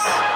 [0.00, 0.29] Sports.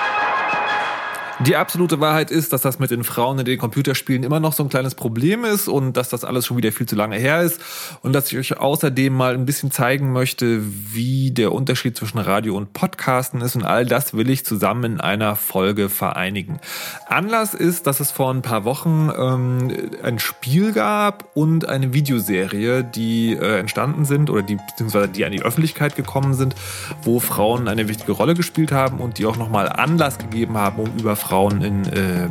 [1.46, 4.62] Die absolute Wahrheit ist, dass das mit den Frauen in den Computerspielen immer noch so
[4.62, 7.60] ein kleines Problem ist und dass das alles schon wieder viel zu lange her ist
[8.00, 12.56] und dass ich euch außerdem mal ein bisschen zeigen möchte, wie der Unterschied zwischen Radio
[12.56, 16.60] und Podcasten ist und all das will ich zusammen in einer Folge vereinigen.
[17.08, 22.84] Anlass ist, dass es vor ein paar Wochen ähm, ein Spiel gab und eine Videoserie,
[22.84, 26.54] die äh, entstanden sind oder die beziehungsweise die an die Öffentlichkeit gekommen sind,
[27.02, 30.96] wo Frauen eine wichtige Rolle gespielt haben und die auch nochmal Anlass gegeben haben, um
[30.98, 32.28] über Frauen in äh,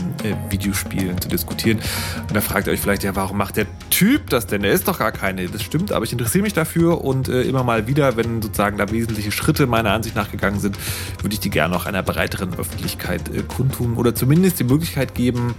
[0.49, 1.79] Videospielen zu diskutieren.
[2.27, 4.61] Und da fragt ihr euch vielleicht, ja, warum macht der Typ das denn?
[4.61, 5.47] Der ist doch gar keine.
[5.47, 8.89] Das stimmt, aber ich interessiere mich dafür und äh, immer mal wieder, wenn sozusagen da
[8.91, 10.77] wesentliche Schritte meiner Ansicht nach gegangen sind,
[11.21, 15.55] würde ich die gerne auch einer breiteren Öffentlichkeit äh, kundtun oder zumindest die Möglichkeit geben,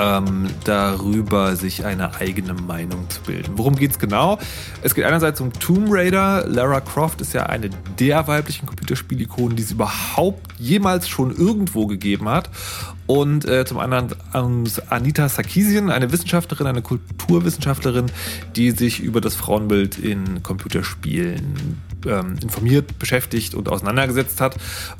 [0.00, 3.52] ähm, darüber sich eine eigene Meinung zu bilden.
[3.56, 4.38] Worum geht es genau?
[4.82, 6.46] Es geht einerseits um Tomb Raider.
[6.46, 12.28] Lara Croft ist ja eine der weiblichen Computerspielikonen, die es überhaupt jemals schon irgendwo gegeben
[12.28, 12.48] hat.
[13.06, 14.14] Und äh, zum anderen
[14.88, 18.06] Anita Sarkeesian, eine Wissenschaftlerin, eine Kulturwissenschaftlerin,
[18.54, 24.56] die sich über das Frauenbild in Computerspielen ähm, informiert, beschäftigt und auseinandergesetzt hat.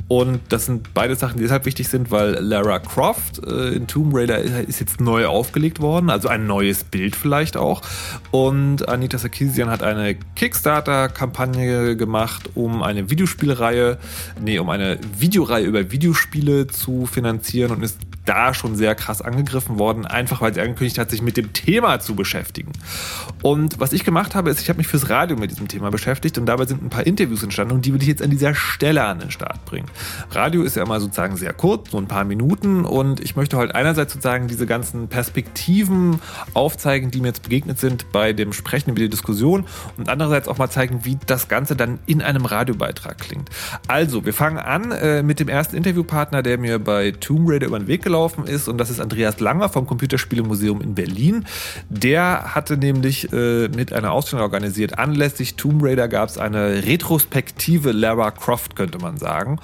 [0.09, 4.15] Und das sind beide Sachen, die deshalb wichtig sind, weil Lara Croft äh, in Tomb
[4.15, 7.83] Raider ist jetzt neu aufgelegt worden, also ein neues Bild vielleicht auch.
[8.31, 13.99] Und Anita Sarkeesian hat eine Kickstarter-Kampagne gemacht, um eine Videospielreihe,
[14.41, 19.79] nee, um eine Videoreihe über Videospiele zu finanzieren und ist da schon sehr krass angegriffen
[19.79, 22.73] worden, einfach weil sie angekündigt hat, sich mit dem Thema zu beschäftigen.
[23.43, 26.39] Und was ich gemacht habe, ist, ich habe mich fürs Radio mit diesem Thema beschäftigt
[26.39, 29.05] und dabei sind ein paar Interviews entstanden und die will ich jetzt an dieser Stelle
[29.05, 29.87] an den Start bringen.
[30.33, 33.75] Radio ist ja immer sozusagen sehr kurz, so ein paar Minuten und ich möchte heute
[33.75, 36.21] einerseits sozusagen diese ganzen Perspektiven
[36.53, 39.65] aufzeigen, die mir jetzt begegnet sind bei dem Sprechen über die Diskussion
[39.97, 43.49] und andererseits auch mal zeigen, wie das Ganze dann in einem Radiobeitrag klingt.
[43.87, 47.79] Also, wir fangen an äh, mit dem ersten Interviewpartner, der mir bei Tomb Raider über
[47.79, 51.47] den Weg gelaufen ist und das ist Andreas Langer vom Computerspielemuseum in Berlin.
[51.89, 54.99] Der hatte nämlich äh, mit einer Ausstellung organisiert.
[54.99, 59.59] Anlässlich Tomb Raider gab es eine retrospektive Lara Croft, könnte man sagen.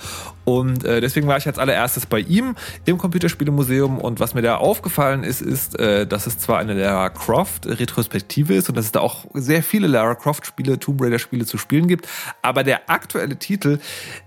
[0.45, 2.55] Und äh, deswegen war ich als allererstes bei ihm
[2.85, 7.11] im Computerspielemuseum und was mir da aufgefallen ist, ist, äh, dass es zwar eine Lara
[7.11, 11.19] Croft Retrospektive ist und dass es da auch sehr viele Lara Croft Spiele, Tomb Raider
[11.19, 12.07] Spiele zu spielen gibt,
[12.43, 13.81] aber der aktuelle Titel,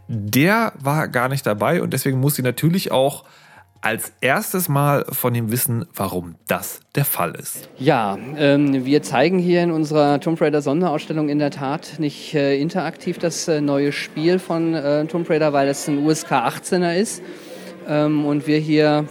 [0.07, 3.23] der war gar nicht dabei und deswegen muss sie natürlich auch
[3.81, 7.69] als erstes mal von ihm wissen, warum das der Fall ist.
[7.77, 12.59] Ja, ähm, wir zeigen hier in unserer Tomb Raider Sonderausstellung in der Tat nicht äh,
[12.59, 17.21] interaktiv das äh, neue Spiel von äh, Tomb Raider, weil es ein USK 18er ist
[17.87, 19.05] ähm, und wir hier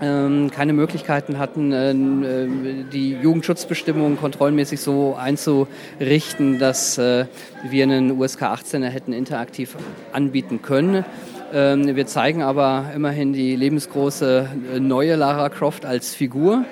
[0.00, 7.26] ähm, keine Möglichkeiten hatten, äh, äh, die Jugendschutzbestimmungen kontrollmäßig so einzurichten, dass äh,
[7.68, 9.76] wir einen USK 18er hätten interaktiv
[10.12, 11.04] anbieten können.
[11.52, 16.64] Ähm, wir zeigen aber immerhin die lebensgroße äh, neue Lara Croft als Figur.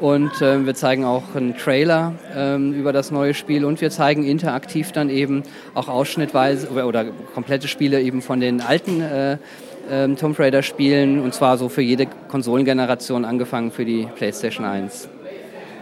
[0.00, 4.24] Und äh, wir zeigen auch einen Trailer ähm, über das neue Spiel und wir zeigen
[4.24, 5.42] interaktiv dann eben
[5.74, 7.04] auch ausschnittweise oder, oder
[7.34, 9.36] komplette Spiele eben von den alten äh,
[9.90, 15.10] äh, Tomb Raider Spielen und zwar so für jede Konsolengeneration angefangen für die PlayStation 1.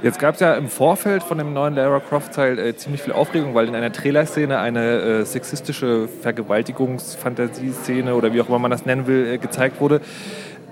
[0.00, 3.56] Jetzt gab es ja im Vorfeld von dem neuen Lara Croft-Teil äh, ziemlich viel Aufregung,
[3.56, 9.08] weil in einer Trailerszene eine äh, sexistische Vergewaltigungsfantasie-Szene oder wie auch immer man das nennen
[9.08, 10.00] will, äh, gezeigt wurde.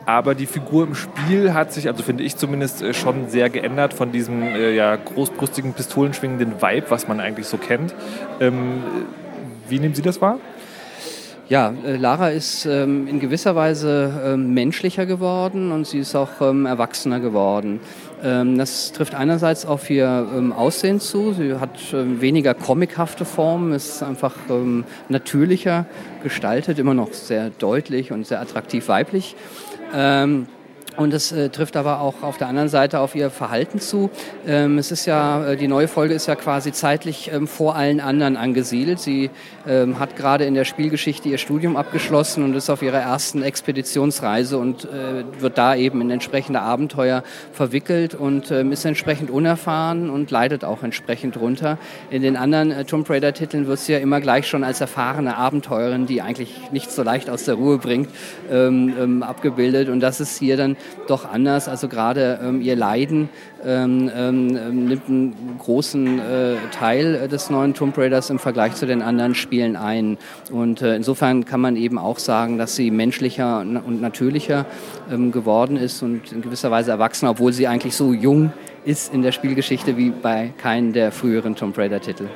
[0.04, 3.94] Aber die Figur im Spiel hat sich, also finde ich zumindest, äh, schon sehr geändert
[3.94, 7.96] von diesem äh, ja, großbrüstigen, pistolenschwingenden Vibe, was man eigentlich so kennt.
[8.40, 8.84] Ähm,
[9.68, 10.38] wie nehmen Sie das wahr?
[11.48, 16.40] Ja, äh, Lara ist ähm, in gewisser Weise ähm, menschlicher geworden und sie ist auch
[16.40, 17.78] ähm, erwachsener geworden.
[18.22, 21.32] Ähm, das trifft einerseits auf ihr ähm, Aussehen zu.
[21.32, 24.34] Sie hat ähm, weniger comichafte Formen, ist einfach
[25.08, 25.86] natürlicher
[26.22, 29.36] gestaltet, immer noch sehr deutlich und sehr attraktiv weiblich.
[30.96, 34.10] Und es äh, trifft aber auch auf der anderen Seite auf ihr Verhalten zu.
[34.46, 38.00] Ähm, es ist ja, äh, die neue Folge ist ja quasi zeitlich ähm, vor allen
[38.00, 38.98] anderen angesiedelt.
[38.98, 39.30] Sie
[39.66, 44.56] ähm, hat gerade in der Spielgeschichte ihr Studium abgeschlossen und ist auf ihrer ersten Expeditionsreise
[44.56, 47.22] und äh, wird da eben in entsprechende Abenteuer
[47.52, 51.78] verwickelt und ähm, ist entsprechend unerfahren und leidet auch entsprechend runter.
[52.10, 55.36] In den anderen äh, Tomb Raider Titeln wird sie ja immer gleich schon als erfahrene
[55.36, 58.08] Abenteurerin, die eigentlich nicht so leicht aus der Ruhe bringt,
[58.50, 59.90] ähm, ähm, abgebildet.
[59.90, 60.76] Und das ist hier dann
[61.06, 61.68] doch anders.
[61.68, 63.28] Also gerade ähm, ihr Leiden
[63.64, 69.02] ähm, ähm, nimmt einen großen äh, Teil des neuen Tomb Raiders im Vergleich zu den
[69.02, 70.18] anderen Spielen ein.
[70.50, 74.66] Und äh, insofern kann man eben auch sagen, dass sie menschlicher und natürlicher
[75.10, 78.52] ähm, geworden ist und in gewisser Weise erwachsen, obwohl sie eigentlich so jung
[78.84, 82.28] ist in der Spielgeschichte wie bei keinem der früheren Tomb Raider-Titel.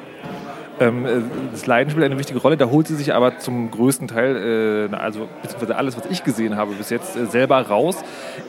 [0.80, 1.20] Ähm, äh,
[1.52, 4.96] das Leiden spielt eine wichtige Rolle, da holt sie sich aber zum größten Teil, äh,
[4.96, 7.96] also beziehungsweise alles, was ich gesehen habe bis jetzt, äh, selber raus.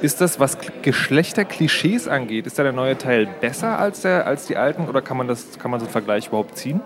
[0.01, 4.56] Ist das, was Geschlechterklischees angeht, ist da der neue Teil besser als, der, als die
[4.56, 6.80] alten oder kann man, das, kann man so einen Vergleich überhaupt ziehen?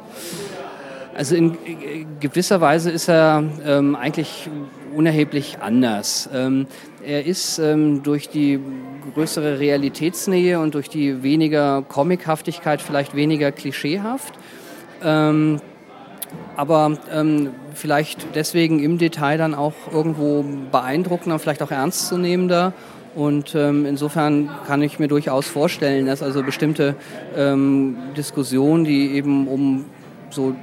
[1.16, 1.58] Also in
[2.20, 4.50] gewisser Weise ist er ähm, eigentlich
[4.94, 6.28] unerheblich anders.
[6.34, 6.66] Ähm,
[7.06, 8.60] er ist ähm, durch die
[9.14, 14.34] größere Realitätsnähe und durch die weniger Comichaftigkeit vielleicht weniger klischeehaft.
[15.06, 15.62] Ähm,
[16.58, 22.74] aber ähm, vielleicht deswegen im Detail dann auch irgendwo beeindruckender, vielleicht auch ernstzunehmender.
[23.14, 26.96] Und ähm, insofern kann ich mir durchaus vorstellen, dass also bestimmte
[27.38, 29.86] ähm, Diskussionen, die eben um
[30.30, 30.54] so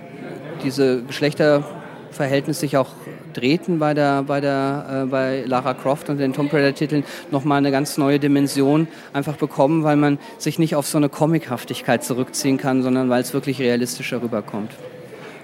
[0.63, 2.91] diese Geschlechterverhältnisse sich auch
[3.33, 7.71] drehten bei, der, bei, der, äh, bei Lara Croft und den Tomb Raider-Titeln nochmal eine
[7.71, 12.83] ganz neue Dimension einfach bekommen, weil man sich nicht auf so eine Comichaftigkeit zurückziehen kann,
[12.83, 14.71] sondern weil es wirklich realistischer rüberkommt.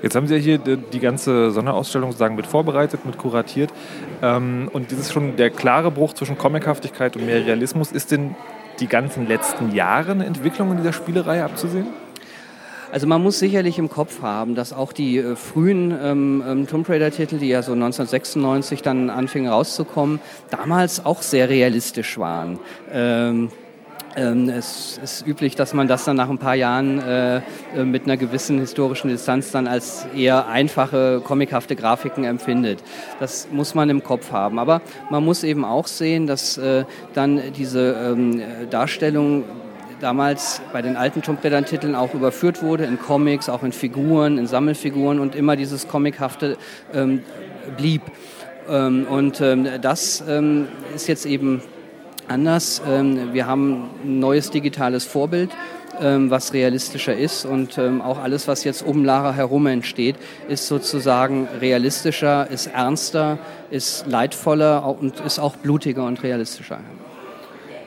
[0.02, 3.72] Jetzt haben Sie ja hier die ganze Sonderausstellung sozusagen mit vorbereitet, mit kuratiert.
[4.22, 7.90] Ähm, und das ist schon der klare Bruch zwischen Comichaftigkeit und mehr Realismus.
[7.90, 8.36] Ist denn
[8.78, 11.86] die ganzen letzten Jahre eine Entwicklung in dieser Spielerei abzusehen?
[12.90, 16.88] Also man muss sicherlich im Kopf haben, dass auch die äh, frühen ähm, ähm Tomb
[16.88, 20.20] Raider-Titel, die ja so 1996 dann anfingen rauszukommen,
[20.50, 22.58] damals auch sehr realistisch waren.
[22.90, 23.50] Ähm,
[24.16, 28.04] ähm, es ist üblich, dass man das dann nach ein paar Jahren äh, äh, mit
[28.04, 32.82] einer gewissen historischen Distanz dann als eher einfache, comichafte Grafiken empfindet.
[33.20, 34.58] Das muss man im Kopf haben.
[34.58, 34.80] Aber
[35.10, 36.84] man muss eben auch sehen, dass äh,
[37.14, 39.44] dann diese ähm, Darstellung
[40.00, 44.46] damals bei den alten Tomb Raider-Titeln auch überführt wurde, in Comics, auch in Figuren, in
[44.46, 46.56] Sammelfiguren und immer dieses Comichafte
[46.92, 47.22] ähm,
[47.76, 48.02] blieb.
[48.68, 51.62] Ähm, und ähm, das ähm, ist jetzt eben
[52.28, 52.82] anders.
[52.88, 55.50] Ähm, wir haben ein neues digitales Vorbild
[56.00, 60.14] ähm, was realistischer ist und auch alles, was jetzt um Lara herum entsteht,
[60.48, 63.38] ist sozusagen realistischer, ist ernster,
[63.70, 66.78] ist leidvoller und ist auch blutiger und realistischer.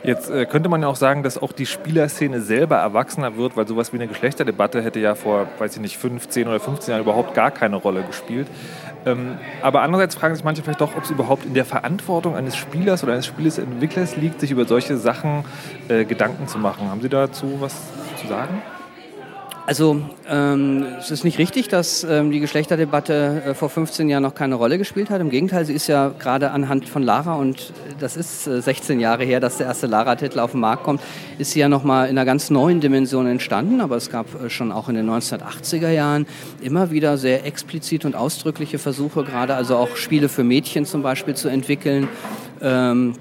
[0.03, 3.67] Jetzt äh, könnte man ja auch sagen, dass auch die Spielerszene selber erwachsener wird, weil
[3.67, 7.35] sowas wie eine Geschlechterdebatte hätte ja vor, weiß ich nicht, 15 oder 15 Jahren überhaupt
[7.35, 8.47] gar keine Rolle gespielt.
[9.05, 12.55] Ähm, aber andererseits fragen sich manche vielleicht doch, ob es überhaupt in der Verantwortung eines
[12.55, 15.45] Spielers oder eines Spielesentwicklers liegt, sich über solche Sachen
[15.87, 16.89] äh, Gedanken zu machen.
[16.89, 17.75] Haben Sie dazu was
[18.19, 18.61] zu sagen?
[19.67, 24.33] Also ähm, es ist nicht richtig, dass ähm, die Geschlechterdebatte äh, vor 15 Jahren noch
[24.33, 25.21] keine Rolle gespielt hat.
[25.21, 29.23] Im Gegenteil, sie ist ja gerade anhand von Lara und das ist äh, 16 Jahre
[29.23, 30.99] her, dass der erste Lara-Titel auf den Markt kommt,
[31.37, 33.81] ist sie ja nochmal in einer ganz neuen Dimension entstanden.
[33.81, 36.25] Aber es gab äh, schon auch in den 1980er Jahren
[36.61, 41.35] immer wieder sehr explizit und ausdrückliche Versuche, gerade also auch Spiele für Mädchen zum Beispiel
[41.35, 42.07] zu entwickeln.
[42.61, 43.13] Ähm,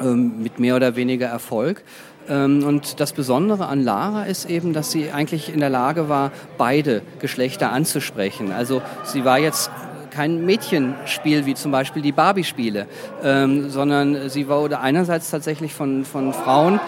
[0.00, 1.82] ähm mit mehr oder weniger Erfolg.
[2.28, 6.32] Ähm, und das Besondere an Lara ist eben, dass sie eigentlich in der Lage war,
[6.58, 8.52] beide Geschlechter anzusprechen.
[8.52, 9.70] Also sie war jetzt
[10.10, 12.86] kein Mädchenspiel wie zum Beispiel die Barbie-Spiele,
[13.22, 16.78] ähm, sondern sie wurde einerseits tatsächlich von, von Frauen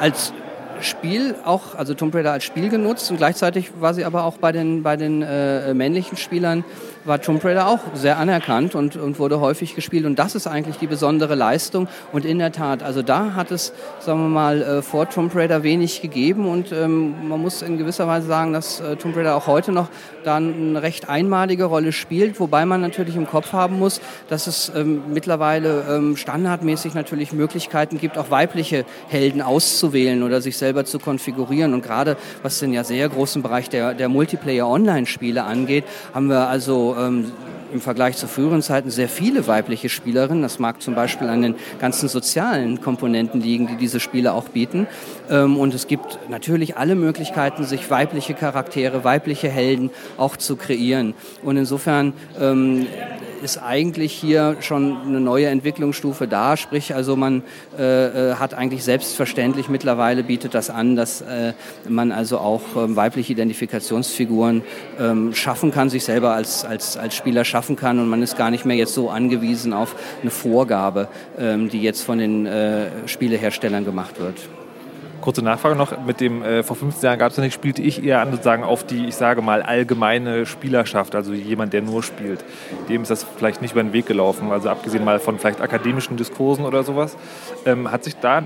[0.00, 0.32] als
[0.80, 4.52] Spiel auch, also Tomb Raider als Spiel genutzt und gleichzeitig war sie aber auch bei
[4.52, 6.64] den, bei den äh, männlichen Spielern
[7.06, 10.04] war Tomb Raider auch sehr anerkannt und, und wurde häufig gespielt.
[10.04, 11.88] Und das ist eigentlich die besondere Leistung.
[12.12, 15.62] Und in der Tat, also da hat es, sagen wir mal, äh, vor Tomb Raider
[15.62, 16.48] wenig gegeben.
[16.48, 19.88] Und ähm, man muss in gewisser Weise sagen, dass äh, Tomb Raider auch heute noch
[20.24, 22.40] dann eine recht einmalige Rolle spielt.
[22.40, 27.98] Wobei man natürlich im Kopf haben muss, dass es ähm, mittlerweile ähm, standardmäßig natürlich Möglichkeiten
[27.98, 31.74] gibt, auch weibliche Helden auszuwählen oder sich selber zu konfigurieren.
[31.74, 36.95] Und gerade was den ja sehr großen Bereich der, der Multiplayer-Online-Spiele angeht, haben wir also
[36.96, 37.32] ähm,
[37.72, 40.42] im Vergleich zu früheren Zeiten sehr viele weibliche Spielerinnen.
[40.42, 44.86] Das mag zum Beispiel an den ganzen sozialen Komponenten liegen, die diese Spiele auch bieten.
[45.28, 51.14] Ähm, und es gibt natürlich alle Möglichkeiten, sich weibliche Charaktere, weibliche Helden auch zu kreieren.
[51.42, 52.86] Und insofern ähm,
[53.46, 56.56] ist eigentlich hier schon eine neue Entwicklungsstufe da.
[56.56, 57.44] Sprich, also man
[57.78, 61.52] äh, äh, hat eigentlich selbstverständlich mittlerweile bietet das an, dass äh,
[61.88, 64.64] man also auch ähm, weibliche Identifikationsfiguren
[64.98, 68.50] ähm, schaffen kann, sich selber als, als, als Spieler schaffen kann und man ist gar
[68.50, 71.06] nicht mehr jetzt so angewiesen auf eine Vorgabe,
[71.38, 74.40] ähm, die jetzt von den äh, Spieleherstellern gemacht wird.
[75.20, 78.04] Kurze Nachfrage noch, mit dem äh, vor 15 Jahren gab es ja nicht, spielte ich
[78.04, 82.44] eher an sozusagen auf die, ich sage mal, allgemeine Spielerschaft, also jemand, der nur spielt.
[82.88, 86.16] Dem ist das vielleicht nicht über den Weg gelaufen, also abgesehen mal von vielleicht akademischen
[86.16, 87.16] Diskursen oder sowas.
[87.64, 88.44] Ähm, hat sich da,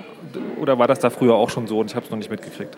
[0.60, 2.76] oder war das da früher auch schon so und ich habe es noch nicht mitgekriegt?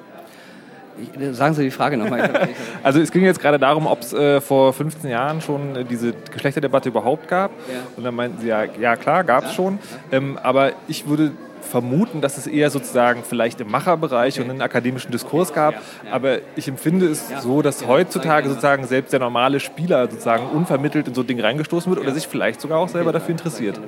[1.32, 2.48] Sagen Sie die Frage nochmal.
[2.82, 6.12] also es ging jetzt gerade darum, ob es äh, vor 15 Jahren schon äh, diese
[6.32, 7.50] Geschlechterdebatte überhaupt gab.
[7.50, 7.80] Ja.
[7.96, 9.54] Und dann meinten Sie ja, ja klar, gab es ja.
[9.56, 9.78] schon.
[10.10, 15.10] Ähm, aber ich würde vermuten, dass es eher sozusagen vielleicht im Macherbereich und einen akademischen
[15.10, 15.74] Diskurs gab.
[16.10, 21.14] Aber ich empfinde es so, dass heutzutage sozusagen selbst der normale Spieler sozusagen unvermittelt in
[21.14, 23.80] so ein Ding reingestoßen wird oder sich vielleicht sogar auch selber dafür interessiert.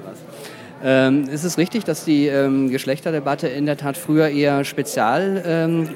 [0.86, 5.88] Ähm, ist es richtig, dass die ähm, Geschlechterdebatte in der Tat früher eher spezial ähm,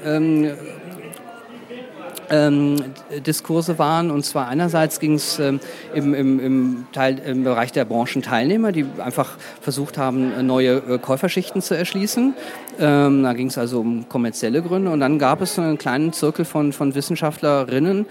[2.31, 2.77] ähm
[3.25, 4.11] Diskurse waren.
[4.11, 5.59] Und zwar einerseits ging es ähm,
[5.93, 6.85] im, im, im,
[7.25, 12.33] im Bereich der Branchenteilnehmer, die einfach versucht haben, neue äh, Käuferschichten zu erschließen.
[12.79, 14.91] Ähm, da ging es also um kommerzielle Gründe.
[14.91, 18.05] Und dann gab es einen kleinen Zirkel von, von Wissenschaftlerinnen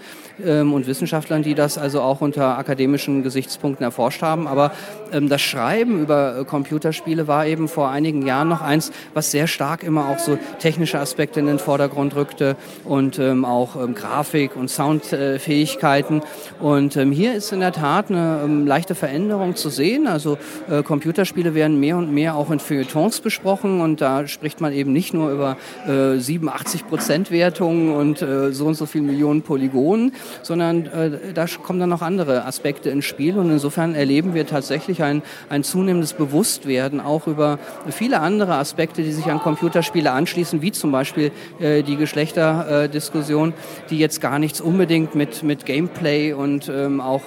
[0.45, 4.47] ähm, und Wissenschaftlern, die das also auch unter akademischen Gesichtspunkten erforscht haben.
[4.47, 4.71] Aber
[5.11, 9.47] ähm, das Schreiben über äh, Computerspiele war eben vor einigen Jahren noch eins, was sehr
[9.47, 14.55] stark immer auch so technische Aspekte in den Vordergrund rückte und ähm, auch ähm, Grafik
[14.55, 16.21] und Soundfähigkeiten.
[16.59, 20.07] Und ähm, hier ist in der Tat eine ähm, leichte Veränderung zu sehen.
[20.07, 24.73] Also äh, Computerspiele werden mehr und mehr auch in Feuilletons besprochen und da spricht man
[24.73, 29.43] eben nicht nur über äh, 87 Prozent Wertungen und äh, so und so viele Millionen
[29.43, 34.47] Polygonen, sondern äh, da kommen dann noch andere Aspekte ins Spiel und insofern erleben wir
[34.47, 37.59] tatsächlich ein, ein zunehmendes Bewusstwerden auch über
[37.91, 43.53] viele andere Aspekte, die sich an Computerspiele anschließen, wie zum Beispiel äh, die Geschlechterdiskussion,
[43.91, 47.21] die jetzt gar nichts unbedingt mit, mit Gameplay und ähm, auch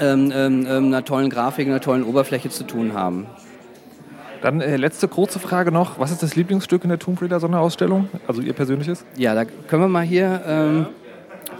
[0.00, 3.26] ähm, ähm, ähm einer tollen Grafik, einer tollen Oberfläche zu tun haben.
[4.42, 5.98] Dann äh, letzte kurze Frage noch.
[5.98, 8.08] Was ist das Lieblingsstück in der Tomb Raider Sonderausstellung?
[8.26, 9.04] Also Ihr persönliches?
[9.16, 10.42] Ja, da können wir mal hier...
[10.46, 10.86] Ähm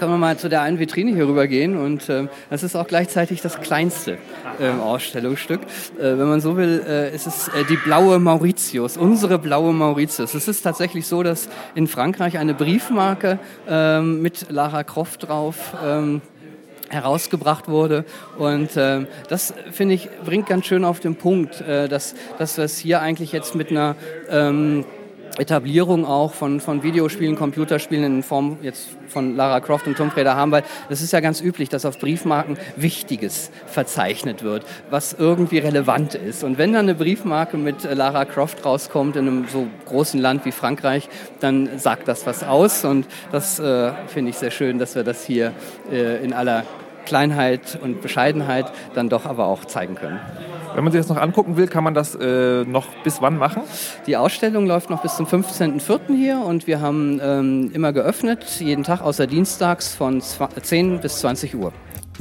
[0.00, 2.87] können wir mal zu der einen Vitrine hier rüber gehen und äh, das ist auch
[2.87, 4.16] gleichzeitig das kleinste
[4.59, 5.61] äh, Ausstellungsstück.
[5.61, 10.33] Äh, wenn man so will, äh, ist es äh, die blaue Mauritius, unsere blaue Mauritius.
[10.33, 13.38] Es ist tatsächlich so, dass in Frankreich eine Briefmarke
[13.69, 16.23] ähm, mit Lara Croft drauf ähm,
[16.88, 18.07] herausgebracht wurde.
[18.38, 22.64] Und äh, das, finde ich, bringt ganz schön auf den Punkt, äh, dass, dass wir
[22.64, 23.97] es hier eigentlich jetzt mit einer
[24.30, 24.87] ähm,
[25.38, 30.37] Etablierung auch von, von Videospielen, Computerspielen in Form jetzt von Lara Croft und Tomb Raider
[30.37, 35.58] haben, weil das ist ja ganz üblich, dass auf Briefmarken Wichtiges verzeichnet wird, was irgendwie
[35.58, 36.44] relevant ist.
[36.44, 40.52] Und wenn dann eine Briefmarke mit Lara Croft rauskommt in einem so großen Land wie
[40.52, 41.08] Frankreich,
[41.40, 45.25] dann sagt das was aus und das äh, finde ich sehr schön, dass wir das
[45.25, 45.52] hier
[45.90, 46.64] äh, in aller
[47.04, 50.21] Kleinheit und Bescheidenheit dann doch aber auch zeigen können.
[50.75, 53.62] Wenn man sich das noch angucken will, kann man das äh, noch bis wann machen?
[54.07, 56.14] Die Ausstellung läuft noch bis zum 15.04.
[56.14, 61.57] hier und wir haben ähm, immer geöffnet, jeden Tag außer dienstags von 10 bis 20
[61.57, 61.73] Uhr.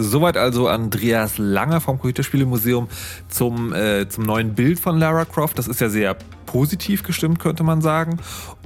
[0.02, 2.88] Soweit also Andreas Langer vom Computerspielemuseum
[3.28, 5.60] zum, äh, zum neuen Bild von Lara Croft.
[5.60, 8.18] Das ist ja sehr positiv gestimmt, könnte man sagen.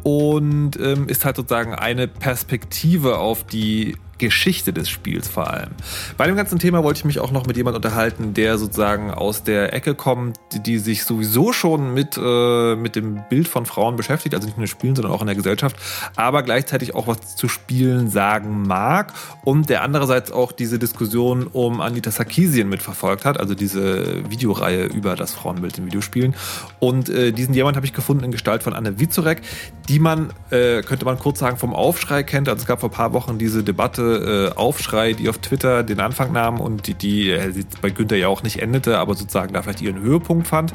[0.04, 5.72] Und ähm, ist halt sozusagen eine Perspektive auf die Geschichte des Spiels vor allem.
[6.18, 9.44] Bei dem ganzen Thema wollte ich mich auch noch mit jemand unterhalten, der sozusagen aus
[9.44, 14.36] der Ecke kommt, die sich sowieso schon mit, äh, mit dem Bild von Frauen beschäftigt,
[14.36, 15.76] also nicht nur in Spielen, sondern auch in der Gesellschaft,
[16.16, 21.82] aber gleichzeitig auch was zu Spielen sagen mag und der andererseits auch diese Diskussion um
[21.82, 26.36] Anita Sarkeesian mitverfolgt hat, also diese Videoreihe über das Frauenbild in Videospielen.
[26.80, 29.42] Und äh, diesen jemand habe ich gefunden in Gestalt von Anne Wizorek,
[29.90, 32.48] die man, äh, könnte man kurz sagen, vom Aufschrei kennt.
[32.48, 36.00] Also es gab vor ein paar Wochen diese Debatte äh, Aufschrei, die auf Twitter den
[36.00, 39.62] Anfang nahm und die, die äh, bei Günther ja auch nicht endete, aber sozusagen da
[39.62, 40.74] vielleicht ihren Höhepunkt fand,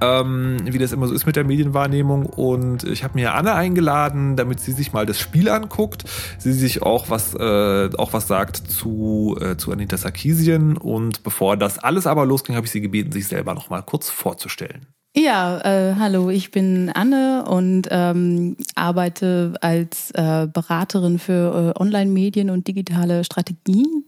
[0.00, 2.26] ähm, wie das immer so ist mit der Medienwahrnehmung.
[2.26, 6.04] Und ich habe mir Anne eingeladen, damit sie sich mal das Spiel anguckt,
[6.38, 10.76] sie sich auch was, äh, auch was sagt zu, äh, zu Anita Sarkeesian.
[10.76, 14.10] Und bevor das alles aber losging, habe ich sie gebeten, sich selber noch mal kurz
[14.10, 14.86] vorzustellen.
[15.18, 22.50] Ja, äh, hallo, ich bin Anne und ähm, arbeite als äh, Beraterin für äh, Online-Medien
[22.50, 24.04] und digitale Strategien.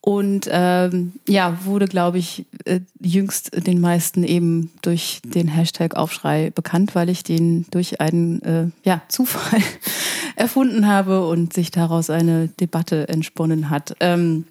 [0.00, 6.50] Und ähm, ja, wurde, glaube ich, äh, jüngst den meisten eben durch den Hashtag Aufschrei
[6.54, 9.60] bekannt, weil ich den durch einen äh, ja, Zufall
[10.36, 13.96] erfunden habe und sich daraus eine Debatte entsponnen hat.
[14.00, 14.46] Ähm,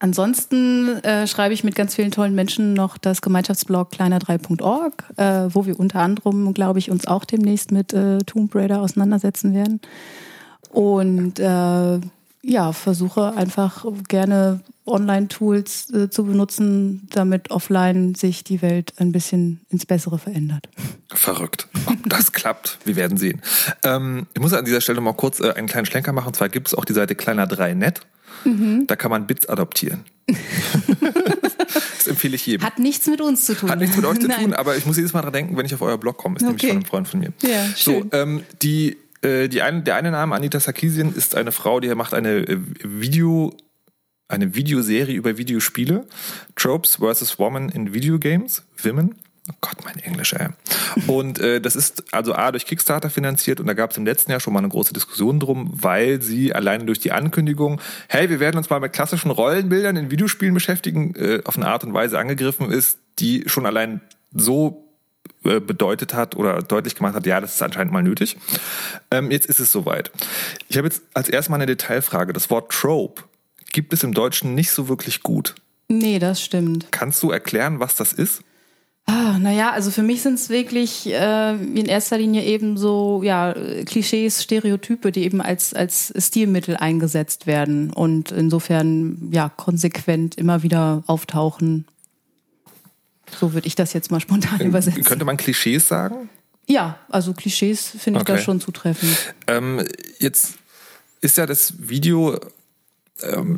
[0.00, 5.66] Ansonsten äh, schreibe ich mit ganz vielen tollen Menschen noch das Gemeinschaftsblog kleiner3.org, äh, wo
[5.66, 9.80] wir unter anderem, glaube ich, uns auch demnächst mit äh, Tomb Raider auseinandersetzen werden.
[10.70, 12.00] Und äh,
[12.42, 19.60] ja, versuche einfach gerne Online-Tools äh, zu benutzen, damit offline sich die Welt ein bisschen
[19.68, 20.68] ins Bessere verändert.
[21.10, 21.68] Verrückt.
[21.86, 23.42] Ob das klappt, wir werden sehen.
[23.82, 26.28] Ähm, ich muss an dieser Stelle mal kurz äh, einen kleinen Schlenker machen.
[26.28, 28.00] Und zwar gibt es auch die Seite kleiner3net.
[28.44, 28.86] Mhm.
[28.86, 30.04] Da kann man Bits adoptieren.
[30.26, 32.66] das empfehle ich jedem.
[32.66, 33.70] Hat nichts mit uns zu tun.
[33.70, 35.74] Hat nichts mit euch zu tun, aber ich muss jedes Mal dran denken, wenn ich
[35.74, 36.36] auf euer Blog komme.
[36.36, 36.48] Ist okay.
[36.48, 37.32] nämlich von einem Freund von mir.
[37.42, 38.08] Ja, schön.
[38.10, 41.94] So, ähm, die, äh, die eine, der eine Name, Anita Sarkeesian, ist eine Frau, die
[41.94, 43.56] macht eine äh, Video,
[44.28, 46.06] eine Videoserie über Videospiele.
[46.56, 47.38] Tropes vs.
[47.38, 49.14] Women in Video Games, Women.
[49.50, 50.48] Oh Gott, mein Englisch, ey.
[51.06, 54.30] Und äh, das ist also A durch Kickstarter finanziert und da gab es im letzten
[54.30, 58.40] Jahr schon mal eine große Diskussion drum, weil sie alleine durch die Ankündigung, hey, wir
[58.40, 62.18] werden uns mal mit klassischen Rollenbildern in Videospielen beschäftigen, äh, auf eine Art und Weise
[62.18, 64.00] angegriffen ist, die schon allein
[64.32, 64.88] so
[65.44, 68.36] äh, bedeutet hat oder deutlich gemacht hat, ja, das ist anscheinend mal nötig.
[69.10, 70.10] Ähm, jetzt ist es soweit.
[70.68, 72.32] Ich habe jetzt als erstes mal eine Detailfrage.
[72.32, 73.22] Das Wort Trope
[73.72, 75.54] gibt es im Deutschen nicht so wirklich gut.
[75.88, 76.88] Nee, das stimmt.
[76.90, 78.42] Kannst du erklären, was das ist?
[79.10, 83.54] Ah, naja, also für mich sind es wirklich äh, in erster Linie eben so ja,
[83.86, 91.04] Klischees, Stereotype, die eben als, als Stilmittel eingesetzt werden und insofern ja konsequent immer wieder
[91.06, 91.86] auftauchen.
[93.40, 95.02] So würde ich das jetzt mal spontan übersetzen.
[95.04, 96.28] Könnte man Klischees sagen?
[96.66, 98.32] Ja, also Klischees finde ich okay.
[98.32, 99.34] da schon zutreffend.
[99.46, 99.86] Ähm,
[100.18, 100.58] jetzt
[101.22, 102.40] ist ja das Video ähm,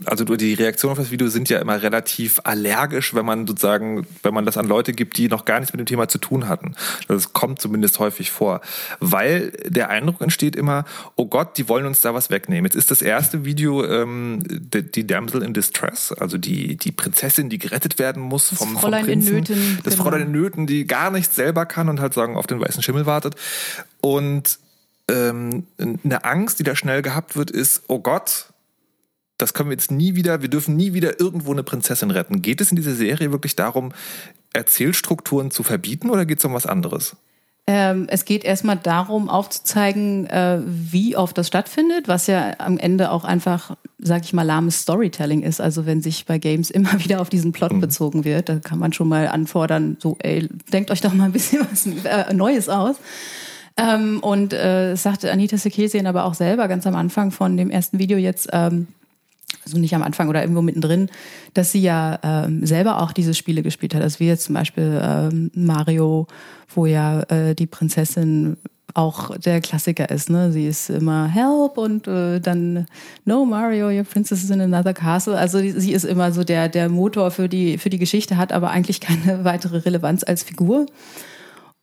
[0.07, 4.33] also die Reaktionen auf das Video sind ja immer relativ allergisch, wenn man sozusagen, wenn
[4.33, 6.75] man das an Leute gibt, die noch gar nichts mit dem Thema zu tun hatten.
[7.09, 8.61] Das kommt zumindest häufig vor,
[9.01, 10.85] weil der Eindruck entsteht immer,
[11.17, 12.65] oh Gott, die wollen uns da was wegnehmen.
[12.65, 17.51] Jetzt ist das erste Video ähm, die, die Damsel in Distress, also die die Prinzessin,
[17.51, 20.05] die gerettet werden muss vom, das Fräulein vom Prinzen, in Nöten, das genau.
[20.05, 23.07] Fräulein in Nöten, die gar nichts selber kann und halt sagen auf den weißen Schimmel
[23.07, 23.37] wartet
[24.01, 24.59] und
[25.09, 28.50] ähm, eine Angst, die da schnell gehabt wird, ist, oh Gott,
[29.41, 32.43] das können wir jetzt nie wieder, wir dürfen nie wieder irgendwo eine Prinzessin retten.
[32.43, 33.93] Geht es in dieser Serie wirklich darum,
[34.53, 37.17] Erzählstrukturen zu verbieten oder geht es um was anderes?
[37.67, 43.13] Ähm, es geht erstmal darum, aufzuzeigen, äh, wie oft das stattfindet, was ja am Ende
[43.13, 45.61] auch einfach, sag ich mal, lahmes Storytelling ist.
[45.61, 47.81] Also wenn sich bei Games immer wieder auf diesen Plot mhm.
[47.81, 51.33] bezogen wird, da kann man schon mal anfordern, so, ey, denkt euch doch mal ein
[51.33, 52.97] bisschen was äh, Neues aus.
[53.77, 58.01] Ähm, und äh, sagte Anita Sekesian aber auch selber ganz am Anfang von dem ersten
[58.01, 58.89] Video jetzt, ähm,
[59.65, 61.09] also nicht am Anfang oder irgendwo mittendrin,
[61.55, 64.03] dass sie ja ähm, selber auch diese Spiele gespielt hat.
[64.03, 66.27] Also wie jetzt zum Beispiel ähm, Mario,
[66.75, 68.57] wo ja äh, die Prinzessin
[68.95, 70.31] auch der Klassiker ist.
[70.31, 70.53] Ne?
[70.53, 72.87] Sie ist immer Help und äh, dann
[73.25, 75.37] No Mario, your princess is in another castle.
[75.37, 78.71] Also sie ist immer so der der Motor für die für die Geschichte, hat aber
[78.71, 80.87] eigentlich keine weitere Relevanz als Figur.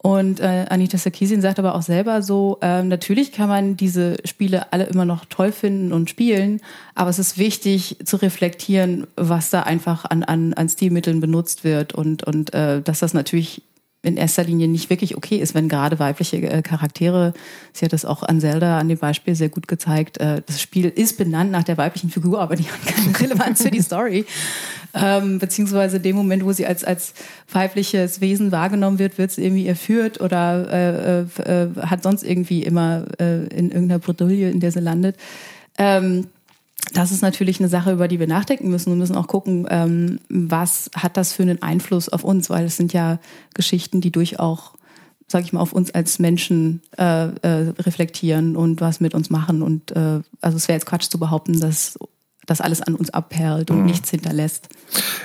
[0.08, 4.72] Und äh, Anita Sarkeesian sagt aber auch selber so, äh, natürlich kann man diese Spiele
[4.72, 6.62] alle immer noch toll finden und spielen,
[6.96, 11.92] aber es ist wichtig zu reflektieren, was da einfach an, an, an Stilmitteln benutzt wird
[11.92, 13.64] und, und äh, dass das natürlich
[14.04, 17.34] in erster Linie nicht wirklich okay ist, wenn gerade weibliche äh, Charaktere,
[17.74, 20.86] sie hat das auch an Zelda an dem Beispiel sehr gut gezeigt, äh, das Spiel
[20.86, 24.26] ist benannt nach der weiblichen Figur, aber die hat keine Relevanz für die Story.
[24.94, 27.14] Ähm, beziehungsweise in dem Moment, wo sie als, als
[27.52, 33.06] weibliches Wesen wahrgenommen wird, wird sie irgendwie erführt oder äh, äh, hat sonst irgendwie immer
[33.20, 35.18] in irgendeiner Bredouille, in der sie landet.
[35.78, 36.28] Ähm,
[36.94, 38.92] das ist natürlich eine Sache, über die wir nachdenken müssen.
[38.92, 42.78] Wir müssen auch gucken, ähm, was hat das für einen Einfluss auf uns, weil es
[42.78, 43.20] sind ja
[43.54, 44.72] Geschichten, die durchaus,
[45.28, 49.62] sag ich mal, auf uns als Menschen äh, äh, reflektieren und was mit uns machen.
[49.62, 51.98] Und äh, also es wäre jetzt Quatsch zu behaupten, dass
[52.48, 53.86] das alles an uns abperlt und mhm.
[53.86, 54.70] nichts hinterlässt.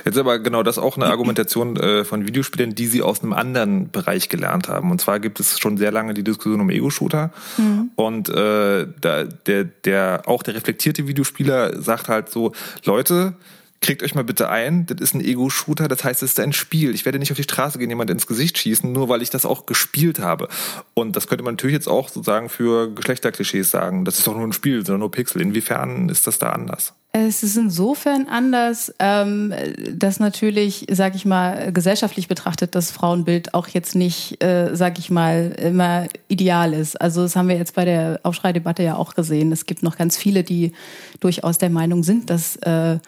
[0.04, 3.90] Jetzt aber genau das auch eine Argumentation äh, von Videospielern, die sie aus einem anderen
[3.90, 4.90] Bereich gelernt haben.
[4.90, 7.30] Und zwar gibt es schon sehr lange die Diskussion um Ego-Shooter.
[7.56, 7.90] Mhm.
[7.94, 12.52] Und äh, da, der, der, auch der reflektierte Videospieler sagt halt so,
[12.84, 13.34] Leute,
[13.82, 16.94] kriegt euch mal bitte ein, das ist ein Ego-Shooter, das heißt, es ist ein Spiel.
[16.94, 19.44] Ich werde nicht auf die Straße gehen, jemand ins Gesicht schießen, nur weil ich das
[19.44, 20.48] auch gespielt habe.
[20.94, 24.04] Und das könnte man natürlich jetzt auch sozusagen für Geschlechterklischees sagen.
[24.04, 25.42] Das ist doch nur ein Spiel, sondern nur Pixel.
[25.42, 26.94] Inwiefern ist das da anders?
[27.14, 29.52] Es ist insofern anders, ähm,
[29.92, 35.10] dass natürlich, sag ich mal, gesellschaftlich betrachtet das Frauenbild auch jetzt nicht, äh, sag ich
[35.10, 36.98] mal, immer ideal ist.
[36.98, 39.52] Also das haben wir jetzt bei der Aufschreidebatte ja auch gesehen.
[39.52, 40.72] Es gibt noch ganz viele, die
[41.20, 42.98] durchaus der Meinung sind, dass äh,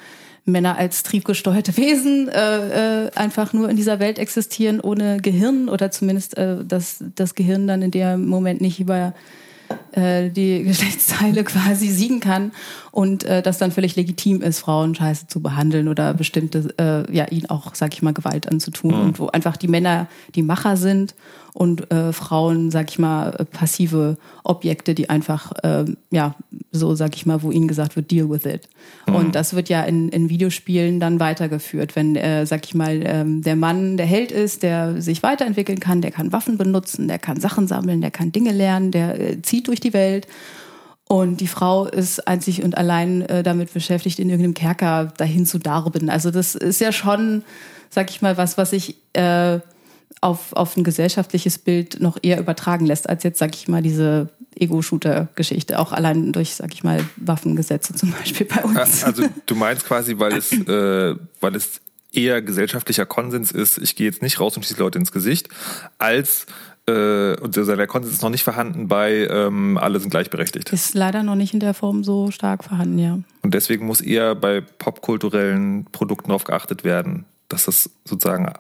[0.44, 5.90] Männer als triebgesteuerte Wesen äh, äh, einfach nur in dieser Welt existieren ohne Gehirn oder
[5.90, 9.14] zumindest äh, dass das Gehirn dann in dem Moment nicht über
[9.92, 12.52] äh, die Geschlechtsteile quasi siegen kann
[12.94, 17.26] und äh, das dann völlig legitim ist, Frauen scheiße zu behandeln oder bestimmte, äh, ja,
[17.26, 19.00] ihnen auch, sag ich mal, Gewalt anzutun mhm.
[19.00, 21.16] und wo einfach die Männer die Macher sind
[21.54, 26.36] und äh, Frauen, sag ich mal, passive Objekte, die einfach, äh, ja,
[26.70, 28.68] so sag ich mal, wo ihnen gesagt wird, deal with it.
[29.08, 29.14] Mhm.
[29.16, 33.42] Und das wird ja in, in Videospielen dann weitergeführt, wenn, äh, sag ich mal, ähm,
[33.42, 37.40] der Mann der Held ist, der sich weiterentwickeln kann, der kann Waffen benutzen, der kann
[37.40, 40.28] Sachen sammeln, der kann Dinge lernen, der äh, zieht durch die Welt
[41.14, 45.60] und die Frau ist einzig und allein äh, damit beschäftigt, in irgendeinem Kerker dahin zu
[45.60, 46.10] darben.
[46.10, 47.44] Also das ist ja schon,
[47.88, 49.60] sag ich mal, was, was sich äh,
[50.20, 54.30] auf, auf ein gesellschaftliches Bild noch eher übertragen lässt, als jetzt, sag ich mal, diese
[54.56, 55.78] Ego-Shooter-Geschichte.
[55.78, 59.04] Auch allein durch, sag ich mal, Waffengesetze zum Beispiel bei uns.
[59.04, 61.80] Also du meinst quasi, weil es, äh, weil es
[62.12, 65.48] eher gesellschaftlicher Konsens ist, ich gehe jetzt nicht raus und schieße Leute ins Gesicht,
[65.96, 66.46] als
[66.86, 70.72] äh, und der Konsens ist noch nicht vorhanden bei ähm, alle sind gleichberechtigt.
[70.72, 73.18] Ist leider noch nicht in der Form so stark vorhanden, ja.
[73.42, 78.52] Und deswegen muss eher bei popkulturellen Produkten darauf geachtet werden, dass das sozusagen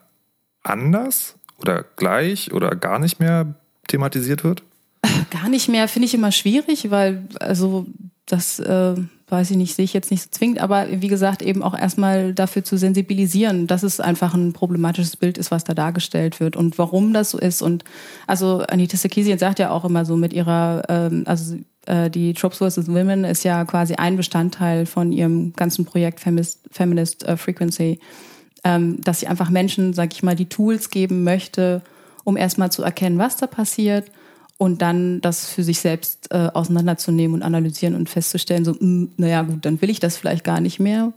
[0.62, 3.54] anders oder gleich oder gar nicht mehr
[3.86, 4.62] thematisiert wird?
[5.30, 7.86] Gar nicht mehr, finde ich immer schwierig, weil also
[8.26, 8.94] das äh,
[9.28, 12.34] weiß ich nicht, sehe ich jetzt nicht so zwingend, aber wie gesagt, eben auch erstmal
[12.34, 16.76] dafür zu sensibilisieren, dass es einfach ein problematisches Bild ist, was da dargestellt wird und
[16.78, 17.62] warum das so ist.
[17.62, 17.84] Und
[18.26, 21.56] also Anita Sarkeesian sagt ja auch immer so mit ihrer, ähm, also
[21.86, 22.88] äh, die Tropes vs.
[22.88, 28.00] Women ist ja quasi ein Bestandteil von ihrem ganzen Projekt Feminist, Feminist uh, Frequency,
[28.62, 31.80] ähm, dass sie einfach Menschen, sag ich mal, die Tools geben möchte,
[32.24, 34.10] um erstmal zu erkennen, was da passiert
[34.58, 39.12] und dann das für sich selbst äh, auseinanderzunehmen und analysieren und festzustellen, so, mh, hm,
[39.16, 41.12] naja gut, dann will ich das vielleicht gar nicht mehr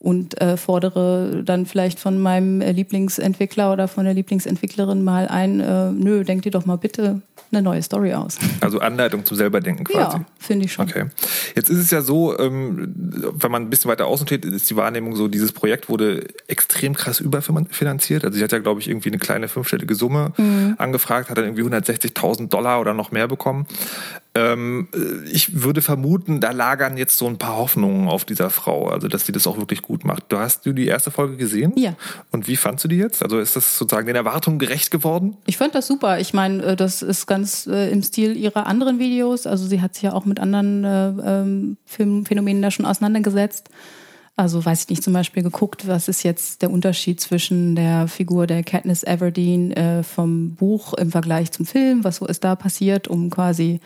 [0.00, 5.92] und äh, fordere dann vielleicht von meinem Lieblingsentwickler oder von der Lieblingsentwicklerin mal ein, äh,
[5.92, 7.20] nö, denk dir doch mal bitte
[7.52, 8.38] eine neue Story aus.
[8.60, 10.18] Also Anleitung zum selberdenken quasi.
[10.18, 10.88] Ja, finde ich schon.
[10.88, 11.06] Okay.
[11.54, 12.94] Jetzt ist es ja so, ähm,
[13.34, 16.94] wenn man ein bisschen weiter außen steht, ist die Wahrnehmung so, dieses Projekt wurde extrem
[16.94, 18.24] krass überfinanziert.
[18.24, 20.76] Also sie hat ja, glaube ich, irgendwie eine kleine fünfstellige Summe mhm.
[20.78, 23.66] angefragt, hat dann irgendwie 160.000 Dollar oder noch mehr bekommen.
[24.32, 28.88] Ähm, äh, ich würde vermuten, da lagern jetzt so ein paar Hoffnungen auf dieser Frau,
[28.88, 30.24] also dass sie das auch wirklich gut macht.
[30.28, 31.72] Du hast du die erste Folge gesehen?
[31.76, 31.94] Ja.
[32.30, 33.24] Und wie fandst du die jetzt?
[33.24, 35.36] Also ist das sozusagen den Erwartungen gerecht geworden?
[35.46, 36.20] Ich fand das super.
[36.20, 39.48] Ich meine, äh, das ist ganz äh, im Stil ihrer anderen Videos.
[39.48, 43.68] Also sie hat sich ja auch mit anderen äh, ähm, Phänomenen da schon auseinandergesetzt.
[44.36, 48.46] Also weiß ich nicht, zum Beispiel geguckt, was ist jetzt der Unterschied zwischen der Figur
[48.46, 53.08] der Katniss Everdeen äh, vom Buch im Vergleich zum Film, was so ist da passiert,
[53.08, 53.80] um quasi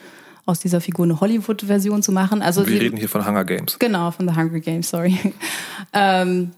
[0.46, 2.42] aus dieser Figur eine Hollywood-Version zu machen.
[2.42, 3.78] Also wir reden hier von Hunger Games.
[3.78, 5.18] Genau, von The Hunger Games, sorry.
[5.92, 6.50] ähm,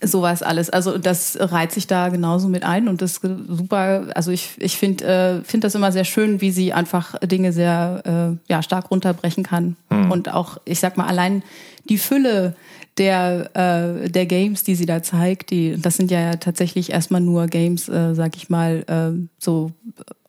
[0.00, 0.70] sowas alles.
[0.70, 4.08] Also das reiht sich da genauso mit ein und das ist super.
[4.14, 8.38] Also ich, ich finde äh, find das immer sehr schön, wie sie einfach Dinge sehr
[8.38, 9.76] äh, ja, stark runterbrechen kann.
[9.90, 10.10] Hm.
[10.10, 11.42] Und auch, ich sag mal, allein
[11.88, 12.54] die Fülle
[12.98, 13.50] der,
[14.04, 17.88] äh, der Games, die sie da zeigt, die, das sind ja tatsächlich erstmal nur Games,
[17.88, 19.72] äh, sag ich mal, äh, so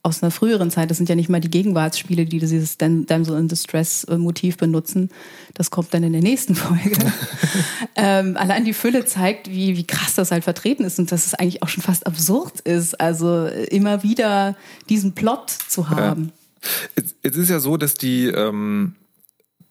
[0.04, 0.90] aus einer früheren Zeit.
[0.90, 5.10] Das sind ja nicht mal die Gegenwartsspiele, die dieses Damsel in Distress äh, Motiv benutzen.
[5.54, 6.98] Das kommt dann in der nächsten Folge.
[7.96, 11.34] ähm, allein die Fülle zeigt, wie, wie krass das halt vertreten ist und dass es
[11.34, 13.00] eigentlich auch schon fast absurd ist.
[13.00, 14.56] Also äh, immer wieder
[14.90, 16.32] diesen Plot zu haben.
[16.96, 17.04] Ja.
[17.24, 18.96] Es ist ja so, dass die, ähm,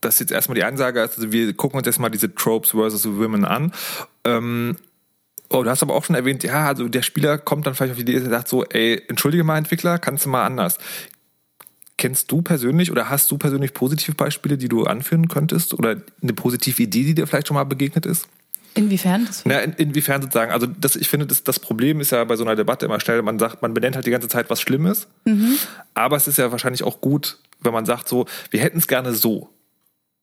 [0.02, 3.44] dass jetzt erstmal die Ansage ist, also wir gucken uns erstmal diese Tropes versus Women
[3.44, 3.72] an.
[4.24, 4.76] Ähm,
[5.52, 7.96] Oh, du hast aber auch schon erwähnt, ja, also der Spieler kommt dann vielleicht auf
[7.96, 10.78] die Idee und sagt so, ey, entschuldige mal Entwickler, kannst du mal anders.
[11.98, 15.74] Kennst du persönlich oder hast du persönlich positive Beispiele, die du anführen könntest?
[15.74, 18.28] Oder eine positive Idee, die dir vielleicht schon mal begegnet ist?
[18.74, 19.28] Inwiefern?
[19.44, 20.52] Na, in, inwiefern sozusagen?
[20.52, 23.20] Also das, ich finde, das, das Problem ist ja bei so einer Debatte immer schnell,
[23.20, 25.06] man sagt, man benennt halt die ganze Zeit, was schlimm ist.
[25.26, 25.58] Mhm.
[25.92, 29.12] Aber es ist ja wahrscheinlich auch gut, wenn man sagt so, wir hätten es gerne
[29.12, 29.50] so.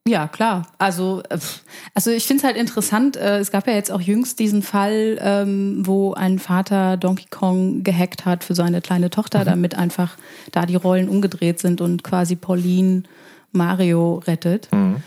[0.07, 0.67] Ja, klar.
[0.77, 1.37] Also, äh,
[1.93, 3.15] also ich finde es halt interessant.
[3.15, 7.83] Äh, es gab ja jetzt auch jüngst diesen Fall, ähm, wo ein Vater Donkey Kong
[7.83, 9.45] gehackt hat für seine kleine Tochter, mhm.
[9.45, 10.17] damit einfach
[10.51, 13.03] da die Rollen umgedreht sind und quasi Pauline
[13.51, 14.69] Mario rettet.
[14.71, 14.97] Mhm.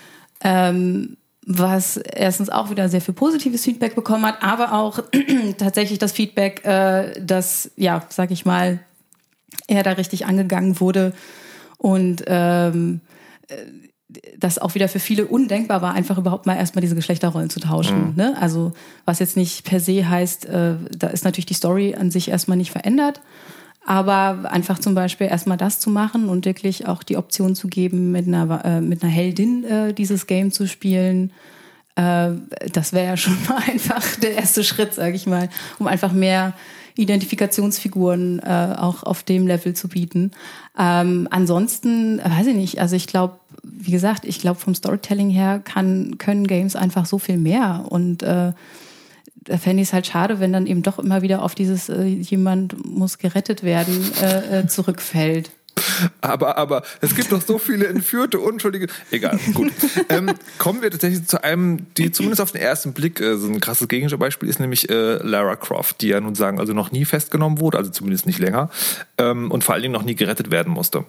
[0.44, 5.00] Ähm, was erstens auch wieder sehr viel positives Feedback bekommen hat, aber auch
[5.59, 8.78] tatsächlich das Feedback, äh, dass, ja, sag ich mal,
[9.66, 11.12] er da richtig angegangen wurde
[11.78, 13.00] und ähm,
[14.38, 18.11] das auch wieder für viele undenkbar war, einfach überhaupt mal erstmal diese Geschlechterrollen zu tauschen.
[18.11, 18.14] Mhm.
[18.16, 18.37] Ne?
[18.40, 18.72] Also
[19.05, 22.57] was jetzt nicht per se heißt, äh, da ist natürlich die Story an sich erstmal
[22.57, 23.20] nicht verändert,
[23.85, 28.12] aber einfach zum Beispiel erstmal das zu machen und wirklich auch die Option zu geben,
[28.12, 31.33] mit einer, äh, mit einer Heldin äh, dieses Game zu spielen,
[31.96, 32.31] äh,
[32.72, 35.48] das wäre ja schon mal einfach der erste Schritt, sage ich mal,
[35.79, 36.55] um einfach mehr
[36.94, 40.31] Identifikationsfiguren äh, auch auf dem Level zu bieten.
[40.79, 43.38] Ähm, ansonsten, weiß ich nicht, also ich glaube,
[43.85, 47.85] wie gesagt, ich glaube, vom Storytelling her kann, können Games einfach so viel mehr.
[47.88, 48.53] Und äh,
[49.35, 52.05] da fände ich es halt schade, wenn dann eben doch immer wieder auf dieses äh,
[52.05, 55.51] jemand muss gerettet werden äh, äh, zurückfällt.
[56.21, 58.87] Aber, aber es gibt doch so viele entführte, unschuldige.
[59.11, 59.73] Egal, gut.
[60.11, 63.61] ähm, kommen wir tatsächlich zu einem, die zumindest auf den ersten Blick äh, so ein
[63.61, 67.59] krasses Gegenbeispiel ist, nämlich äh, Lara Croft, die ja nun sagen, also noch nie festgenommen
[67.59, 68.71] wurde, also zumindest nicht länger,
[69.18, 71.05] ähm, und vor allen Dingen noch nie gerettet werden musste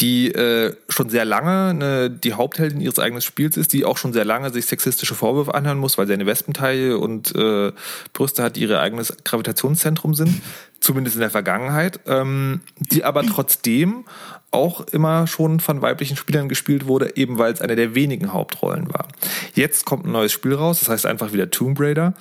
[0.00, 4.12] die äh, schon sehr lange ne, die Hauptheldin ihres eigenen Spiels ist, die auch schon
[4.12, 7.72] sehr lange sich sexistische Vorwürfe anhören muss, weil sie eine Wespenteile und äh,
[8.12, 10.40] Brüste hat, die ihr eigenes Gravitationszentrum sind,
[10.80, 14.04] zumindest in der Vergangenheit, ähm, die aber trotzdem
[14.50, 18.92] auch immer schon von weiblichen Spielern gespielt wurde, eben weil es eine der wenigen Hauptrollen
[18.92, 19.08] war.
[19.54, 22.14] Jetzt kommt ein neues Spiel raus, das heißt einfach wieder Tomb Raider.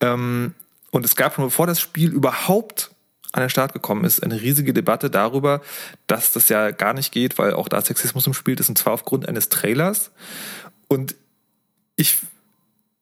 [0.00, 0.54] Ähm,
[0.90, 2.93] und es gab schon bevor das Spiel überhaupt
[3.34, 5.60] an den Start gekommen ist, eine riesige Debatte darüber,
[6.06, 8.92] dass das ja gar nicht geht, weil auch da Sexismus im Spiel ist, und zwar
[8.92, 10.12] aufgrund eines Trailers.
[10.86, 11.16] Und
[11.96, 12.18] ich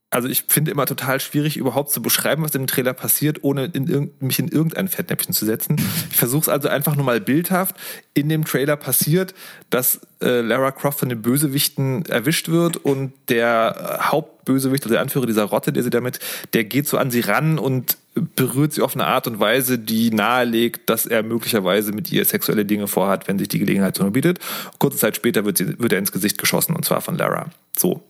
[0.08, 4.10] also ich finde immer total schwierig, überhaupt zu beschreiben, was im Trailer passiert, ohne in
[4.20, 5.76] mich in irgendein Fettnäpfchen zu setzen.
[6.10, 7.76] Ich versuche es also einfach nur mal bildhaft.
[8.12, 9.32] In dem Trailer passiert,
[9.70, 15.00] dass äh, Lara Croft von den Bösewichten erwischt wird und der äh, Hauptbösewicht, also der
[15.00, 16.18] Anführer dieser Rotte, der sie damit,
[16.52, 20.10] der geht so an sie ran und berührt sie auf eine Art und Weise, die
[20.10, 24.38] nahelegt, dass er möglicherweise mit ihr sexuelle Dinge vorhat, wenn sich die Gelegenheit so bietet.
[24.78, 27.50] Kurze Zeit später wird, sie, wird er ins Gesicht geschossen und zwar von Lara.
[27.76, 28.02] So.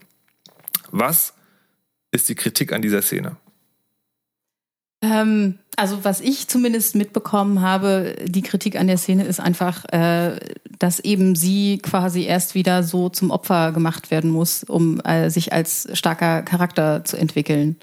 [0.90, 1.34] Was
[2.10, 3.36] ist die Kritik an dieser Szene?
[5.02, 10.38] Ähm, also was ich zumindest mitbekommen habe, die Kritik an der Szene ist einfach, äh,
[10.78, 15.52] dass eben sie quasi erst wieder so zum Opfer gemacht werden muss, um äh, sich
[15.52, 17.76] als starker Charakter zu entwickeln.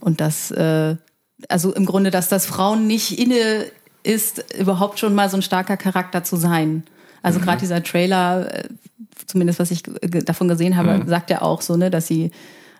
[0.00, 0.96] Und dass, äh,
[1.48, 3.66] also im Grunde, dass das Frauen nicht inne
[4.02, 6.84] ist, überhaupt schon mal so ein starker Charakter zu sein.
[7.22, 7.44] Also mhm.
[7.44, 8.68] gerade dieser Trailer, äh,
[9.26, 11.08] zumindest was ich davon gesehen habe, mhm.
[11.08, 12.30] sagt ja auch so, ne, dass sie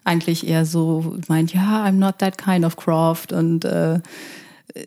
[0.05, 4.01] eigentlich eher so meint, ja, I'm not that kind of Croft und äh,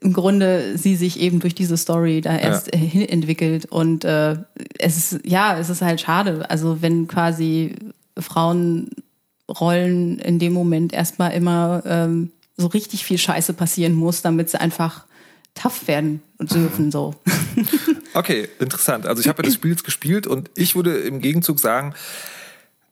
[0.01, 2.79] im Grunde sie sich eben durch diese Story da erst ja.
[2.79, 4.37] hin entwickelt und äh,
[4.79, 7.75] es ist ja, es ist halt schade, also wenn quasi
[8.17, 14.59] Frauenrollen in dem Moment erstmal immer ähm, so richtig viel Scheiße passieren muss, damit sie
[14.59, 15.05] einfach
[15.55, 17.15] tough werden dürfen so.
[18.13, 19.05] Okay, interessant.
[19.05, 21.93] Also ich habe ja das Spiel jetzt gespielt und ich würde im Gegenzug sagen,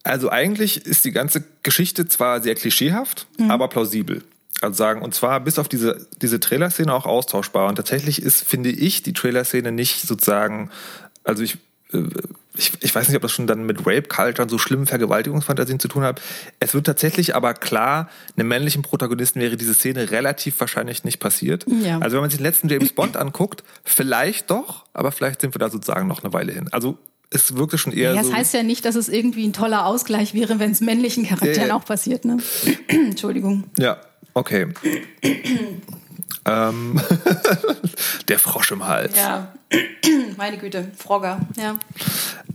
[0.04, 3.52] also eigentlich ist die ganze Geschichte zwar sehr klischeehaft, mhm.
[3.52, 4.24] aber plausibel.
[4.62, 7.68] Also sagen, und zwar bis auf diese, diese Trailer-Szene auch austauschbar.
[7.68, 10.70] Und tatsächlich ist, finde ich, die Trailer-Szene nicht sozusagen,
[11.24, 11.58] also ich,
[11.92, 12.04] äh,
[12.60, 15.88] ich, ich weiß nicht, ob das schon dann mit Rape-Culture und so schlimmen Vergewaltigungsfantasien zu
[15.88, 16.22] tun hat.
[16.60, 21.66] Es wird tatsächlich aber klar, einem männlichen Protagonisten wäre diese Szene relativ wahrscheinlich nicht passiert.
[21.84, 22.00] Ja.
[22.00, 25.60] Also wenn man sich den letzten James Bond anguckt, vielleicht doch, aber vielleicht sind wir
[25.60, 26.68] da sozusagen noch eine Weile hin.
[26.72, 26.98] Also
[27.32, 28.14] es wirkte schon eher.
[28.14, 30.82] Ja, das so heißt ja nicht, dass es irgendwie ein toller Ausgleich wäre, wenn es
[30.82, 32.38] männlichen Charakteren äh, auch passiert, ne?
[32.88, 33.66] Entschuldigung.
[33.78, 34.02] Ja,
[34.34, 34.68] okay.
[36.46, 37.00] Ähm,
[38.28, 39.16] der Frosch im Hals.
[39.18, 39.54] Ja,
[40.38, 41.78] meine Güte, Frogger, ja.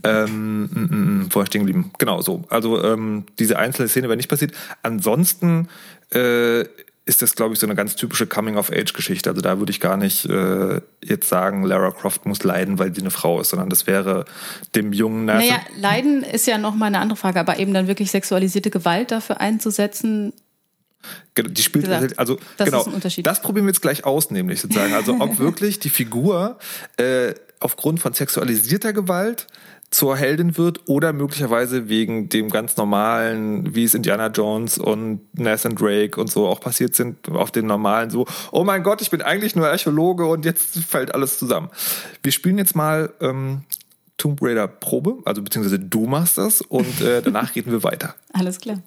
[0.03, 1.91] Ähm, m mm, -m, mm, mm, vorher stehen geblieben.
[1.97, 2.43] Genau so.
[2.49, 4.53] Also ähm, diese einzelne Szene wäre nicht passiert.
[4.83, 5.69] Ansonsten
[6.11, 6.65] äh,
[7.05, 9.29] ist das, glaube ich, so eine ganz typische Coming-of-Age-Geschichte.
[9.29, 13.01] Also da würde ich gar nicht äh, jetzt sagen, Lara Croft muss leiden, weil sie
[13.01, 14.25] eine Frau ist, sondern das wäre
[14.73, 18.09] dem jungen Nathan Naja, leiden ist ja nochmal eine andere Frage, aber eben dann wirklich
[18.09, 20.33] sexualisierte Gewalt dafür einzusetzen,
[21.37, 22.85] die spielt gesagt, also das genau.
[23.23, 24.93] Das probieren wir jetzt gleich aus, nämlich sozusagen.
[24.93, 26.57] Also ob wirklich die Figur
[26.97, 29.47] äh, aufgrund von sexualisierter Gewalt
[29.91, 35.75] zur Heldin wird oder möglicherweise wegen dem ganz normalen, wie es Indiana Jones und Nathan
[35.75, 39.21] Drake und so auch passiert sind, auf den normalen so, oh mein Gott, ich bin
[39.21, 41.69] eigentlich nur Archäologe und jetzt fällt alles zusammen.
[42.23, 43.61] Wir spielen jetzt mal ähm,
[44.17, 48.15] Tomb Raider Probe, also beziehungsweise du machst das und äh, danach reden wir weiter.
[48.33, 48.81] Alles klar.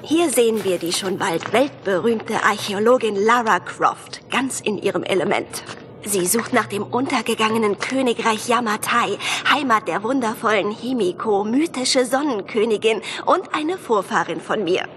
[0.00, 5.62] Hier sehen wir die schon bald weltberühmte Archäologin Lara Croft, ganz in ihrem Element.
[6.04, 9.18] Sie sucht nach dem untergegangenen Königreich Yamatai,
[9.52, 14.88] Heimat der wundervollen Himiko, mythische Sonnenkönigin und eine Vorfahrin von mir.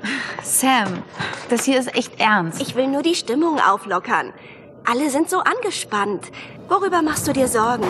[0.42, 1.04] Sam,
[1.50, 2.60] das hier ist echt ernst.
[2.62, 4.34] Ich will nur die Stimmung auflockern.
[4.86, 6.32] Alle sind so angespannt.
[6.68, 7.86] Worüber machst du dir Sorgen?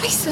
[0.00, 0.30] Scheiße.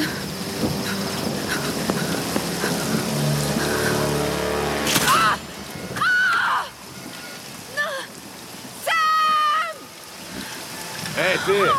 [11.18, 11.70] Эй, ты!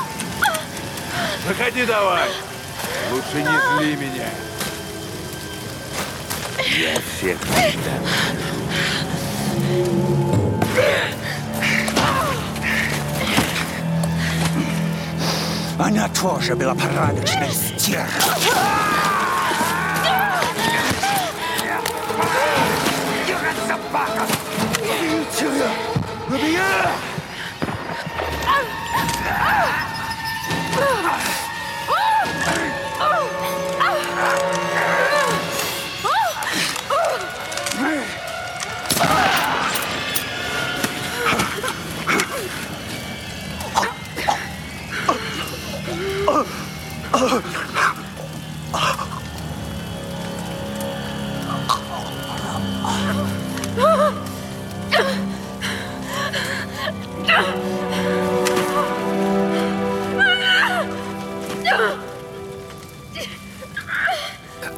[1.48, 2.30] Заходи давай!
[3.12, 4.30] Лучше не зли меня.
[6.78, 8.06] Я всех передам.
[15.79, 18.09] Она тоже была порядочной стерва.
[23.67, 24.27] Собака!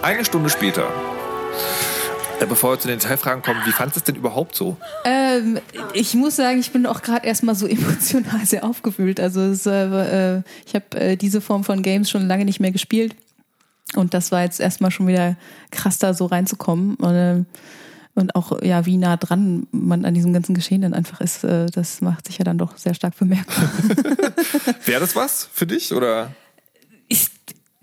[0.01, 0.88] Eine Stunde später.
[2.41, 4.77] Äh, Bevor wir zu den Detailfragen kommen, wie fandest du es denn überhaupt so?
[5.06, 5.60] Ähm,
[5.93, 9.19] ich muss sagen, ich bin auch gerade erstmal so emotional sehr aufgewühlt.
[9.19, 12.71] Also es, äh, äh, ich habe äh, diese Form von Games schon lange nicht mehr
[12.71, 13.15] gespielt.
[13.95, 15.36] Und das war jetzt erstmal schon wieder
[15.69, 16.95] krass, da so reinzukommen.
[16.95, 17.43] Und, äh,
[18.15, 21.67] und auch, ja, wie nah dran man an diesem ganzen Geschehen dann einfach ist, äh,
[21.67, 23.69] das macht sich ja dann doch sehr stark bemerkbar.
[24.86, 26.32] Wäre das was für dich oder?
[27.08, 27.27] Ich,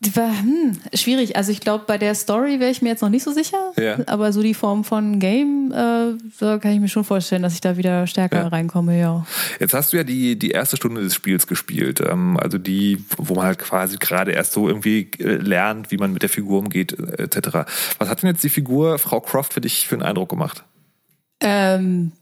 [0.04, 1.36] hm, schwierig.
[1.36, 3.72] Also ich glaube, bei der Story wäre ich mir jetzt noch nicht so sicher.
[3.76, 3.98] Ja.
[4.06, 7.60] Aber so die Form von Game, äh, da kann ich mir schon vorstellen, dass ich
[7.60, 8.48] da wieder stärker Ja.
[8.48, 9.26] reinkomme, ja.
[9.58, 13.34] Jetzt hast du ja die, die erste Stunde des Spiels gespielt, ähm, also die, wo
[13.34, 16.92] man halt quasi gerade erst so irgendwie äh, lernt, wie man mit der Figur umgeht,
[16.98, 17.68] äh, etc.
[17.98, 20.62] Was hat denn jetzt die Figur Frau Croft für dich für einen Eindruck gemacht?
[21.40, 22.12] Ähm,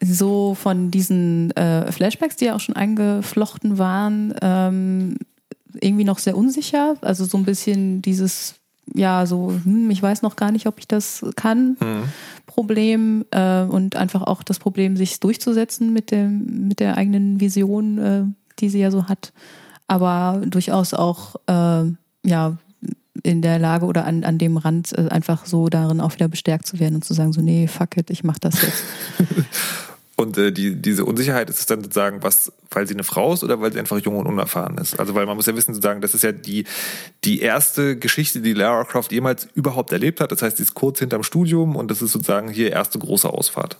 [0.00, 5.16] so von diesen äh, Flashbacks, die ja auch schon eingeflochten waren, ähm,
[5.80, 6.96] irgendwie noch sehr unsicher.
[7.00, 8.54] Also so ein bisschen dieses,
[8.94, 11.76] ja, so, hm, ich weiß noch gar nicht, ob ich das kann,
[12.46, 17.98] Problem äh, und einfach auch das Problem, sich durchzusetzen mit, dem, mit der eigenen Vision,
[17.98, 18.24] äh,
[18.58, 19.32] die sie ja so hat.
[19.86, 21.84] Aber durchaus auch, äh,
[22.24, 22.58] ja,
[23.22, 26.66] in der Lage oder an, an dem Rand äh, einfach so darin auch wieder bestärkt
[26.66, 28.84] zu werden und zu sagen, so, nee, fuck it, ich mach das jetzt.
[30.22, 33.42] Und äh, die, diese Unsicherheit ist es dann sozusagen, was, weil sie eine Frau ist
[33.44, 34.98] oder weil sie einfach jung und unerfahren ist?
[34.98, 36.64] Also weil man muss ja wissen, sozusagen, das ist ja die,
[37.24, 40.32] die erste Geschichte, die Lara Croft jemals überhaupt erlebt hat.
[40.32, 43.76] Das heißt, sie ist kurz hinterm Studium und das ist sozusagen hier erste große Ausfahrt.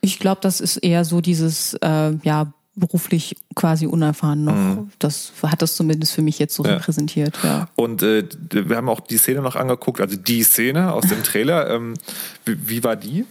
[0.00, 4.86] Ich glaube, das ist eher so dieses, äh, ja, beruflich quasi unerfahren noch.
[4.98, 6.76] Das hat das zumindest für mich jetzt so Ja.
[6.76, 7.68] repräsentiert, ja.
[7.76, 11.68] Und äh, wir haben auch die Szene noch angeguckt, also die Szene aus dem Trailer.
[11.68, 11.92] Ähm,
[12.46, 13.26] wie, wie war die?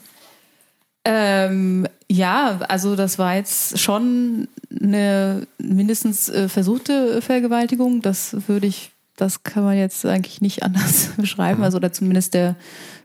[1.03, 8.01] Ähm, ja, also das war jetzt schon eine mindestens äh, versuchte Vergewaltigung.
[8.01, 11.63] Das würde ich, das kann man jetzt eigentlich nicht anders beschreiben.
[11.63, 12.55] Also oder zumindest der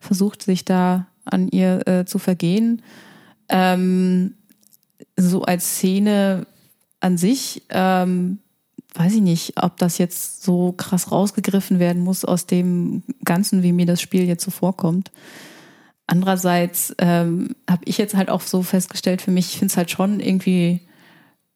[0.01, 2.83] versucht, sich da an ihr äh, zu vergehen.
[3.49, 4.35] Ähm,
[5.17, 6.47] so als Szene
[7.01, 8.39] an sich, ähm,
[8.95, 13.73] weiß ich nicht, ob das jetzt so krass rausgegriffen werden muss aus dem Ganzen, wie
[13.73, 15.11] mir das Spiel jetzt so vorkommt.
[16.07, 19.91] Andererseits ähm, habe ich jetzt halt auch so festgestellt, für mich, ich finde es halt
[19.91, 20.81] schon irgendwie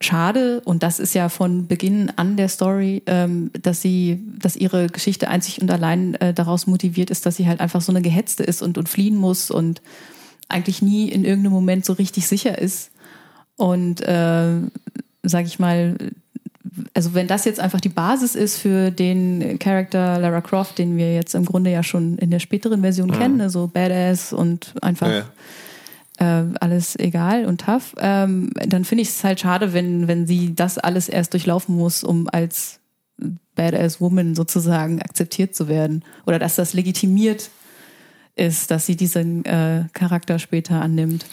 [0.02, 4.88] schade, und das ist ja von Beginn an der Story, ähm, dass sie, dass ihre
[4.88, 8.42] Geschichte einzig und allein äh, daraus motiviert ist, dass sie halt einfach so eine Gehetzte
[8.42, 9.82] ist und, und fliehen muss und
[10.48, 12.90] eigentlich nie in irgendeinem Moment so richtig sicher ist.
[13.56, 14.60] Und äh,
[15.22, 15.96] sage ich mal,
[16.94, 21.14] also wenn das jetzt einfach die Basis ist für den Charakter Lara Croft, den wir
[21.14, 25.24] jetzt im Grunde ja schon in der späteren Version kennen, ne, so Badass und einfach
[26.20, 26.40] Ja.
[26.42, 30.54] äh, alles egal und tough, ähm, dann finde ich es halt schade, wenn, wenn sie
[30.54, 32.78] das alles erst durchlaufen muss, um als
[33.54, 36.04] Badass Woman sozusagen akzeptiert zu werden.
[36.26, 37.50] Oder dass das legitimiert
[38.36, 41.26] ist, dass sie diesen äh, Charakter später annimmt.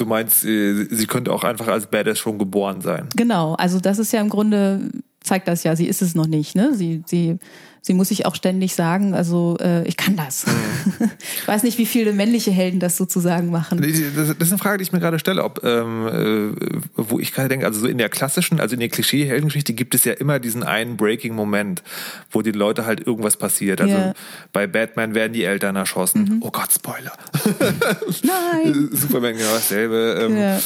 [0.00, 3.06] Du meinst, äh, sie könnte auch einfach als Badass schon geboren sein.
[3.16, 6.56] Genau, also das ist ja im Grunde, zeigt das ja, sie ist es noch nicht.
[6.56, 6.74] Ne?
[6.74, 7.38] Sie, sie,
[7.82, 10.44] sie muss sich auch ständig sagen, also äh, ich kann das.
[11.40, 13.80] ich weiß nicht, wie viele männliche Helden das sozusagen machen.
[13.80, 17.32] Das das ist eine Frage, die ich mir gerade stelle, ob, ähm, äh, wo ich
[17.32, 20.38] gerade denke, also so in der klassischen, also in der Klischee-Heldengeschichte gibt es ja immer
[20.38, 21.82] diesen einen Breaking-Moment,
[22.30, 23.80] wo den Leute halt irgendwas passiert.
[23.80, 24.12] Also Ja.
[24.52, 26.38] bei Batman werden die Eltern erschossen.
[26.42, 27.12] Oh Gott, Spoiler.
[28.22, 28.88] Nein!
[28.92, 30.26] Superman genau dasselbe.
[30.28, 30.60] Ähm, Ja.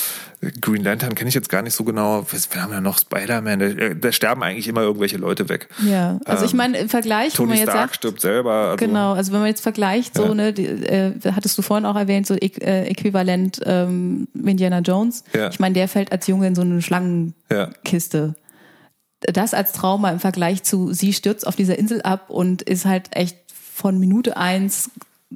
[0.60, 2.26] Green Lantern kenne ich jetzt gar nicht so genau.
[2.30, 3.58] Wir wir haben ja noch Spider-Man.
[3.58, 5.68] Da, da sterben eigentlich immer irgendwelche Leute weg.
[5.82, 8.52] Ja, also ich Ähm, meine, im Vergleich, wenn Tony man jetzt Stark sagt, stirbt selber.
[8.52, 10.34] Also, Genau, also wenn man jetzt vergleicht, so, Ja.
[10.34, 15.24] ne, die, äh, hattest du vorhin auch erwähnt, so äh, äquivalent ähm, Indiana Jones.
[15.34, 15.48] Ja.
[15.50, 16.80] Ich meine, der fällt als Junge in so eine Ja.
[16.80, 18.34] Schlangenkiste.
[19.20, 23.08] Das als Trauma im Vergleich zu, sie stürzt auf dieser Insel ab und ist halt
[23.16, 23.38] echt
[23.72, 24.90] von Minute eins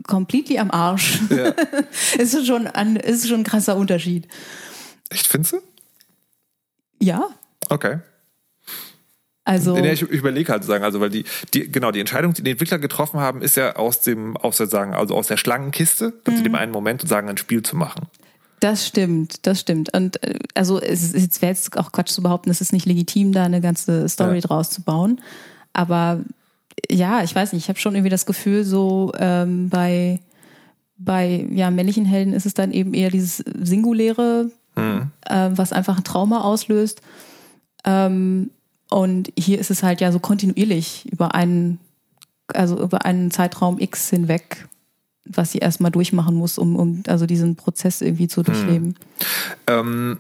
[0.07, 1.21] completely am Arsch.
[1.31, 1.55] Ja.
[2.19, 4.29] ist schon ein, ist schon ein krasser Unterschied.
[5.11, 5.59] Echt, findest du?
[7.01, 7.29] Ja,
[7.71, 7.99] Okay.
[9.45, 9.75] also.
[9.75, 12.79] Nee, ich, überlege halt sagen, also weil die, die, genau, die Entscheidung, die die Entwickler
[12.79, 16.39] getroffen haben, ist ja aus dem, aus der sagen, also aus der Schlangenkiste, dann Mhm.
[16.39, 18.07] zu dem einen Moment sozusagen ein Spiel zu machen.
[18.61, 19.95] Das stimmt, das stimmt.
[19.95, 22.87] Und äh, also es ist, jetzt wäre jetzt auch Quatsch zu behaupten, es ist nicht
[22.87, 24.41] legitim, da eine ganze Story Ja.
[24.41, 25.21] draus zu bauen.
[25.73, 26.21] Aber
[26.91, 30.21] ja, ich weiß nicht, ich habe schon irgendwie das Gefühl, so ähm, bei,
[30.97, 34.51] bei ja, männlichen Helden ist es dann eben eher dieses Singuläre,
[35.27, 37.03] äh, was einfach ein Trauma auslöst.
[37.85, 38.51] Ähm,
[38.91, 41.79] und hier ist es halt ja so kontinuierlich über einen,
[42.49, 44.67] also über einen Zeitraum X hinweg,
[45.25, 48.97] was sie erstmal durchmachen muss, um, um also diesen Prozess irgendwie zu durchleben.
[49.67, 50.19] Ähm,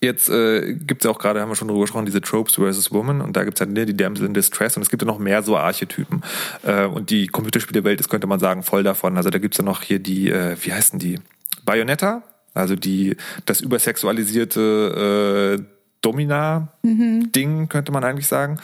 [0.00, 2.92] Jetzt äh, gibt es ja auch gerade, haben wir schon drüber gesprochen, diese Tropes versus
[2.92, 5.06] Woman und da gibt es halt ne, die Damsel in Distress und es gibt ja
[5.06, 6.22] noch mehr so Archetypen.
[6.62, 9.16] Äh, und die Computerspielewelt ist, könnte man sagen, voll davon.
[9.16, 11.18] Also da gibt es ja noch hier die, äh, wie heißen die?
[11.64, 12.22] Bayonetta,
[12.58, 15.64] also die, das übersexualisierte äh,
[16.02, 18.58] Domina-Ding, könnte man eigentlich sagen.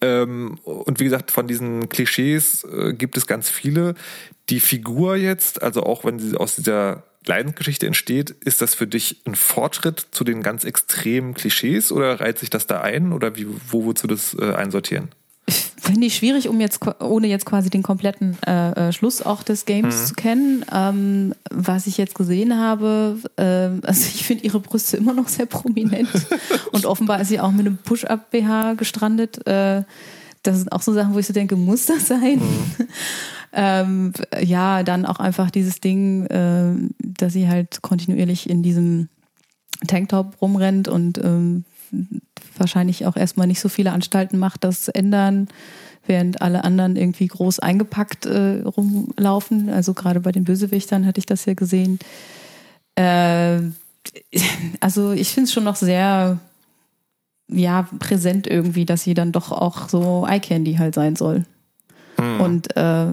[0.00, 3.94] Ähm, und wie gesagt, von diesen Klischees äh, gibt es ganz viele.
[4.48, 9.22] Die Figur jetzt, also auch wenn sie aus dieser Leidensgeschichte entsteht, ist das für dich
[9.26, 13.46] ein Fortschritt zu den ganz extremen Klischees oder reiht sich das da ein oder wie,
[13.68, 15.10] wo würdest du das äh, einsortieren?
[15.48, 19.64] Finde ich schwierig, um jetzt ohne jetzt quasi den kompletten äh, äh, Schluss auch des
[19.64, 20.06] Games Mhm.
[20.06, 20.64] zu kennen.
[20.72, 25.46] Ähm, was ich jetzt gesehen habe, ähm, also ich finde ihre Brüste immer noch sehr
[25.46, 26.08] prominent
[26.72, 29.44] und offenbar ist sie auch mit einem Push-Up-BH gestrandet.
[29.46, 29.82] Äh,
[30.44, 32.40] das sind auch so Sachen, wo ich so denke, muss das sein?
[33.52, 39.08] ähm, ja, dann auch einfach dieses Ding, äh, dass sie halt kontinuierlich in diesem
[39.86, 41.64] Tanktop rumrennt und ähm,
[42.56, 45.48] wahrscheinlich auch erstmal nicht so viele Anstalten macht, das zu ändern,
[46.06, 49.68] während alle anderen irgendwie groß eingepackt äh, rumlaufen.
[49.70, 51.98] Also gerade bei den Bösewichtern hatte ich das ja gesehen.
[52.96, 53.60] Äh,
[54.80, 56.38] also ich finde es schon noch sehr
[57.48, 61.44] ja, präsent irgendwie, dass sie dann doch auch so Eye Candy halt sein soll.
[62.38, 63.06] Und äh,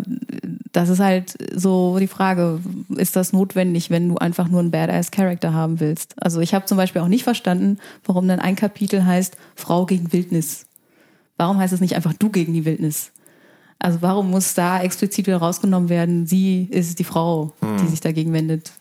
[0.72, 2.60] das ist halt so die Frage,
[2.90, 6.16] ist das notwendig, wenn du einfach nur einen Badass-Character haben willst?
[6.22, 10.14] Also ich habe zum Beispiel auch nicht verstanden, warum dann ein Kapitel heißt Frau gegen
[10.14, 10.66] Wildnis.
[11.38, 13.12] Warum heißt es nicht einfach du gegen die Wildnis?
[13.80, 18.34] Also warum muss da explizit wieder rausgenommen werden, sie ist die Frau, die sich dagegen
[18.34, 18.74] wendet?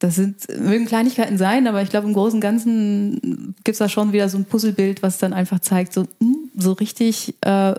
[0.00, 4.12] Das sind, mögen Kleinigkeiten sein, aber ich glaube, im Großen und Ganzen gibt's da schon
[4.12, 7.74] wieder so ein Puzzlebild, was dann einfach zeigt, so, hm, so richtig äh,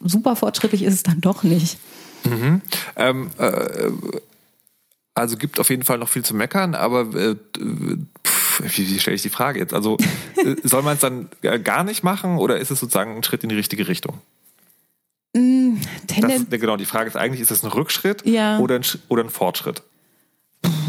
[0.00, 1.78] super fortschrittlich ist es dann doch nicht.
[2.96, 3.90] Ähm, äh,
[5.14, 7.36] also gibt auf jeden Fall noch viel zu meckern, aber äh,
[8.26, 9.72] pff, wie, wie stelle ich die Frage jetzt?
[9.74, 9.96] Also
[10.36, 11.28] äh, soll man es dann
[11.62, 14.18] gar nicht machen oder ist es sozusagen ein Schritt in die richtige Richtung?
[15.36, 18.58] Mm, Das, Tenden, genau, die Frage ist eigentlich, ist es ein Rückschritt Ja.
[18.58, 19.82] oder, ein, oder ein Fortschritt?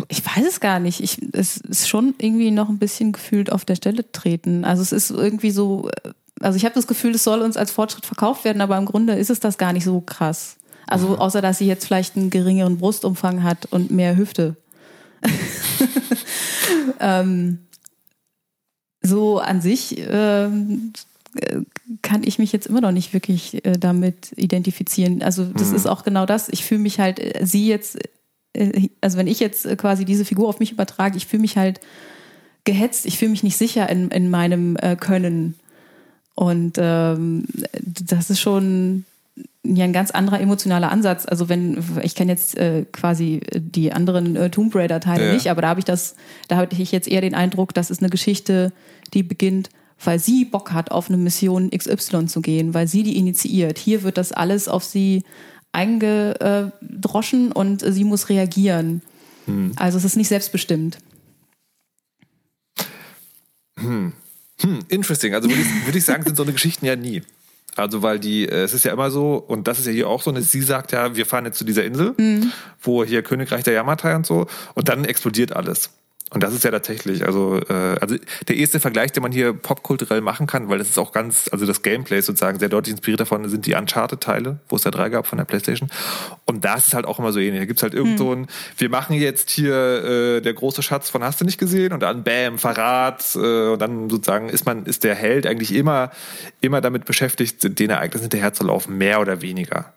[0.07, 1.01] ich weiß es gar nicht.
[1.01, 4.63] Ich, es ist schon irgendwie noch ein bisschen gefühlt auf der Stelle treten.
[4.63, 7.71] Also es ist irgendwie so, äh, also ich habe das Gefühl, es soll uns als
[7.71, 10.57] Fortschritt verkauft werden, aber im Grunde ist es das gar nicht so krass.
[10.87, 14.55] Also außer, dass sie jetzt vielleicht einen geringeren Brustumfang hat und mehr Hüfte.
[16.99, 17.59] ähm,
[19.01, 20.49] so an sich äh,
[22.01, 25.21] kann ich mich jetzt immer noch nicht wirklich äh, damit identifizieren.
[25.21, 26.49] Also das ist auch genau das.
[26.49, 27.97] Ich fühle mich halt, äh, sie jetzt,
[28.53, 31.57] äh, also wenn ich jetzt äh, quasi diese Figur auf mich übertrage, ich fühle mich
[31.57, 31.79] halt
[32.63, 35.55] gehetzt, ich fühle mich nicht sicher in, in meinem äh, Können.
[36.35, 37.45] Und ähm,
[37.81, 39.05] das ist schon
[39.63, 41.25] ja ein ganz anderer emotionaler Ansatz.
[41.25, 45.33] Also wenn ich kenne jetzt äh, quasi die anderen äh, Tomb Raider Teile Ja.
[45.33, 46.15] nicht, aber da habe ich das,
[46.47, 48.71] da hatte ich jetzt eher den Eindruck, das ist eine Geschichte,
[49.13, 49.69] die beginnt,
[50.03, 53.77] weil sie Bock hat, auf eine Mission XY zu gehen, weil sie die initiiert.
[53.77, 55.23] Hier wird das alles auf sie
[55.71, 59.01] eingedroschen und sie muss reagieren.
[59.75, 60.97] Also es ist nicht selbstbestimmt.
[63.77, 64.13] Hm,
[64.89, 65.33] interesting.
[65.33, 67.21] Also würde ich, würde ich sagen, sind so eine Geschichten ja nie.
[67.75, 70.21] Also weil die, äh, es ist ja immer so, und das ist ja hier auch
[70.21, 72.15] so, sie sagt ja, wir fahren jetzt zu dieser Insel,
[72.81, 75.89] wo hier Königreich der Yamatai und so, und dann explodiert alles.
[76.31, 78.15] Und das ist ja tatsächlich, also, äh, also
[78.47, 81.67] der erste Vergleich, den man hier popkulturell machen kann, weil das ist auch ganz, also
[81.67, 85.09] das Gameplay ist sozusagen sehr deutlich inspiriert davon, sind die Uncharted-Teile, wo es ja drei
[85.09, 85.89] gab von der Playstation.
[86.45, 87.61] Und da ist es halt auch immer so ähnlich.
[87.61, 88.47] Da gibt's halt irgend so ein,
[88.77, 92.23] wir machen jetzt hier äh, der große Schatz von Hast du nicht gesehen und dann
[92.23, 96.09] Bam, Verrat, äh, und dann sozusagen ist man, ist der Held eigentlich immer,
[96.59, 99.93] immer damit beschäftigt, den Ereignissen hinterherzulaufen, mehr oder weniger.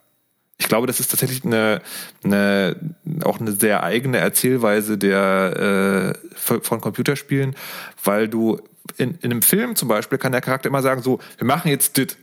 [0.60, 1.80] Ich glaube, das ist tatsächlich eine,
[2.24, 2.76] eine
[3.22, 7.54] auch eine sehr eigene Erzählweise der äh, von Computerspielen,
[8.02, 8.60] weil du
[8.96, 11.96] in, in einem Film zum Beispiel kann der Charakter immer sagen, so, wir machen jetzt
[11.96, 12.16] dit,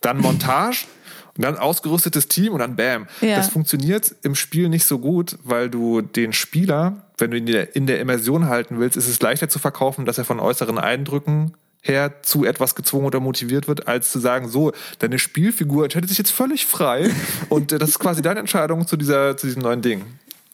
[0.00, 0.86] dann Montage
[1.36, 3.06] und dann ausgerüstetes Team und dann Bam.
[3.20, 3.36] Ja.
[3.36, 7.52] Das funktioniert im Spiel nicht so gut, weil du den Spieler, wenn du ihn in
[7.52, 10.78] der, in der Immersion halten willst, ist es leichter zu verkaufen, dass er von äußeren
[10.78, 11.54] Eindrücken
[11.88, 16.18] her zu etwas gezwungen oder motiviert wird, als zu sagen, so, deine Spielfigur entscheidet sich
[16.18, 17.10] jetzt völlig frei
[17.48, 20.02] und äh, das ist quasi deine Entscheidung zu dieser, zu diesem neuen Ding.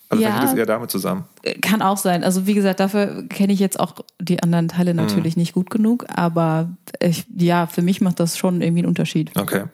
[0.09, 0.41] Also Ja.
[0.43, 1.25] das eher damit zusammen.
[1.63, 2.23] Kann auch sein.
[2.23, 6.05] Also wie gesagt, dafür kenne ich jetzt auch die anderen Teile natürlich nicht gut genug,
[6.09, 6.69] aber
[7.01, 9.31] ich, ja, für mich macht das schon irgendwie einen Unterschied.
[9.39, 9.65] Okay.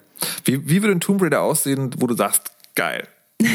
[0.44, 3.08] Wie, wie würde ein Tomb Raider aussehen, wo du sagst, geil?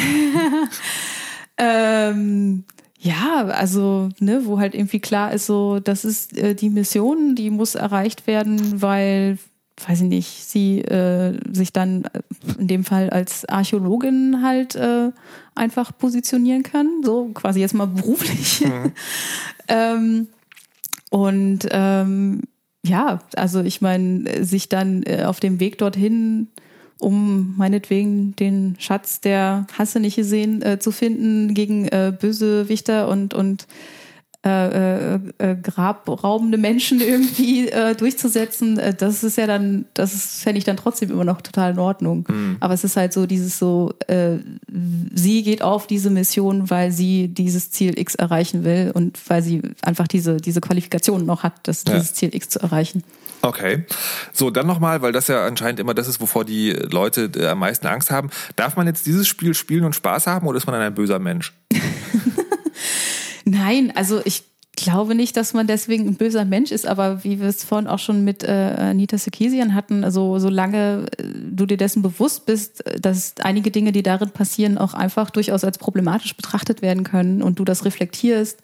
[1.58, 2.64] Ähm,
[3.04, 7.50] ja, also, ne, wo halt irgendwie klar ist, so, das ist äh, die Mission, die
[7.50, 9.38] muss erreicht werden, weil,
[9.86, 12.22] weiß ich nicht, sie äh, sich dann äh,
[12.58, 15.12] in dem Fall als Archäologin halt äh,
[15.54, 18.66] einfach positionieren kann, so quasi jetzt mal beruflich.
[19.68, 20.28] ähm,
[21.10, 22.42] Und ähm,
[22.86, 26.48] ja, also ich meine, sich dann äh, auf dem Weg dorthin,
[27.04, 33.34] um meinetwegen den Schatz der Hasse nicht gesehen äh, zu finden gegen äh, Bösewichter und,
[33.34, 33.68] und
[34.46, 40.58] äh, äh, äh, grabraubende Menschen irgendwie äh, durchzusetzen, äh, das ist ja dann, das fände
[40.58, 42.26] ich dann trotzdem immer noch total in Ordnung.
[42.28, 42.58] Mhm.
[42.60, 44.40] Aber es ist halt so dieses so, äh,
[45.16, 49.62] sie geht auf diese Mission, weil sie dieses Ziel X erreichen will und weil sie
[49.82, 51.94] einfach diese, diese Qualifikation noch hat, das, ja.
[51.94, 53.04] dieses Ziel X zu erreichen.
[53.44, 53.84] Okay.
[54.32, 57.60] So, dann nochmal, weil das ja anscheinend immer das ist, wovor die Leute äh, am
[57.60, 58.30] meisten Angst haben.
[58.56, 61.54] Darf man jetzt dieses Spiel spielen und Spaß haben oder ist man ein böser Mensch?
[63.46, 64.46] Nein, also ich
[64.78, 68.00] glaube nicht, dass man deswegen ein böser Mensch ist, aber wie wir es vorhin auch
[68.00, 73.34] schon mit äh, Anita Sarkeesian hatten, also solange äh, du dir dessen bewusst bist, dass
[73.42, 77.66] einige Dinge, die darin passieren, auch einfach durchaus als problematisch betrachtet werden können und du
[77.66, 78.60] das reflektierst,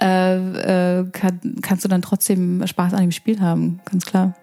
[0.00, 4.34] äh, äh, kann, kannst du dann trotzdem Spaß an dem Spiel haben, ganz klar.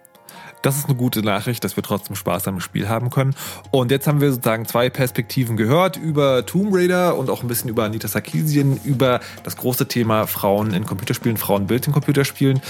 [0.62, 3.34] Das ist eine gute Nachricht, dass wir trotzdem Spaß am Spiel haben können.
[3.70, 7.70] Und jetzt haben wir sozusagen zwei Perspektiven gehört über Tomb Raider und auch ein bisschen
[7.70, 12.60] über Anita Sarkeesian, über das große Thema Frauen in Computerspielen, Frauenbild in Computerspielen.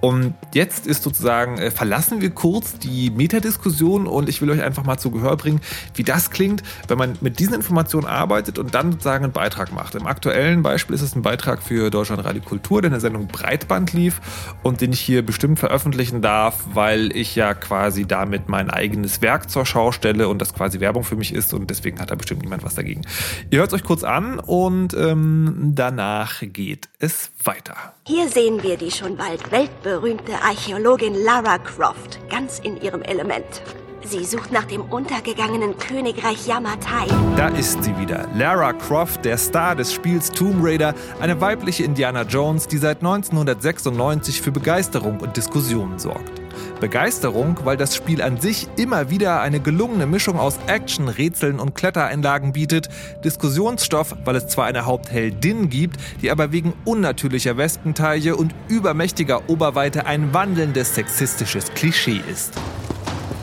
[0.00, 4.84] Und jetzt ist sozusagen, äh, verlassen wir kurz die Metadiskussion und ich will euch einfach
[4.84, 5.60] mal zu Gehör bringen,
[5.94, 9.94] wie das klingt, wenn man mit diesen Informationen arbeitet und dann sozusagen einen Beitrag macht.
[9.94, 13.26] Im aktuellen Beispiel ist es ein Beitrag für Deutschland Radio Kultur, der in der Sendung
[13.26, 14.20] Breitband lief
[14.62, 19.50] und den ich hier bestimmt veröffentlichen darf, weil ich ja quasi damit mein eigenes Werk
[19.50, 22.42] zur Schau stelle und das quasi Werbung für mich ist und deswegen hat da bestimmt
[22.42, 23.02] niemand was dagegen.
[23.50, 27.94] Ihr hört es euch kurz an und ähm, danach geht es weiter.
[28.06, 33.62] Hier sehen wir die schon bald weltberühmte Archäologin Lara Croft, ganz in ihrem Element.
[34.04, 37.06] Sie sucht nach dem untergegangenen Königreich Yamatai.
[37.36, 38.28] Da ist sie wieder.
[38.34, 44.42] Lara Croft, der Star des Spiels Tomb Raider, eine weibliche Indiana Jones, die seit 1996
[44.42, 46.47] für Begeisterung und Diskussionen sorgt.
[46.80, 51.74] Begeisterung, weil das Spiel an sich immer wieder eine gelungene Mischung aus Action, Rätseln und
[51.74, 52.88] Klettereinlagen bietet,
[53.24, 60.06] Diskussionsstoff, weil es zwar eine Hauptheldin gibt, die aber wegen unnatürlicher Wespentaille und übermächtiger Oberweite
[60.06, 62.54] ein wandelndes sexistisches Klischee ist.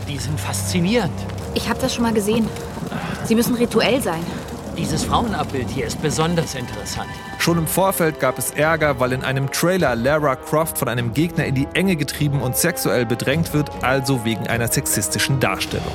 [0.08, 1.14] Die sind faszinierend.
[1.54, 2.48] Ich habe das schon mal gesehen.
[3.26, 4.24] Sie müssen rituell sein.
[4.78, 7.10] Dieses Frauenabbild hier ist besonders interessant.
[7.40, 11.46] Schon im Vorfeld gab es Ärger, weil in einem Trailer Lara Croft von einem Gegner
[11.46, 15.94] in die Enge getrieben und sexuell bedrängt wird, also wegen einer sexistischen Darstellung.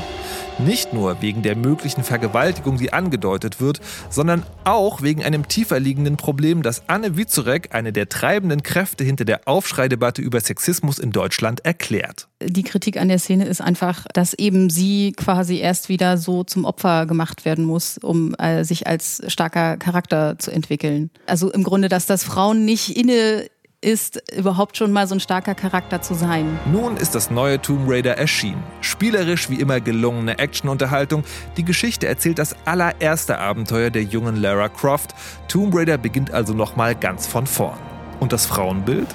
[0.67, 3.81] Nicht nur wegen der möglichen Vergewaltigung, die angedeutet wird,
[4.11, 9.25] sondern auch wegen einem tiefer liegenden Problem, das Anne Witzurek, eine der treibenden Kräfte hinter
[9.25, 12.29] der Aufschreidebatte über Sexismus in Deutschland, erklärt.
[12.43, 16.65] Die Kritik an der Szene ist einfach, dass eben sie quasi erst wieder so zum
[16.65, 21.11] Opfer gemacht werden muss, um äh, sich als starker Charakter zu entwickeln.
[21.27, 23.47] Also im Grunde, dass das Frauen nicht inne
[23.81, 26.59] ist, überhaupt schon mal so ein starker Charakter zu sein.
[26.71, 28.63] Nun ist das neue Tomb Raider erschienen.
[28.81, 31.25] Spielerisch wie immer gelungene Actionunterhaltung.
[31.57, 35.15] Die Geschichte erzählt das allererste Abenteuer der jungen Lara Croft.
[35.49, 37.79] Tomb Raider beginnt also nochmal ganz von vorn.
[38.21, 39.09] Und das Frauenbild?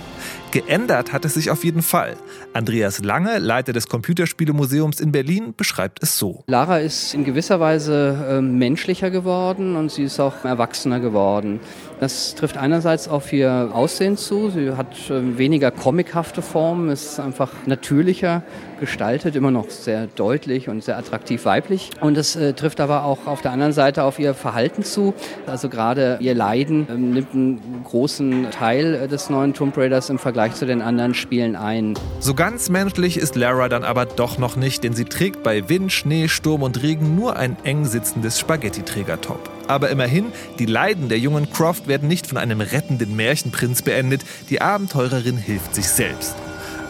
[0.49, 2.15] Geändert hat es sich auf jeden Fall.
[2.53, 6.43] Andreas Lange, Leiter des Computerspielemuseums in Berlin, beschreibt es so.
[6.47, 11.59] Lara ist in gewisser Weise äh, menschlicher geworden und sie ist auch erwachsener geworden.
[11.99, 14.49] Das trifft einerseits auf ihr Aussehen zu.
[14.49, 18.43] Sie hat äh, weniger comichafte Formen, ist einfach natürlicher
[18.79, 21.91] gestaltet, immer noch sehr deutlich und sehr attraktiv weiblich.
[22.01, 25.13] Und es äh, trifft aber auch auf der anderen Seite auf ihr Verhalten zu.
[25.47, 30.19] Also gerade ihr Leiden äh, nimmt einen großen Teil äh, des neuen Tomb Raiders im
[30.19, 31.93] Vergleich zu den anderen Spielen ein.
[32.19, 35.91] So ganz menschlich ist Lara dann aber doch noch nicht, denn sie trägt bei Wind,
[35.91, 39.54] Schnee, Sturm und Regen nur ein eng sitzendes Spaghetti-Trägertop.
[39.67, 40.25] Aber immerhin,
[40.59, 45.75] die Leiden der jungen Croft werden nicht von einem rettenden Märchenprinz beendet, die Abenteurerin hilft
[45.75, 46.35] sich selbst.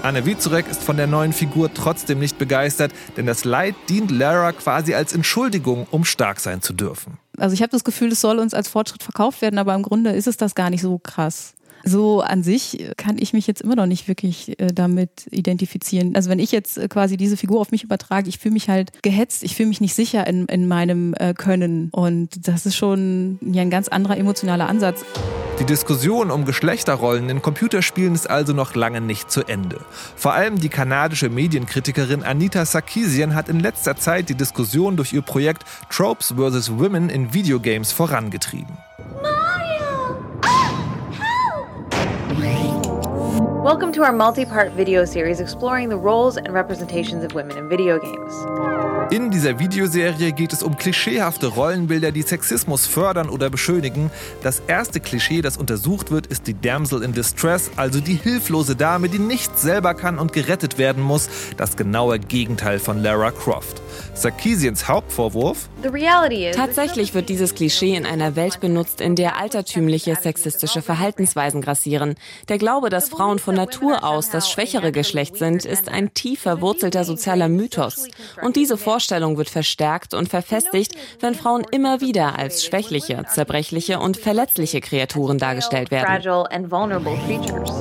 [0.04, 4.52] Anne Wiezurek ist von der neuen Figur trotzdem nicht begeistert, denn das Leid dient Lara
[4.52, 7.18] quasi als Entschuldigung, um stark sein zu dürfen.
[7.38, 10.12] Also ich habe das Gefühl, es soll uns als Fortschritt verkauft werden, aber im Grunde
[10.12, 11.56] ist es das gar nicht so krass
[11.86, 16.16] so an sich kann ich mich jetzt immer noch nicht wirklich äh, damit identifizieren.
[16.16, 18.92] Also wenn ich jetzt äh, quasi diese Figur auf mich übertrage, ich fühle mich halt
[19.04, 21.90] gehetzt, ich fühle mich nicht sicher in, in meinem äh, Können.
[21.92, 25.06] Und das ist schon ja, ein ganz anderer emotionaler Ansatz.
[25.60, 29.80] Die Diskussion um Geschlechterrollen in Computerspielen ist also noch lange nicht zu Ende.
[30.18, 35.22] Vor allem die kanadische Medienkritikerin Anita Sarkeesian hat in letzter Zeit die Diskussion durch ihr
[35.22, 36.78] Projekt Tropes vs.
[36.78, 38.78] Women in Videogames vorangetrieben.
[43.66, 47.68] Welcome to our multi part video series exploring the roles and representations of women in
[47.68, 48.32] video games.
[49.12, 54.12] In dieser Videoserie geht es um klischeehafte Rollenbilder, die Sexismus fördern oder beschönigen.
[54.44, 59.10] Das erste Klischee, das untersucht wird, ist die Damsel in Distress, also die hilflose Dame,
[59.10, 61.28] die nichts selber kann und gerettet werden muss.
[61.58, 63.82] Das genaue Gegenteil von Lara Croft.
[64.14, 65.70] Sarkeesians Hauptvorwurf?
[66.56, 72.16] Tatsächlich wird dieses Klischee in einer Welt benutzt, in der altertümliche sexistische Verhaltensweisen grassieren.
[72.50, 77.04] Der Glaube, dass Frauen von Natur aus das schwächere Geschlecht sind, ist ein tief verwurzelter
[77.04, 78.08] sozialer Mythos.
[78.42, 84.18] Und diese Vorstellung wird verstärkt und verfestigt, wenn Frauen immer wieder als schwächliche, zerbrechliche und
[84.18, 86.24] verletzliche Kreaturen dargestellt werden.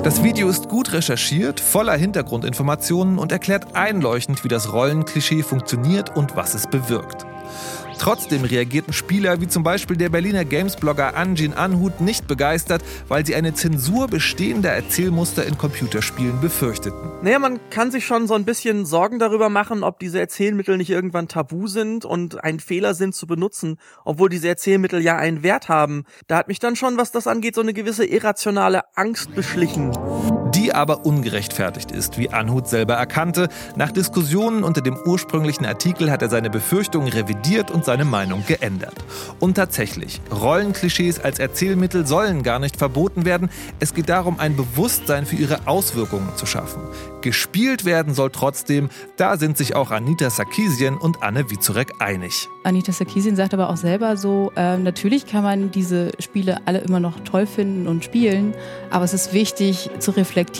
[0.02, 6.36] Das Video ist gut recherchiert, voller Hintergrundinformationen und erklärt einleuchtend, wie das Rollenklischee funktioniert und
[6.36, 7.26] was es bewirkt.
[7.98, 13.34] Trotzdem reagierten Spieler wie zum Beispiel der Berliner Games-Blogger Anjin Anhut nicht begeistert, weil sie
[13.34, 17.12] eine Zensur bestehender Erzählmuster in Computerspielen befürchteten.
[17.22, 20.90] Naja, man kann sich schon so ein bisschen Sorgen darüber machen, ob diese Erzählmittel nicht
[20.90, 25.68] irgendwann tabu sind und ein Fehler sind zu benutzen, obwohl diese Erzählmittel ja einen Wert
[25.68, 26.04] haben.
[26.26, 29.92] Da hat mich dann schon, was das angeht, so eine gewisse irrationale Angst beschlichen
[30.64, 33.50] die aber ungerechtfertigt ist, wie Anhut selber erkannte.
[33.76, 38.94] Nach Diskussionen unter dem ursprünglichen Artikel hat er seine Befürchtungen revidiert und seine Meinung geändert.
[39.40, 43.50] Und tatsächlich, Rollenklischees als Erzählmittel sollen gar nicht verboten werden.
[43.78, 46.80] Es geht darum, ein Bewusstsein für ihre Auswirkungen zu schaffen.
[47.20, 52.48] Gespielt werden soll trotzdem, da sind sich auch Anita Sarkeesian und Anne Wizurek einig.
[52.64, 57.00] Anita Sarkeesian sagt aber auch selber so, äh, natürlich kann man diese Spiele alle immer
[57.00, 58.54] noch toll finden und spielen,
[58.90, 60.53] aber es ist wichtig zu reflektieren,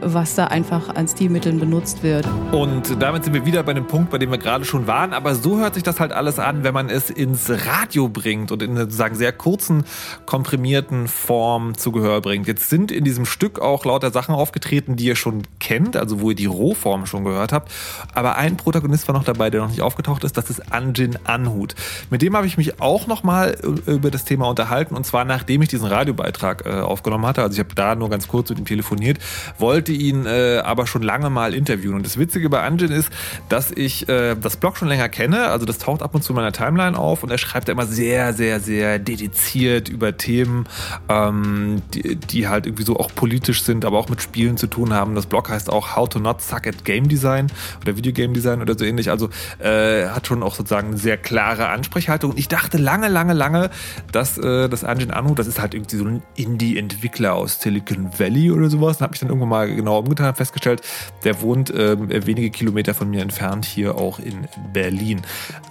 [0.00, 2.26] was da einfach an Stilmitteln benutzt wird.
[2.50, 5.34] Und damit sind wir wieder bei dem Punkt, bei dem wir gerade schon waren, aber
[5.34, 8.76] so hört sich das halt alles an, wenn man es ins Radio bringt und in
[8.76, 9.84] sozusagen sehr kurzen,
[10.26, 12.46] komprimierten Form zu Gehör bringt.
[12.46, 16.30] Jetzt sind in diesem Stück auch lauter Sachen aufgetreten, die ihr schon kennt, also wo
[16.30, 17.70] ihr die Rohform schon gehört habt.
[18.14, 20.36] Aber ein Protagonist war noch dabei, der noch nicht aufgetaucht ist.
[20.36, 21.74] Das ist Anjin Anhut.
[22.10, 24.96] Mit dem habe ich mich auch noch mal äh, über das Thema unterhalten.
[24.96, 27.42] Und zwar nachdem ich diesen Radiobeitrag äh, aufgenommen hatte.
[27.42, 29.18] Also ich habe da nur ganz kurz mit ihm telefoniert,
[29.58, 31.94] wollte ihn äh, aber schon lange mal interviewen.
[31.94, 33.10] Und das Witzige bei Anjin ist,
[33.48, 35.48] dass ich äh, das Blog schon länger kenne.
[35.48, 37.22] Also das taucht ab und zu in meiner Timeline auf.
[37.22, 40.66] Und er schreibt da immer sehr, sehr, sehr dediziert über Themen,
[41.08, 44.92] ähm, die, die halt irgendwie so auch politisch sind, aber auch mit Spielen zu tun
[44.92, 45.14] haben.
[45.14, 47.48] Das Blog heißt auch How to Not Suck at Game Design
[47.82, 49.10] oder Video Game Design oder so ähnlich.
[49.10, 52.32] Also äh, hat schon auch sozusagen eine sehr klare Ansprechhaltung.
[52.32, 53.70] Und ich dachte lange, lange, lange,
[54.12, 58.50] dass äh, das Anjin Anu, das ist halt irgendwie so ein Indie-Entwickler aus Silicon Valley
[58.50, 58.98] oder sowas.
[58.98, 60.82] Da habe ich dann irgendwann mal genau umgetan und festgestellt,
[61.24, 65.22] der wohnt äh, wenige Kilometer von mir entfernt hier auch in Berlin.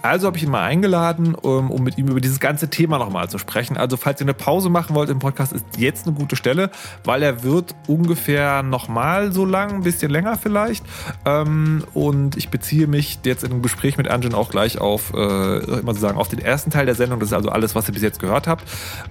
[0.02, 3.28] Also habe ich ihn mal eingeladen, um, um mit ihm über dieses ganze Thema nochmal
[3.28, 3.76] zu sprechen.
[3.76, 6.70] Also falls ihr eine Pause machen wollt im Podcast, ist jetzt eine gute Stelle,
[7.04, 10.84] weil er wird ungefähr nochmal so lang, ein bisschen länger vielleicht.
[11.24, 15.94] Ähm, und ich beziehe mich jetzt einem Gespräch mit Anjin auch gleich auf, äh, immer
[15.94, 17.20] so sagen, auf den ersten Teil der Sendung.
[17.20, 18.64] Das ist also alles, was ihr bis jetzt gehört habt.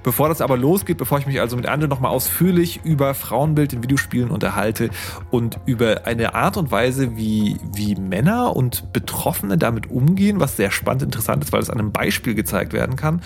[0.03, 3.83] Bevor das aber losgeht, bevor ich mich also mit Anjin nochmal ausführlich über Frauenbild in
[3.83, 4.89] Videospielen unterhalte
[5.31, 10.71] und über eine Art und Weise, wie, wie Männer und Betroffene damit umgehen, was sehr
[10.71, 13.21] spannend interessant ist, weil es an einem Beispiel gezeigt werden kann.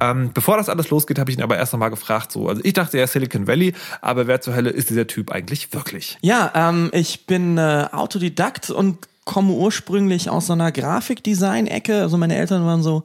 [0.00, 2.72] Ähm, bevor das alles losgeht, habe ich ihn aber erst nochmal gefragt, so, also ich
[2.72, 6.18] dachte ja Silicon Valley, aber wer zur Hölle ist dieser Typ eigentlich wirklich?
[6.22, 12.00] Ja, ähm, ich bin äh, Autodidakt und komme ursprünglich aus so einer Grafikdesign-Ecke.
[12.00, 13.04] Also meine Eltern waren so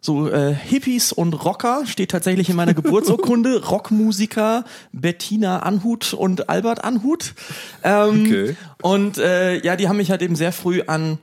[0.00, 3.66] so äh, Hippies und Rocker steht tatsächlich in meiner Geburtsurkunde.
[3.66, 7.34] Rockmusiker Bettina Anhut und Albert Anhut.
[7.82, 8.56] Ähm, okay.
[8.82, 11.18] Und äh, ja, die haben mich halt eben sehr früh an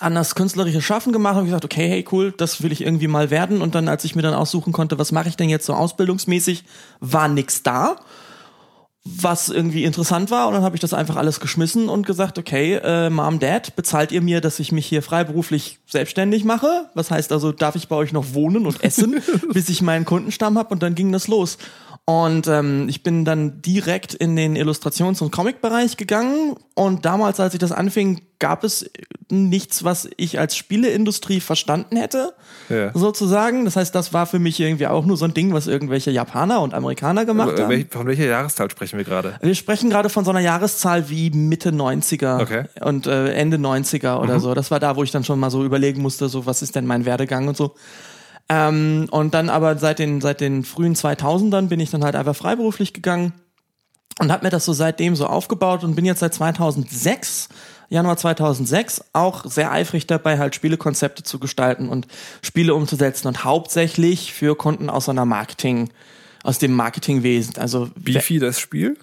[0.00, 3.30] an das künstlerische Schaffen gemacht und gesagt, okay, hey, cool, das will ich irgendwie mal
[3.30, 3.62] werden.
[3.62, 6.64] Und dann, als ich mir dann aussuchen konnte, was mache ich denn jetzt so ausbildungsmäßig,
[7.00, 7.96] war nix da
[9.16, 12.74] was irgendwie interessant war und dann habe ich das einfach alles geschmissen und gesagt, okay,
[12.74, 16.86] äh, Mom, Dad, bezahlt ihr mir, dass ich mich hier freiberuflich selbstständig mache?
[16.94, 19.20] Was heißt also, darf ich bei euch noch wohnen und essen,
[19.52, 21.58] bis ich meinen Kundenstamm habe und dann ging das los.
[22.08, 26.54] Und ähm, ich bin dann direkt in den Illustrations- und Comic-Bereich gegangen.
[26.72, 28.90] Und damals, als ich das anfing, gab es
[29.28, 32.32] nichts, was ich als Spieleindustrie verstanden hätte,
[32.70, 32.92] ja.
[32.94, 33.66] sozusagen.
[33.66, 36.62] Das heißt, das war für mich irgendwie auch nur so ein Ding, was irgendwelche Japaner
[36.62, 37.86] und Amerikaner gemacht haben.
[37.90, 39.34] Von welcher Jahreszahl sprechen wir gerade?
[39.42, 42.64] Wir sprechen gerade von so einer Jahreszahl wie Mitte 90er okay.
[42.80, 44.40] und äh, Ende 90er oder mhm.
[44.40, 44.54] so.
[44.54, 46.86] Das war da, wo ich dann schon mal so überlegen musste, so was ist denn
[46.86, 47.74] mein Werdegang und so.
[48.48, 52.36] Ähm, und dann aber seit den, seit den frühen 2000ern bin ich dann halt einfach
[52.36, 53.32] freiberuflich gegangen
[54.18, 57.48] und habe mir das so seitdem so aufgebaut und bin jetzt seit 2006
[57.90, 62.06] Januar 2006 auch sehr eifrig dabei, halt Spielekonzepte zu gestalten und
[62.42, 65.88] Spiele umzusetzen und hauptsächlich für Kunden aus einer Marketing,
[66.42, 67.56] aus dem Marketingwesen.
[67.56, 68.98] Also wie viel das Spiel?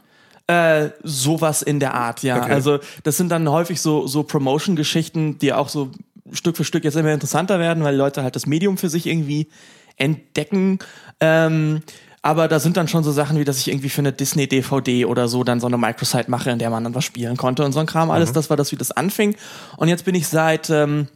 [0.48, 2.44] Äh, sowas in der Art, ja.
[2.44, 2.52] Okay.
[2.52, 5.90] Also das sind dann häufig so so Promotion-Geschichten, die auch so
[6.32, 9.50] Stück für Stück jetzt immer interessanter werden, weil Leute halt das Medium für sich irgendwie
[9.98, 10.80] entdecken.
[11.20, 11.82] Ähm,
[12.22, 15.06] aber da sind dann schon so Sachen wie, dass ich irgendwie für eine Disney DVD
[15.06, 17.72] oder so dann so eine Microsite mache, in der man dann was spielen konnte und
[17.72, 18.32] so ein Kram alles.
[18.32, 18.34] Mhm.
[18.34, 19.36] Das war das, wie das anfing.
[19.78, 21.08] Und jetzt bin ich seit ähm,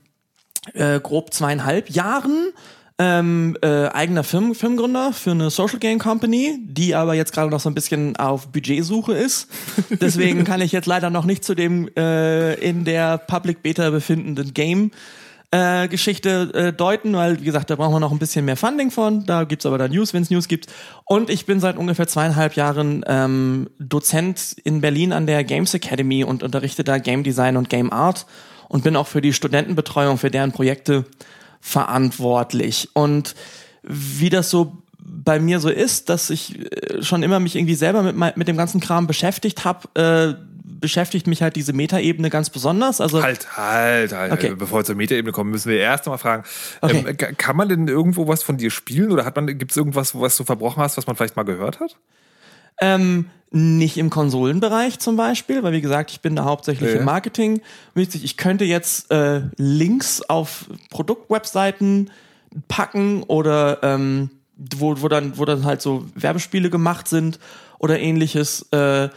[0.73, 2.49] äh, grob zweieinhalb Jahren
[2.99, 7.61] ähm, äh, eigener Firmen, Firmengründer für eine Social Game Company, die aber jetzt gerade noch
[7.61, 9.47] so ein bisschen auf Budgetsuche ist.
[9.89, 14.53] Deswegen kann ich jetzt leider noch nicht zu dem äh, in der Public Beta befindenden
[14.53, 14.91] Game
[15.51, 18.91] äh, Geschichte äh, deuten, weil wie gesagt, da brauchen wir noch ein bisschen mehr Funding
[18.91, 19.25] von.
[19.25, 20.67] Da gibt's aber dann News, wenn es News gibt.
[21.05, 26.23] Und ich bin seit ungefähr zweieinhalb Jahren ähm, Dozent in Berlin an der Games Academy
[26.25, 28.25] und unterrichte da Game Design und Game Art
[28.67, 31.05] und bin auch für die Studentenbetreuung für deren Projekte
[31.59, 32.89] verantwortlich.
[32.93, 33.35] Und
[33.83, 38.03] wie das so bei mir so ist, dass ich äh, schon immer mich irgendwie selber
[38.03, 40.35] mit, mit dem ganzen Kram beschäftigt habe, äh,
[40.81, 43.01] beschäftigt mich halt diese Metaebene ganz besonders.
[43.01, 44.31] Also Halt, halt, halt.
[44.31, 44.53] Okay.
[44.57, 46.43] Bevor wir zur Metaebene kommen, müssen wir erst mal fragen,
[46.81, 47.03] Okay.
[47.07, 49.77] ähm, ka- kann man denn irgendwo was von dir spielen oder hat man, gibt es
[49.77, 51.97] irgendwas, was du verbrochen hast, was man vielleicht mal gehört hat?
[52.81, 56.99] Ähm, nicht im Konsolenbereich zum Beispiel, weil wie gesagt, ich bin da hauptsächlich Ja.
[56.99, 57.61] im Marketing.
[57.95, 62.11] Witzig, Ich könnte jetzt äh, Links auf Produktwebseiten
[62.67, 67.39] packen oder ähm, wo, wo dann wo dann halt so Werbespiele gemacht sind
[67.79, 68.67] oder ähnliches.
[68.71, 69.09] Äh,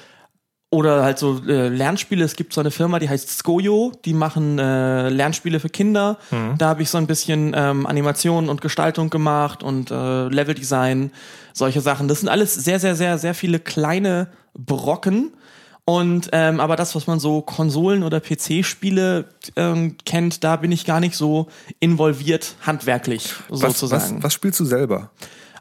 [0.72, 2.24] oder halt so äh, Lernspiele.
[2.24, 6.16] Es gibt so eine Firma, die heißt Skojo, die machen äh, Lernspiele für Kinder.
[6.30, 6.56] Mhm.
[6.56, 11.12] Da habe ich so ein bisschen ähm, Animation und Gestaltung gemacht und äh, Leveldesign,
[11.52, 12.08] solche Sachen.
[12.08, 15.32] Das sind alles sehr, sehr, sehr, sehr viele kleine Brocken.
[15.84, 20.86] Und ähm, aber das, was man so Konsolen- oder PC-Spiele ähm, kennt, da bin ich
[20.86, 21.48] gar nicht so
[21.80, 24.16] involviert handwerklich Was, sozusagen.
[24.16, 25.10] was, was spielst du selber?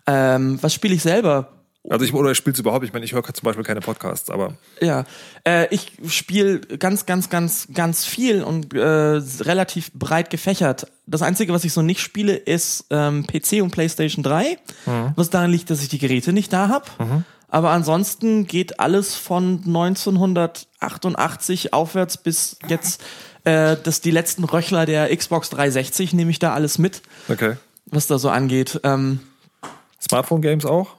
[0.07, 1.49] Ähm, was spiele ich selber?
[1.89, 2.85] Also ich, oder spielst du überhaupt?
[2.85, 5.05] Ich meine, ich höre zum Beispiel keine Podcasts, aber Ja,
[5.47, 10.85] äh, ich spiele ganz, ganz, ganz, ganz viel und äh, relativ breit gefächert.
[11.07, 15.13] Das Einzige, was ich so nicht spiele, ist ähm, PC und PlayStation 3, Mhm.
[15.15, 16.85] was daran liegt, dass ich die Geräte nicht da habe.
[17.47, 23.03] Aber ansonsten geht alles von 1988 aufwärts bis jetzt,
[23.43, 27.55] äh, dass die letzten Röchler der Xbox 360 nehme ich da alles mit, okay.
[27.87, 28.79] was da so angeht.
[28.83, 29.19] Ähm,
[30.01, 30.95] Smartphone-Games auch?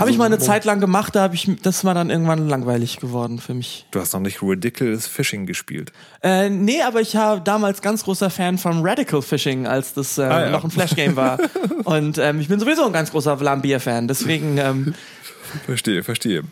[0.00, 2.48] Habe ich mal eine Also, Zeit lang gemacht, da habe ich, das war dann irgendwann
[2.48, 3.86] langweilig geworden für mich.
[3.90, 5.92] Du hast noch nicht Ridiculous Fishing gespielt.
[6.22, 10.22] Äh, nee, aber ich war damals ganz großer Fan von Radical Fishing, als das äh,
[10.22, 10.50] Ah, ja.
[10.50, 11.38] noch ein Flash-Game war.
[11.84, 14.94] Und ähm, ich bin sowieso ein ganz großer Vlambeer-Fan, deswegen ähm,
[15.64, 16.42] Verstehe, verstehe.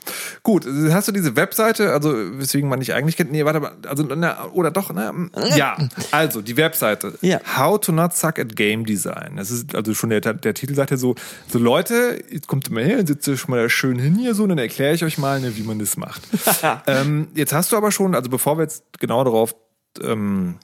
[0.43, 3.33] Gut, hast du diese Webseite, also weswegen man dich eigentlich kennt?
[3.33, 5.13] Nee, warte mal, also na, oder doch, na,
[5.57, 5.77] ja,
[6.11, 7.15] also die Webseite.
[7.21, 7.41] Ja.
[7.57, 9.37] How to not suck at Game Design.
[9.37, 11.15] Das ist also schon der, der Titel sagt ja so,
[11.49, 14.51] so Leute, jetzt kommt immer her, sitzt ihr schon mal schön hin hier so, und
[14.51, 16.23] dann erkläre ich euch mal, ne, wie man das macht.
[16.87, 19.55] ähm, jetzt hast du aber schon, also bevor wir jetzt genau darauf
[20.03, 20.57] ähm,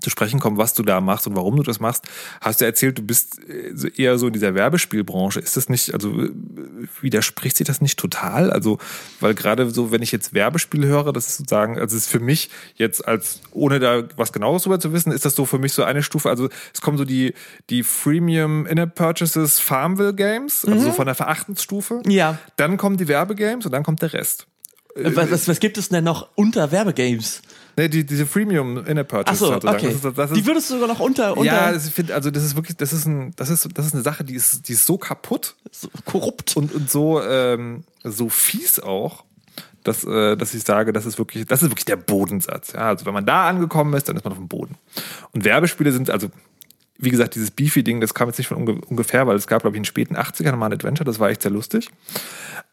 [0.00, 2.04] zu sprechen kommen, was du da machst und warum du das machst,
[2.40, 5.40] hast du erzählt, du bist äh, eher so in dieser Werbespielbranche.
[5.40, 6.30] Ist das nicht, also äh,
[7.00, 8.50] widerspricht sich das nicht total?
[8.50, 8.78] Also,
[9.20, 12.20] weil gerade so, wenn ich jetzt Werbespiele höre, das ist sozusagen, also es ist für
[12.20, 15.72] mich jetzt als, ohne da was genaues drüber zu wissen, ist das so für mich
[15.72, 17.34] so eine Stufe, also es kommen so die,
[17.68, 22.02] die Freemium In-App Purchases Farmville Games, also so von der Verachtensstufe.
[22.06, 22.38] ja.
[22.56, 24.46] Dann kommen die Werbegames und dann kommt der Rest.
[24.94, 27.42] Äh, Was, was, was gibt es denn noch unter Werbegames?
[27.76, 29.42] Nee, die, diese Freemium In-App Purchases.
[29.42, 29.76] Achso, sozusagen.
[29.76, 29.86] okay.
[29.86, 32.14] Das ist, das ist, die würdest du sogar noch unter, unter Ja, das, ich finde,
[32.14, 34.68] also das ist wirklich, das ist ein, das ist, das ist eine Sache, die ist,
[34.68, 36.56] die ist so kaputt so korrupt.
[36.56, 39.24] und, und so, ähm, so fies auch,
[39.84, 42.72] dass, äh, dass ich sage, das ist wirklich, das ist wirklich der Bodensatz.
[42.72, 44.76] Ja, also wenn man da angekommen ist, dann ist man auf dem Boden.
[45.32, 46.30] Und Werbespiele sind also
[47.00, 49.74] wie gesagt, dieses Beefy-Ding, das kam jetzt nicht von unge ungefähr, weil es gab, glaube
[49.74, 51.88] ich, in den späten 80ern mal ein Adventure, das war echt sehr lustig.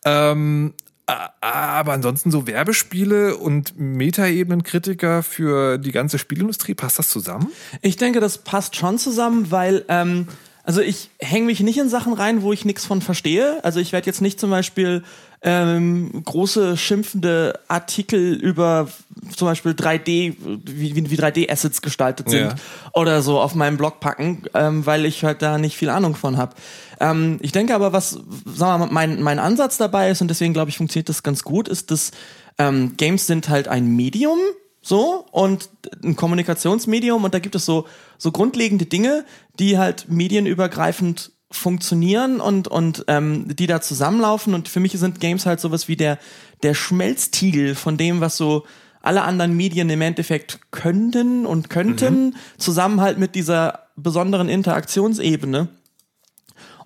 [0.04, 0.74] Ähm,
[1.08, 7.48] aber ansonsten so Werbespiele und Metaebenenkritiker für die ganze Spielindustrie, passt das zusammen?
[7.82, 10.28] Ich denke, das passt schon zusammen, weil ähm,
[10.64, 13.64] also ich hänge mich nicht in Sachen rein, wo ich nichts von verstehe.
[13.64, 15.02] Also ich werde jetzt nicht zum Beispiel
[15.42, 18.88] ähm, große schimpfende Artikel über
[19.36, 20.36] zum Beispiel 3D,
[20.66, 22.56] wie, wie, wie 3D-Assets gestaltet sind Ja.
[22.94, 26.38] oder so auf meinem Blog packen, ähm, weil ich halt da nicht viel Ahnung von
[26.38, 26.56] habe.
[27.00, 30.54] Ähm, ich denke aber, was sagen wir mal, mein, mein Ansatz dabei ist, und deswegen
[30.54, 32.12] glaube ich, funktioniert das ganz gut, ist, dass
[32.58, 34.40] ähm, Games sind halt ein Medium,
[34.82, 35.70] so, und
[36.04, 37.86] ein Kommunikationsmedium, und da gibt es so,
[38.18, 39.26] so grundlegende Dinge,
[39.60, 44.54] die halt medienübergreifend funktionieren und, und ähm, die da zusammenlaufen.
[44.54, 46.20] Und für mich sind Games halt sowas wie der,
[46.64, 48.66] der Schmelztiegel von dem, was so
[49.02, 55.70] alle anderen Medien im Endeffekt könnten und könnten, zusammen halt mit dieser besonderen Interaktionsebene.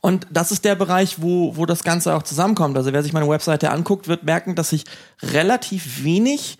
[0.02, 2.76] Und das ist der Bereich, wo, wo das Ganze auch zusammenkommt.
[2.78, 4.86] Also wer sich meine Webseite anguckt, wird merken, dass ich
[5.22, 6.58] relativ wenig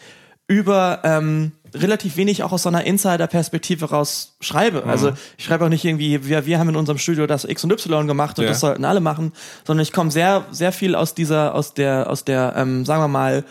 [0.48, 4.84] über ähm, relativ wenig auch aus so einer Insider-Perspektive raus schreibe.
[4.86, 7.72] Also ich schreibe auch nicht irgendwie, wir, wir haben in unserem Studio das X und
[7.72, 8.50] Y gemacht und Ja.
[8.52, 9.32] das sollten alle machen,
[9.66, 13.08] sondern ich komme sehr, sehr viel aus dieser, aus der, aus der, ähm, sagen wir
[13.08, 13.46] mal,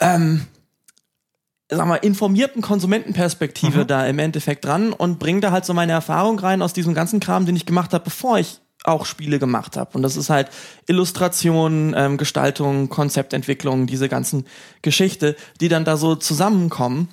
[0.00, 0.46] ähm,
[1.70, 6.38] sag mal, informierten Konsumentenperspektive da im Endeffekt dran und bringe da halt so meine Erfahrung
[6.38, 9.90] rein aus diesem ganzen Kram, den ich gemacht habe, bevor ich auch Spiele gemacht habe.
[9.94, 10.48] Und das ist halt
[10.86, 14.46] Illustration, ähm, Gestaltung, Konzeptentwicklung, diese ganzen
[14.82, 17.08] Geschichte, die dann da so zusammenkommen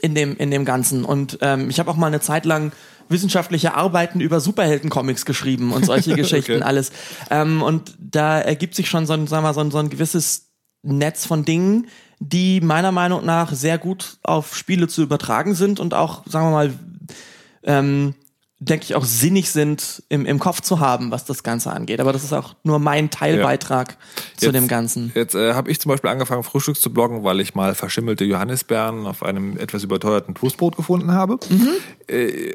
[0.00, 1.04] in dem, in dem Ganzen.
[1.04, 2.72] Und ähm, ich habe auch mal eine Zeit lang
[3.08, 6.62] wissenschaftliche Arbeiten über Superheldencomics geschrieben und solche Geschichten Okay.
[6.62, 6.90] alles.
[7.30, 9.90] Ähm, und da ergibt sich schon so ein, sagen wir mal, so ein, so ein
[9.90, 10.48] gewisses
[10.82, 15.94] Netz von Dingen, die meiner Meinung nach sehr gut auf Spiele zu übertragen sind und
[15.94, 16.74] auch, sagen wir mal,
[17.64, 18.14] ähm,
[18.64, 22.00] denke ich, auch sinnig sind im, im Kopf zu haben, was das Ganze angeht.
[22.00, 23.96] Aber das ist auch nur mein Teilbeitrag
[24.36, 25.12] zu Jetzt- dem Ganzen.
[25.14, 29.06] Jetzt äh, habe ich zum Beispiel angefangen, Frühstücks zu bloggen, weil ich mal verschimmelte Johannisbeeren
[29.06, 31.38] auf einem etwas überteuerten Toastbrot gefunden habe.
[32.06, 32.54] Äh,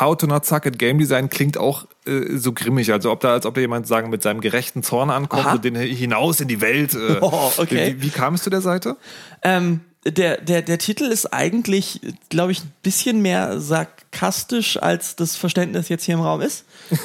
[0.00, 3.30] How to not suck at Game Design klingt auch äh, so grimmig, also ob da,
[3.34, 5.52] als ob da jemand sagen mit seinem gerechten Zorn ankommt Aha.
[5.54, 6.94] und den hinaus in die Welt.
[6.94, 7.94] Äh, Oh, okay.
[7.96, 8.96] Wie, wie kam es zu der Seite?
[9.42, 15.36] Ähm, der, der, der Titel ist eigentlich, glaube ich, ein bisschen mehr sarkastisch, als das
[15.36, 16.64] Verständnis jetzt hier im Raum ist.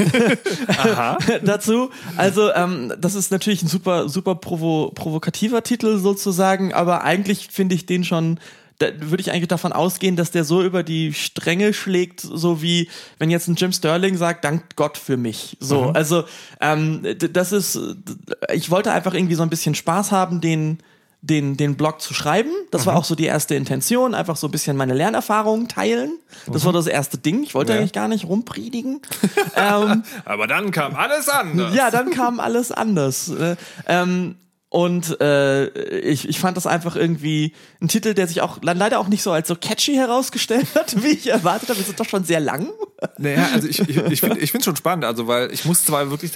[0.68, 1.18] Aha.
[1.44, 1.90] Dazu.
[2.18, 7.76] Also, ähm, das ist natürlich ein super, super provo provokativer Titel sozusagen, aber eigentlich finde
[7.76, 8.40] ich den schon.
[8.80, 13.30] Würde ich eigentlich davon ausgehen, dass der so über die Stränge schlägt, so wie wenn
[13.30, 15.56] jetzt ein Jim Sterling sagt, dank Gott für mich.
[15.62, 15.96] So, Mhm.
[15.96, 16.24] also
[16.60, 17.80] ähm, das ist,
[18.52, 20.80] ich wollte einfach irgendwie so ein bisschen Spaß haben, den
[21.26, 22.52] den, den Blog zu schreiben.
[22.70, 26.20] Das war auch so die erste Intention, einfach so ein bisschen meine Lernerfahrungen teilen.
[26.52, 27.44] Das war das erste Ding.
[27.44, 27.80] Ich wollte Ja.
[27.80, 29.02] eigentlich gar nicht rumpredigen.
[29.56, 31.74] ähm, Aber dann kam alles anders.
[31.74, 33.30] ja, dann kam alles anders.
[33.30, 33.56] Äh,
[33.88, 34.36] ähm,
[34.68, 35.68] und äh,
[36.00, 39.24] ich, ich fand das einfach irgendwie ein Titel, der sich auch le- leider auch nicht
[39.24, 41.80] so als so catchy herausgestellt hat, wie ich erwartet habe.
[41.80, 42.68] Es ist doch schon sehr lang.
[43.18, 46.32] Naja, also ich, ich, ich finde es schon spannend, also weil ich muss zwar wirklich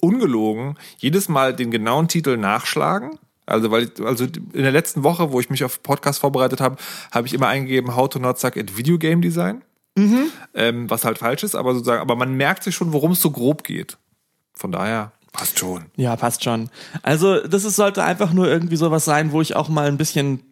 [0.00, 3.18] ungelogen jedes Mal den genauen Titel nachschlagen.
[3.46, 6.76] Also weil ich, also in der letzten Woche, wo ich mich auf Podcast vorbereitet habe,
[7.10, 9.62] habe ich immer eingegeben How to not suck at Video Game Design.
[10.54, 13.30] Ähm, was halt falsch ist, aber sozusagen, aber man merkt sich schon, worum es so
[13.30, 13.98] grob geht.
[14.54, 15.86] Von daher passt schon.
[15.96, 16.70] Ja, passt schon.
[17.02, 20.42] Also das ist, sollte einfach nur irgendwie sowas sein, wo ich auch mal ein bisschen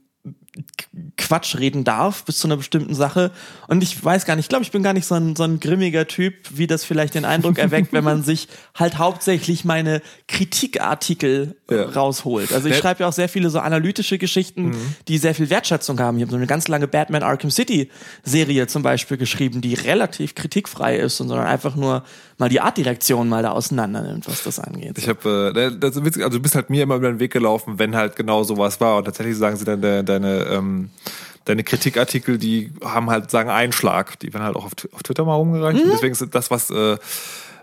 [1.17, 3.31] Quatsch reden darf bis zu einer bestimmten Sache.
[3.69, 5.61] Und ich weiß gar nicht, ich glaube, ich bin gar nicht so ein, so ein
[5.61, 11.57] grimmiger Typ, wie das vielleicht den Eindruck erweckt, wenn man sich halt hauptsächlich meine Kritikartikel
[11.71, 11.85] Ja.
[11.85, 12.53] rausholt.
[12.53, 12.81] Also ich Ja.
[12.81, 14.75] schreibe ja auch sehr viele so analytische Geschichten,
[15.07, 16.17] die sehr viel Wertschätzung haben.
[16.19, 17.89] Ich habe so eine ganz lange Batman Arkham City
[18.25, 22.03] Serie zum Beispiel geschrieben, die relativ kritikfrei ist und sondern einfach nur
[22.39, 24.99] mal die Artdirektion mal da auseinander nimmt, was das angeht.
[24.99, 27.33] Ich habe, äh, das ist witzig, also du bist halt mir immer über den Weg
[27.33, 28.97] gelaufen, wenn halt genau sowas war.
[28.97, 30.91] Und tatsächlich sagen sie dann de, deine, ähm,
[31.45, 34.19] deine Kritikartikel, die haben halt sagen Einschlag.
[34.21, 35.83] Die werden halt auch auf, auf Twitter mal rumgereicht.
[35.83, 36.99] Und deswegen ist das, was, äh,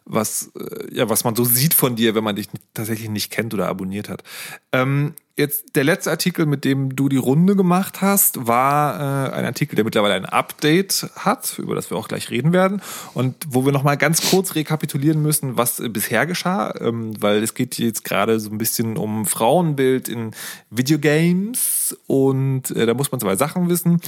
[0.05, 3.53] was, äh, ja, was man so sieht von dir, wenn man dich tatsächlich nicht kennt
[3.53, 4.23] oder abonniert hat.
[4.71, 9.45] Ähm, jetzt der letzte Artikel, mit dem du die Runde gemacht hast, war äh, ein
[9.45, 12.81] Artikel, der mittlerweile ein Update hat, über das wir auch gleich reden werden.
[13.13, 17.43] Und wo wir noch mal ganz kurz rekapitulieren müssen, was äh, bisher geschah, ähm, weil
[17.43, 20.31] es geht jetzt gerade so ein bisschen um Frauenbild in
[20.71, 21.95] Videogames.
[22.07, 24.01] Und äh, da muss man zwei Sachen wissen.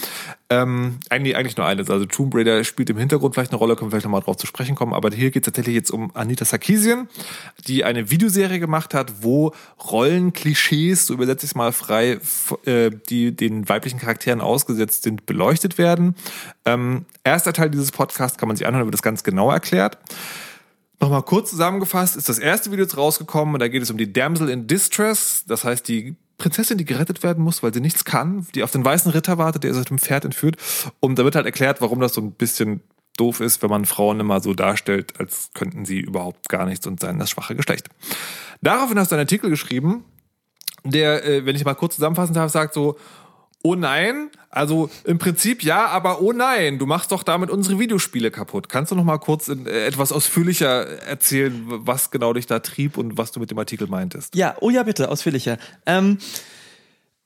[0.49, 3.91] Ähm, eigentlich, eigentlich nur eines, also Tomb Raider spielt im Hintergrund vielleicht eine Rolle, können
[3.91, 6.09] wir vielleicht noch mal drauf zu sprechen kommen, aber hier geht es tatsächlich jetzt um
[6.15, 7.07] Anita Sarkeesian,
[7.67, 9.53] die eine Videoserie gemacht hat, wo
[9.91, 12.20] Rollenklischees, so übersetze ich es mal frei,
[12.65, 16.15] äh, die den weiblichen Charakteren ausgesetzt sind, beleuchtet werden.
[16.65, 19.97] Ähm, erster Teil dieses Podcasts kann man sich anhören, da wird das ganz genau erklärt.
[20.99, 24.11] Nochmal kurz zusammengefasst ist das erste Video jetzt rausgekommen und da geht es um die
[24.11, 28.47] Damsel in Distress, das heißt die Prinzessin, die gerettet werden muss, weil sie nichts kann,
[28.55, 30.55] die auf den weißen Ritter wartet, der ist auf dem Pferd entführt.
[30.99, 32.82] Und da wird halt erklärt, warum das so ein bisschen
[33.17, 36.99] doof ist, wenn man Frauen immer so darstellt, als könnten sie überhaupt gar nichts und
[36.99, 37.89] seien das schwache Geschlecht.
[38.61, 40.05] Daraufhin hast du einen Artikel geschrieben,
[40.84, 42.97] der, äh, wenn ich mal kurz zusammenfassen darf, sagt so,
[43.63, 48.32] oh nein, also im Prinzip ja, aber oh nein, du machst doch damit unsere Videospiele
[48.32, 48.69] kaputt.
[48.69, 52.97] Kannst du noch mal kurz in, äh, etwas ausführlicher erzählen, was genau dich da trieb
[52.97, 54.36] und was du mit dem Artikel meintest?
[54.36, 55.57] Ja, oh ja, bitte, ausführlicher.
[55.86, 56.19] Ähm,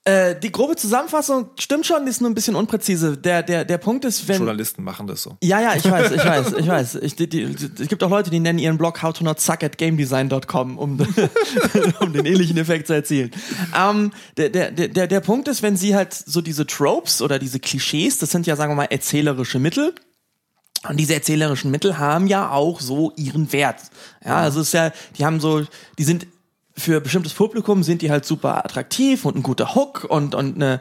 [0.05, 3.15] äh, die grobe Zusammenfassung stimmt schon, ist nur ein bisschen unpräzise.
[3.15, 4.37] Der, der, der Punkt ist, wenn.
[4.37, 5.37] Journalisten machen das so.
[5.41, 6.95] Ja, ja, ich weiß, ich weiß, ich weiß.
[6.95, 9.63] Ich, die, die, es gibt auch Leute, die nennen ihren Blog how to not suck
[9.63, 10.99] at gamedesign.com, um,
[12.01, 13.31] um den ähnlichen Effekt zu erzielen.
[13.77, 17.61] Ähm, der, der, der, der Punkt ist, wenn sie halt so diese Tropes oder diese
[17.61, 19.95] Klischees, das sind ja, sagen wir mal, erzählerische Mittel,
[20.89, 23.79] und diese erzählerischen Mittel haben ja auch so ihren Wert.
[24.25, 25.65] Ja, also es ist ja, die haben so,
[25.97, 26.27] die sind
[26.75, 30.79] für bestimmtes Publikum sind die halt super attraktiv und ein guter Hook und, und eine,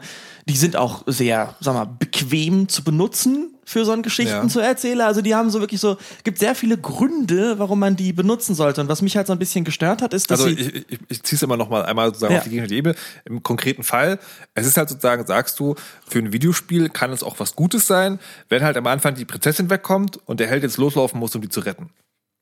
[0.49, 4.47] die sind auch sehr, sag mal, bequem zu benutzen für so einen Geschichten Ja.
[4.47, 5.01] zu erzählen.
[5.01, 8.81] Also die haben so wirklich so, gibt sehr viele Gründe, warum man die benutzen sollte.
[8.81, 10.99] Und was mich halt so ein bisschen gestört hat, ist, dass Also sie, ich, ich,
[11.09, 12.39] ich ziehe es immer noch mal einmal sozusagen Ja.
[12.39, 12.95] auf die gegnerische Ebene.
[13.25, 14.19] Im konkreten Fall,
[14.55, 15.75] es ist halt sozusagen, sagst du,
[16.07, 18.19] für ein Videospiel kann es auch was Gutes sein,
[18.49, 21.49] wenn halt am Anfang die Prinzessin wegkommt und der Held jetzt loslaufen muss, um die
[21.49, 21.91] zu retten.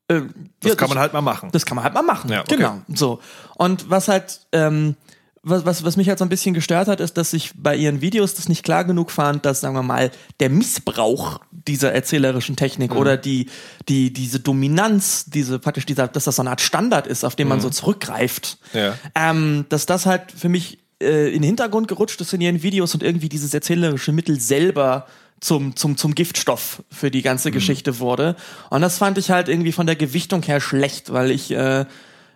[0.07, 0.21] Äh,
[0.59, 1.49] Das ja, kann man halt mal machen.
[1.51, 2.29] Das kann man halt mal machen.
[2.31, 2.57] Ja, okay.
[2.57, 2.81] Genau.
[2.93, 3.19] So.
[3.55, 4.95] Und was halt, ähm,
[5.43, 8.01] was, was, was mich halt so ein bisschen gestört hat, ist, dass ich bei ihren
[8.01, 12.91] Videos das nicht klar genug fand, dass, sagen wir mal, der Missbrauch dieser erzählerischen Technik
[12.91, 12.97] Mhm.
[12.97, 13.49] oder die,
[13.89, 17.47] die, diese Dominanz, diese praktisch dieser, dass das so eine Art Standard ist, auf den
[17.47, 17.61] man Mhm.
[17.63, 18.95] so zurückgreift, Ja.
[19.15, 22.93] ähm, dass das halt für mich äh, in den Hintergrund gerutscht ist in ihren Videos
[22.93, 25.07] und irgendwie dieses erzählerische Mittel selber
[25.41, 28.35] zum, zum, zum Giftstoff für die ganze Geschichte wurde.
[28.69, 31.85] Und das fand ich halt irgendwie von der Gewichtung her schlecht, weil ich äh,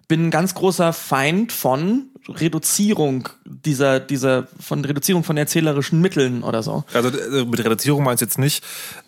[0.07, 6.63] bin ein ganz großer Feind von Reduzierung dieser, dieser, von Reduzierung von erzählerischen Mitteln oder
[6.63, 6.83] so.
[6.93, 8.63] Also äh, mit Reduzierung meinst du jetzt nicht,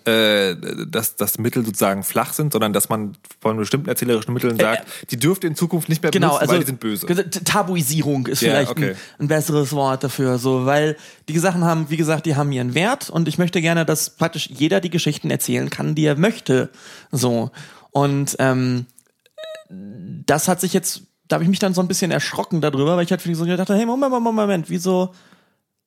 [0.05, 0.55] äh,
[0.87, 5.17] dass das Mittel sozusagen flach sind, sondern dass man von bestimmten erzählerischen Mitteln sagt, die
[5.17, 7.07] dürft ihr in Zukunft nicht mehr Genau, benutzen, also weil die sind böse.
[7.43, 8.91] Tabuisierung ist Ja, vielleicht okay.
[8.91, 10.95] ein, ein besseres Wort dafür, so, weil
[11.27, 14.47] die Sachen haben, wie gesagt, die haben ihren Wert und ich möchte gerne, dass praktisch
[14.51, 16.69] jeder die Geschichten erzählen kann, die er möchte,
[17.11, 17.49] so
[17.91, 18.85] und ähm,
[19.69, 23.05] das hat sich jetzt, da habe ich mich dann so ein bisschen erschrocken darüber, weil
[23.05, 25.13] ich halt so gedacht habe, hey Moment, Moment, Moment, wieso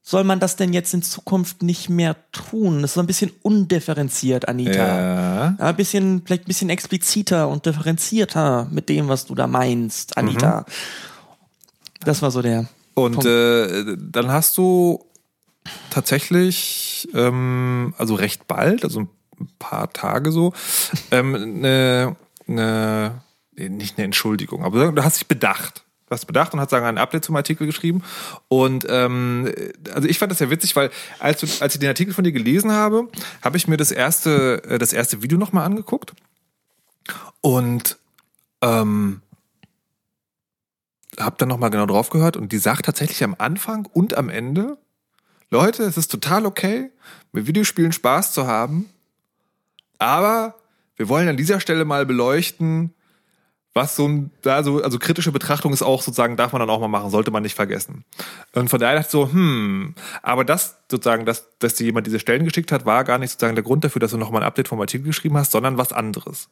[0.03, 2.83] soll man das denn jetzt in Zukunft nicht mehr tun?
[2.83, 4.72] Das ist so ein bisschen undifferenziert, Anita.
[4.72, 5.57] Ja.
[5.59, 10.64] Ein bisschen, vielleicht ein bisschen expliziter und differenzierter mit dem, was du da meinst, Anita.
[12.05, 12.66] Das war so der.
[12.95, 15.05] Und äh, dann hast du
[15.91, 20.53] tatsächlich, ähm, also recht bald, also ein paar Tage so,
[21.11, 22.16] ähm, eine,
[22.49, 23.22] eine,
[23.69, 25.85] nicht eine Entschuldigung, aber du hast dich bedacht.
[26.07, 28.03] Du hast bedacht und hast sagen ein Update zum Artikel geschrieben.
[28.49, 29.53] Und ähm,
[29.95, 30.91] also ich fand das sehr witzig, weil
[31.21, 33.09] als, als ich den Artikel von dir gelesen habe,
[33.43, 36.13] habe ich mir das erste, äh, das erste Video nochmal angeguckt.
[37.43, 37.97] Und
[38.61, 39.23] ähm,
[41.19, 44.79] hab dann nochmal genau drauf gehört und die sagt tatsächlich am Anfang und am Ende,
[45.51, 46.91] Leute, es ist total okay,
[47.33, 48.89] mit Videospielen Spaß zu haben,
[49.99, 50.55] aber
[50.97, 52.95] wir wollen an dieser Stelle mal beleuchten,
[53.73, 56.81] was so ein, da so, also kritische Betrachtung ist auch sozusagen, darf man dann auch
[56.81, 58.05] mal machen, sollte man nicht vergessen.
[58.53, 62.18] Und von daher dachte ich so, hm, aber das sozusagen, dass, dass dir jemand diese
[62.18, 64.68] Stellen geschickt hat, war gar nicht sozusagen der Grund dafür, dass du nochmal ein Update
[64.68, 66.49] vom Artikel geschrieben hast, sondern was anderes.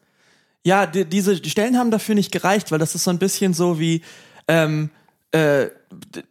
[0.65, 3.53] Ja, die, diese die Stellen haben dafür nicht gereicht, weil das ist so ein bisschen
[3.53, 4.03] so wie,
[4.47, 4.91] ähm,
[5.33, 5.67] äh,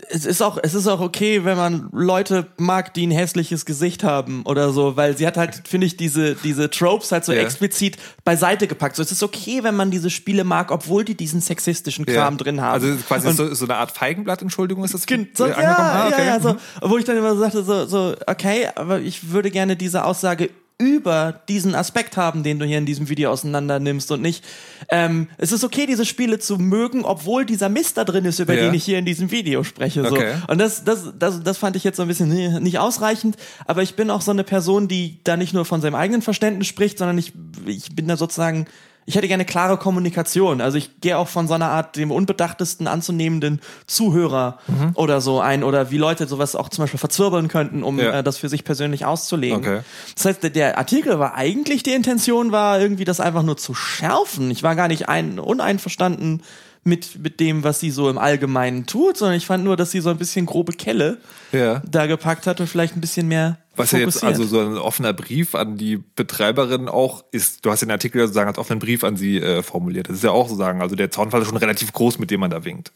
[0.09, 4.03] es ist auch, es ist auch okay, wenn man Leute mag, die ein hässliches Gesicht
[4.03, 7.41] haben oder so, weil sie hat halt, finde ich, diese, diese Tropes halt so Ja.
[7.41, 8.95] explizit beiseite gepackt.
[8.95, 12.61] So, es ist okay, wenn man diese Spiele mag, obwohl die diesen sexistischen Kram drin
[12.61, 12.73] haben.
[12.73, 15.75] Also quasi so, so eine Art Feigenblatt, Entschuldigung, ist das so, äh, ja?
[15.77, 16.15] Ah, okay.
[16.19, 16.57] ja, ja, so, Mhm.
[16.81, 20.49] wo ich dann immer so sagte, so, so, okay, aber ich würde gerne diese Aussage
[20.79, 24.43] über diesen Aspekt haben, den du hier in diesem Video auseinander nimmst und nicht,
[24.89, 28.53] ähm, es ist okay, diese Spiele zu mögen, obwohl dieser Mist da drin ist, über
[28.53, 28.61] Ja.
[28.65, 30.03] den ich hier in diesem Video spreche.
[30.03, 30.11] So.
[30.15, 30.35] Okay.
[30.47, 33.95] Und das, das, das, das fand ich jetzt so ein bisschen nicht ausreichend, aber ich
[33.95, 37.17] bin auch so eine Person, die da nicht nur von seinem eigenen Verständnis spricht, sondern
[37.17, 37.33] ich,
[37.65, 38.67] ich bin da sozusagen
[39.09, 40.59] ich hätte gerne klare Kommunikation.
[40.61, 44.91] Also ich gehe auch von so einer Art dem unbedachtesten anzunehmenden Zuhörer Mhm.
[44.95, 48.19] oder so ein oder wie Leute sowas auch zum Beispiel verzwirbeln könnten, um Ja.
[48.19, 49.59] äh, das für sich persönlich auszulegen.
[49.59, 49.79] Okay.
[50.13, 53.73] Das heißt, der, der Artikel war eigentlich die Intention war irgendwie das einfach nur zu
[53.73, 54.51] schärfen.
[54.51, 56.43] Ich war gar nicht ein, uneinverstanden
[56.83, 59.99] mit, mit dem, was sie so im Allgemeinen tut, sondern ich fand nur, dass sie
[59.99, 61.17] so ein bisschen grobe Kelle
[61.51, 61.81] Ja.
[61.89, 65.13] da gepackt hat und vielleicht ein bisschen mehr Was ja jetzt also so ein offener
[65.13, 67.65] Brief an die Betreiberin auch ist.
[67.65, 70.09] Du hast den Artikel sozusagen als offenen Brief an sie äh, formuliert.
[70.09, 72.49] Das ist ja auch sozusagen, also der Zaunfall ist schon relativ groß, mit dem man
[72.49, 72.91] da winkt.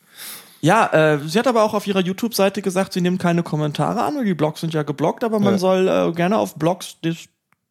[0.62, 4.16] Ja, äh, sie hat aber auch auf ihrer YouTube-Seite gesagt, sie nimmt keine Kommentare an,
[4.16, 5.60] weil die Blogs sind ja geblockt, aber man Ja.
[5.60, 6.98] soll äh, gerne auf Blogs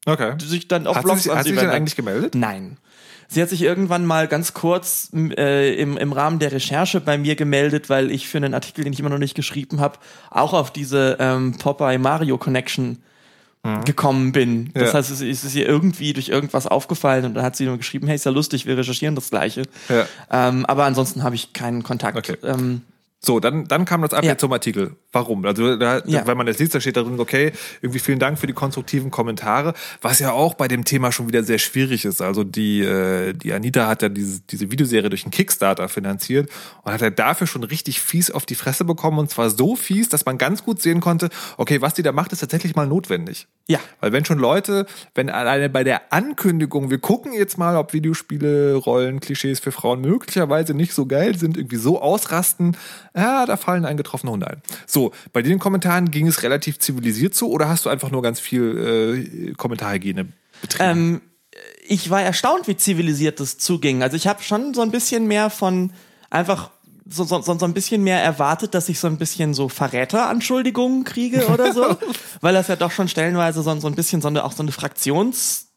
[0.07, 0.33] Okay.
[0.41, 2.35] sich dann auf Hat sie Blogs an hat sie sie sich denn eigentlich gemeldet?
[2.35, 2.79] Nein.
[3.33, 7.37] Sie hat sich irgendwann mal ganz kurz äh, im, im Rahmen der Recherche bei mir
[7.37, 9.99] gemeldet, weil ich für einen Artikel, den ich immer noch nicht geschrieben habe,
[10.31, 12.99] auch auf diese ähm, Popeye Mario Connection
[13.85, 14.71] gekommen bin.
[14.73, 14.95] Das Ja.
[14.95, 18.07] heißt, es ist es ihr irgendwie durch irgendwas aufgefallen und dann hat sie nur geschrieben,
[18.07, 19.65] hey, ist ja lustig, wir recherchieren das Gleiche.
[19.91, 20.07] Ja.
[20.31, 22.17] Ähm, aber ansonsten habe ich keinen Kontakt.
[22.17, 22.37] Okay.
[22.43, 22.81] Ähm,
[23.23, 24.39] So, dann, dann kam das Update Ja.
[24.39, 24.97] zum Artikel.
[25.13, 25.45] Warum?
[25.45, 26.27] Also, da, Ja.
[26.27, 27.53] wenn man das liest, da steht da drin, okay,
[27.83, 31.43] irgendwie vielen Dank für die konstruktiven Kommentare, was ja auch bei dem Thema schon wieder
[31.43, 32.23] sehr schwierig ist.
[32.23, 36.49] Also, die, äh, die Anita hat ja diese, diese Videoserie durch einen Kickstarter finanziert
[36.83, 40.09] und hat ja dafür schon richtig fies auf die Fresse bekommen und zwar so fies,
[40.09, 43.49] dass man ganz gut sehen konnte, okay, was die da macht, ist tatsächlich mal notwendig.
[43.69, 43.81] Ja.
[44.01, 48.77] Weil wenn schon Leute, wenn alleine bei der Ankündigung, wir gucken jetzt mal, ob Videospiele,
[48.77, 52.77] Rollen, Klischees für Frauen möglicherweise nicht so geil sind, irgendwie so ausrasten,
[53.15, 54.63] ja, da fallen eingetroffene Hunde ein.
[54.87, 58.41] So, bei den Kommentaren ging es relativ zivilisiert zu oder hast du einfach nur ganz
[58.41, 60.29] viel äh, Kommentarhygiene
[60.61, 60.85] betrieben?
[60.85, 61.21] Ähm,
[61.87, 64.03] ich war erstaunt, wie zivilisiert das zuging.
[64.03, 65.93] Also ich habe schon so ein bisschen mehr von
[66.31, 66.71] einfach
[67.13, 71.03] so, so, so so ein bisschen mehr erwartet, dass ich so ein bisschen so Verräteranschuldigungen
[71.03, 71.97] kriege oder so,
[72.41, 74.71] weil das ja doch schon stellenweise so, so ein bisschen so eine, auch so eine
[74.71, 75.70] Fraktions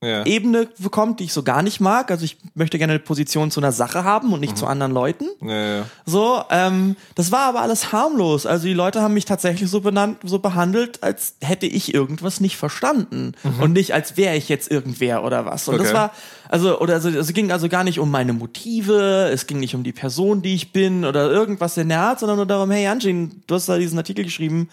[0.00, 0.24] ja.
[0.26, 2.10] Ebene bekommt, die ich so gar nicht mag.
[2.12, 5.24] Also ich möchte gerne eine Position zu einer Sache haben und nicht zu anderen Leuten.
[5.42, 5.84] Ja, ja.
[6.06, 8.46] So, ähm, das war aber alles harmlos.
[8.46, 12.56] Also die Leute haben mich tatsächlich so benannt, so behandelt, als hätte ich irgendwas nicht
[12.56, 15.66] verstanden und nicht als wäre ich jetzt irgendwer oder was.
[15.68, 15.96] Und das Okay.
[15.96, 16.12] war
[16.48, 19.82] also oder also es ging also gar nicht um meine Motive, es ging nicht um
[19.82, 23.42] die Person, die ich bin oder irgendwas in der Art, sondern nur darum, hey Anjin,
[23.46, 24.68] du hast da diesen Artikel geschrieben.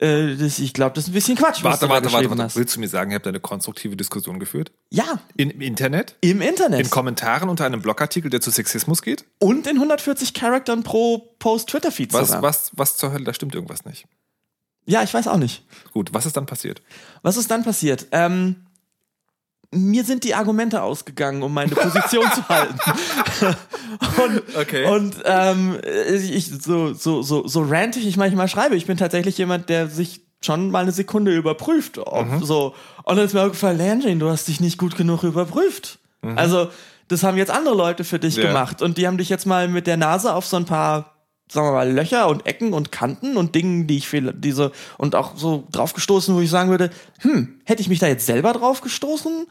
[0.00, 1.64] Äh, das, ich glaube, das ist ein bisschen Quatsch.
[1.64, 2.42] was Warte, warte, warte, warte.
[2.44, 2.56] hast.
[2.56, 4.70] Willst du mir sagen, ihr habt eine konstruktive Diskussion geführt?
[4.90, 6.16] Ja, In, Im Internet?
[6.20, 6.80] im Internet.
[6.80, 9.24] In Kommentaren unter einem Blogartikel, der zu Sexismus geht?
[9.40, 12.42] und in 140 Charaktern pro Post Twitter Feed Was, sogar.
[12.42, 14.06] was, was zur Hölle, da stimmt irgendwas nicht.
[14.86, 15.64] Ja, ich weiß auch nicht.
[15.92, 16.80] Gut, was ist dann passiert?
[17.22, 18.06] Was ist dann passiert?
[18.12, 18.67] Ähm,
[19.70, 22.78] mir sind die Argumente ausgegangen, um meine Position zu halten.
[24.24, 24.86] und Okay.
[24.86, 25.78] und ähm,
[26.22, 28.76] ich so so so so rantig ich manchmal schreibe.
[28.76, 32.74] Ich bin tatsächlich jemand, der sich schon mal eine Sekunde überprüft, ob so.
[33.02, 35.98] Und dann ist mir aufgefallen, Langine, du hast dich nicht gut genug überprüft.
[36.36, 36.68] Also
[37.08, 38.46] das haben jetzt andere Leute für dich Ja.
[38.48, 41.14] gemacht und die haben dich jetzt mal mit der Nase auf so ein paar
[41.50, 45.14] sagen wir mal, Löcher und Ecken und Kanten und Dingen, die ich fehl, diese, und
[45.14, 46.90] auch so draufgestoßen, wo ich sagen würde,
[47.20, 49.46] hm, hätte ich mich da jetzt selber draufgestoßen?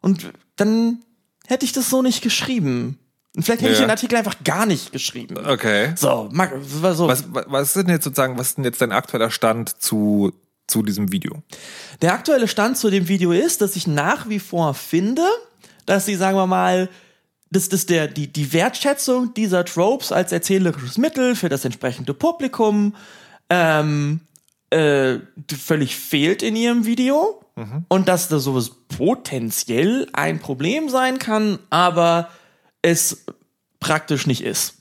[0.00, 0.98] Und dann
[1.46, 2.98] hätte ich das so nicht geschrieben.
[3.36, 3.86] Und vielleicht hätte ich Ja.
[3.86, 5.36] den Artikel einfach gar nicht geschrieben.
[5.38, 5.92] Okay.
[5.96, 7.08] So, mag, so.
[7.08, 10.32] Was, was- was ist denn jetzt sozusagen, was ist denn jetzt dein aktueller Stand zu,
[10.66, 11.42] zu diesem Video?
[12.02, 15.22] Der aktuelle Stand zu dem Video ist, dass ich nach wie vor finde,
[15.86, 16.88] dass sie, sagen wir mal,
[17.50, 22.94] dass das der, die, die Wertschätzung dieser Tropes als erzählerisches Mittel für das entsprechende Publikum
[23.50, 24.20] ähm,
[24.70, 25.18] äh,
[25.56, 27.40] völlig fehlt in ihrem Video
[27.88, 32.30] und dass da sowas potenziell ein Problem sein kann, aber
[32.82, 33.24] es
[33.80, 34.74] praktisch nicht ist.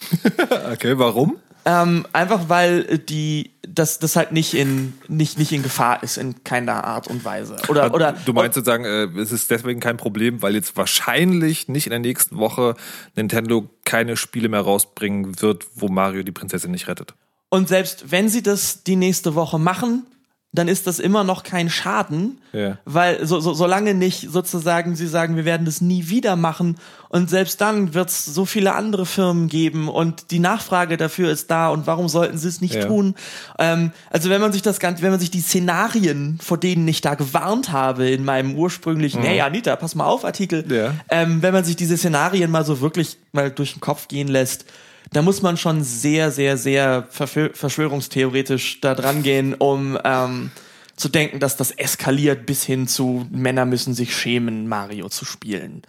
[0.72, 1.36] Okay, warum?
[1.64, 6.42] Ähm, einfach weil die das das halt nicht in nicht nicht in Gefahr ist in
[6.42, 10.42] keiner Art und Weise oder oder du meinst sozusagen, äh, es ist deswegen kein Problem,
[10.42, 12.74] weil jetzt wahrscheinlich nicht in der nächsten Woche
[13.14, 17.14] Nintendo keine Spiele mehr rausbringen wird, wo Mario die Prinzessin nicht rettet.
[17.48, 20.06] und selbst wenn sie das die nächste Woche machen,
[20.54, 22.76] dann ist das immer noch kein Schaden, Ja.
[22.84, 26.76] weil so, so solange nicht sozusagen sie sagen, wir werden das nie wieder machen
[27.08, 31.50] und selbst dann wird es so viele andere Firmen geben und die Nachfrage dafür ist
[31.50, 32.84] da und warum sollten sie es nicht Ja.
[32.86, 33.14] tun?
[33.58, 37.00] Ähm, also wenn man sich das Ganze, wenn man sich die Szenarien, vor denen ich
[37.00, 40.74] da gewarnt habe in meinem ursprünglichen, hey Anita, pass mal auf Artikel, Mhm.
[40.74, 40.94] Ja.
[41.08, 44.66] ähm, wenn man sich diese Szenarien mal so wirklich mal durch den Kopf gehen lässt,
[45.12, 50.50] da muss man schon sehr, sehr, sehr verschwörungstheoretisch da dran gehen, um ähm,
[50.96, 55.82] zu denken, dass das eskaliert bis hin zu Männer müssen sich schämen, Mario zu spielen.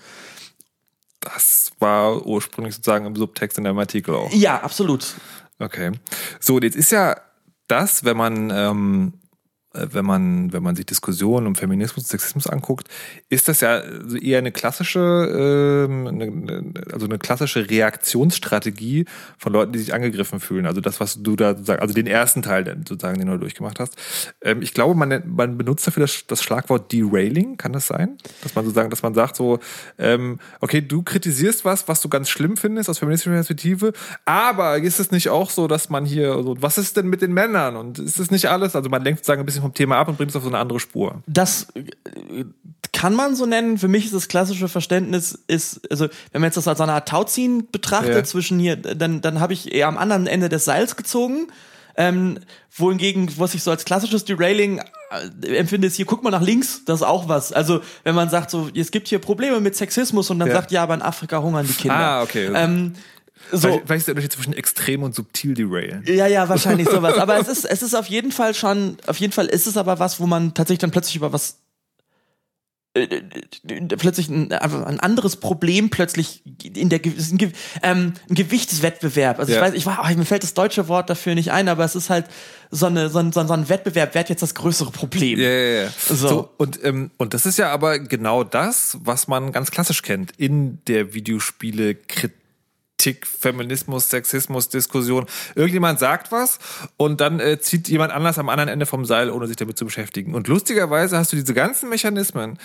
[1.19, 4.31] Das war ursprünglich sozusagen im Subtext in deinem Artikel auch.
[4.33, 5.15] Ja, absolut.
[5.59, 5.91] Okay.
[6.39, 7.15] So, jetzt ist ja
[7.67, 9.22] das, wenn man, ähm, äh,
[9.73, 12.87] wenn man, wenn man sich Diskussionen um Feminismus und Sexismus anguckt,
[13.29, 13.81] ist das ja
[14.21, 14.99] eher eine klassische,
[15.89, 19.05] ähm, also eine klassische Reaktionsstrategie
[19.37, 20.67] von Leuten, die sich angegriffen fühlen.
[20.67, 23.95] Also das, was du da sozusagen, also den ersten Teil, sozusagen, den du durchgemacht hast.
[24.41, 27.57] Ähm, ich glaube, man, man benutzt dafür das, das Schlagwort Derailing.
[27.57, 28.17] Kann das sein?
[28.43, 29.59] Dass man sozusagen, dass man sagt so,
[29.97, 33.93] ähm, okay, du kritisierst was, was du ganz schlimm findest aus feministischer Perspektive,
[34.25, 37.33] aber ist es nicht auch so, dass man hier, so, was ist denn mit den
[37.33, 38.75] Männern und ist es nicht alles?
[38.75, 40.59] Also man lenkt sozusagen ein bisschen vom Thema ab und bringt es auf so eine
[40.59, 41.23] andere Spur.
[41.25, 42.45] Das äh,
[42.91, 43.77] kann man so nennen.
[43.79, 47.07] Für mich ist das klassische Verständnis ist, also wenn man jetzt das als eine Art
[47.09, 48.23] Tauziehen betrachtet Ja.
[48.23, 51.47] zwischen hier, dann, dann habe ich eher am anderen Ende des Seils gezogen.
[51.95, 52.39] Ähm,
[52.75, 54.81] wohingegen, was ich so als klassisches Derailing
[55.41, 57.53] äh, empfinde, ist hier, guck mal nach links, das ist auch was.
[57.53, 60.55] Also, wenn man sagt, so, es gibt hier Probleme mit Sexismus und dann Ja.
[60.55, 61.95] sagt, ja, aber in Afrika hungern die Kinder.
[61.95, 62.49] Ah, okay.
[62.55, 62.93] Ähm,
[63.51, 66.03] so, Vielleicht, ist der Unterschied zwischen extrem und subtil derailen.
[66.07, 67.17] ja, ja, wahrscheinlich sowas.
[67.17, 69.99] Aber es ist, es ist auf jeden Fall schon, auf jeden Fall ist es aber
[69.99, 71.59] was, wo man tatsächlich dann plötzlich über was
[72.95, 76.43] äh, äh, plötzlich ein, ein anderes Problem plötzlich
[76.75, 77.51] in der ein, Ge-
[77.81, 79.39] ähm, ein Gewichtswettbewerb.
[79.39, 79.57] Also Ja.
[79.57, 81.95] ich weiß, ich war, oh, mir fällt das deutsche Wort dafür nicht ein, aber es
[81.95, 82.27] ist halt
[82.69, 84.11] so eine so ein, so ein, so ein Wettbewerb.
[84.13, 85.39] Wer hat jetzt das größere Problem?
[85.39, 85.89] Ja, ja, ja.
[86.07, 86.15] So.
[86.15, 86.49] So.
[86.57, 90.77] und, ähm, und das ist ja aber genau das, was man ganz klassisch kennt in
[90.85, 92.37] der Videospiele-Kritik,
[93.25, 95.25] Feminismus, Sexismus, Diskussion.
[95.55, 96.59] Irgendjemand sagt was
[96.97, 99.85] und dann äh, zieht jemand anders am anderen Ende vom Seil, ohne sich damit zu
[99.85, 100.33] beschäftigen.
[100.33, 102.57] Und lustigerweise hast du diese ganzen Mechanismen,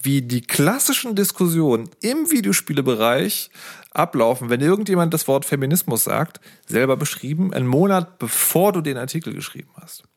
[0.00, 3.50] wie die klassischen Diskussionen im Videospielebereich
[3.90, 9.34] ablaufen, wenn irgendjemand das Wort Feminismus sagt, selber beschrieben, einen Monat bevor du den Artikel
[9.34, 10.07] geschrieben hast.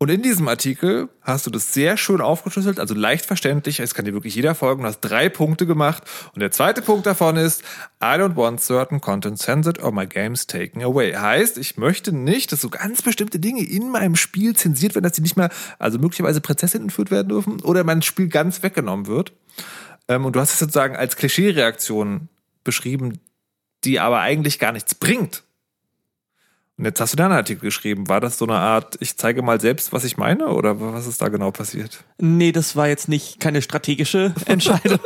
[0.00, 3.80] Und in diesem Artikel hast du das sehr schön aufgeschlüsselt, also leicht verständlich.
[3.80, 4.82] Es kann dir wirklich jeder folgen.
[4.82, 6.04] Du hast drei Punkte gemacht.
[6.34, 7.62] Und der zweite Punkt davon ist,
[8.00, 11.14] I don't want certain content censored or my games taken away.
[11.14, 15.16] Heißt, ich möchte nicht, dass so ganz bestimmte Dinge in meinem Spiel zensiert werden, dass
[15.16, 15.50] sie nicht mehr,
[15.80, 19.32] also möglicherweise Prinzessinnen entführt werden dürfen oder mein Spiel ganz weggenommen wird.
[20.06, 22.28] Ähm, und du hast es sozusagen als Klischee-Reaktion
[22.62, 23.18] beschrieben,
[23.82, 25.42] die aber eigentlich gar nichts bringt.
[26.78, 28.08] Und jetzt hast du da einen Artikel geschrieben.
[28.08, 30.46] War das so eine Art, ich zeige mal selbst, was ich meine?
[30.48, 32.04] Oder was ist da genau passiert?
[32.18, 35.00] Nee, das war jetzt nicht keine strategische Entscheidung.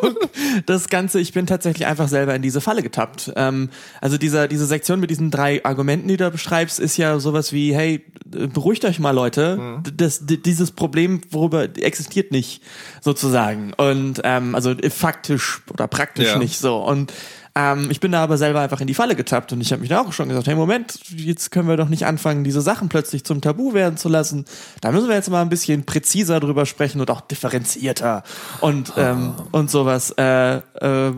[0.67, 3.33] das Ganze, ich bin tatsächlich einfach selber in diese Falle getappt.
[3.37, 3.71] Ähm,
[4.03, 7.55] also dieser, diese Sektion mit diesen drei Argumenten, die du da beschreibst, ist ja sowas
[7.55, 9.81] wie, hey, beruhigt euch mal, Leute.
[9.97, 12.63] Das, d- dieses Problem, worüber existiert nicht,
[13.01, 13.73] sozusagen.
[13.75, 16.39] Und ähm, also faktisch oder praktisch Ja.
[16.39, 16.77] nicht so.
[16.85, 17.13] Und
[17.55, 19.91] ähm, ich bin da aber selber einfach in die Falle getappt und ich habe mich
[19.91, 23.25] da auch schon gesagt, hey Moment, jetzt können wir doch nicht anfangen, diese Sachen plötzlich
[23.25, 24.47] zum Tabu werden zu lassen.
[24.81, 28.23] Da müssen wir jetzt mal ein bisschen präziser drüber sprechen und auch differenzierter
[28.61, 30.13] und ähm, und sowas.
[30.13, 31.13] Äh, äh,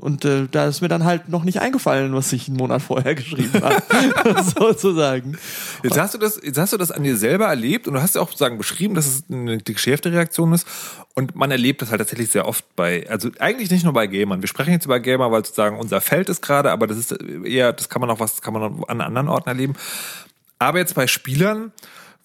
[0.00, 3.14] und äh, da ist mir dann halt noch nicht eingefallen, was ich einen Monat vorher
[3.16, 3.82] geschrieben habe,
[4.58, 5.36] sozusagen.
[5.82, 8.14] Jetzt hast du das, jetzt hast du das an dir selber erlebt und du hast
[8.14, 10.66] ja auch sozusagen beschrieben, dass es eine geschärfte Reaktion ist.
[11.18, 14.40] Und man erlebt das halt tatsächlich sehr oft bei, also eigentlich nicht nur bei Gamern.
[14.40, 17.10] Wir sprechen jetzt über Gamer, weil sozusagen unser Feld ist gerade, aber das ist
[17.44, 19.74] eher, das kann man auch was, kann man auch an anderen Orten erleben.
[20.60, 21.72] Aber jetzt bei Spielern,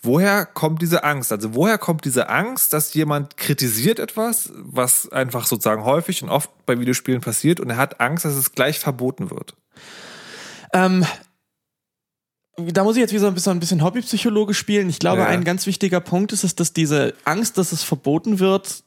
[0.04, 1.32] woher kommt diese Angst?
[1.32, 6.52] Also woher kommt diese Angst, dass jemand kritisiert etwas, was einfach sozusagen häufig und oft
[6.68, 9.56] bei Videospielen passiert und er hat Angst, dass es gleich verboten wird?
[10.72, 11.04] Ähm,
[12.58, 14.90] da muss ich jetzt wieder so ein bisschen, ein bisschen Hobbypsychologe spielen.
[14.90, 15.28] Ich glaube, Ja.
[15.28, 18.84] ein ganz wichtiger Punkt ist, es, dass diese Angst, dass es verboten wird,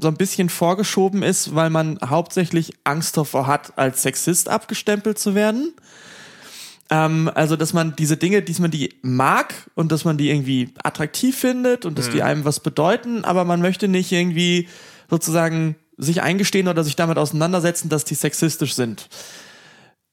[0.00, 5.34] so ein bisschen vorgeschoben ist, weil man hauptsächlich Angst davor hat, als Sexist abgestempelt zu
[5.34, 5.74] werden.
[6.88, 10.70] Ähm, also, dass man diese Dinge, dass man die mag und dass man die irgendwie
[10.82, 14.68] attraktiv findet und dass die einem was bedeuten, aber man möchte nicht irgendwie
[15.10, 19.08] sozusagen sich eingestehen oder sich damit auseinandersetzen, dass die sexistisch sind.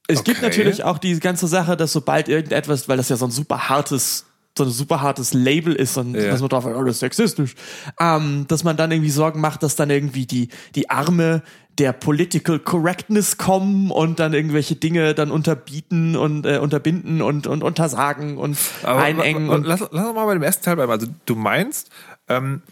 [0.09, 0.47] Es gibt Okay.
[0.47, 4.25] natürlich auch die ganze Sache, dass sobald irgendetwas, weil das ja so ein super hartes,
[4.57, 6.31] so ein super hartes Label ist und Ja.
[6.31, 7.55] dass man drauf, oh, das ist sexistisch,
[7.99, 11.43] ähm, dass man dann irgendwie Sorgen macht, dass dann irgendwie die, die Arme
[11.77, 17.63] der Political Correctness kommen und dann irgendwelche Dinge dann unterbieten und äh, unterbinden und, und
[17.63, 20.91] untersagen und einengen wa- wa- und lass, lass uns mal bei dem ersten Teil bleiben.
[20.91, 21.89] Also du meinst,
[22.27, 22.63] ähm,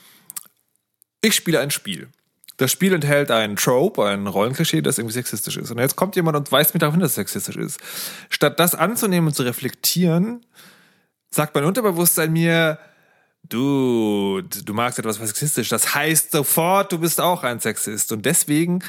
[1.22, 2.09] ich spiele ein Spiel.
[2.57, 5.71] Das Spiel enthält einen Trope, ein Rollenklischee, das irgendwie sexistisch ist.
[5.71, 7.79] Und jetzt kommt jemand und weist mir darauf hin, dass es sexistisch ist.
[8.29, 10.45] Statt das anzunehmen und zu reflektieren,
[11.29, 12.79] sagt mein Unterbewusstsein mir,
[13.43, 15.69] du, du magst etwas was sexistisch.
[15.69, 18.11] Das heißt sofort, du bist auch ein Sexist.
[18.11, 18.84] Und deswegen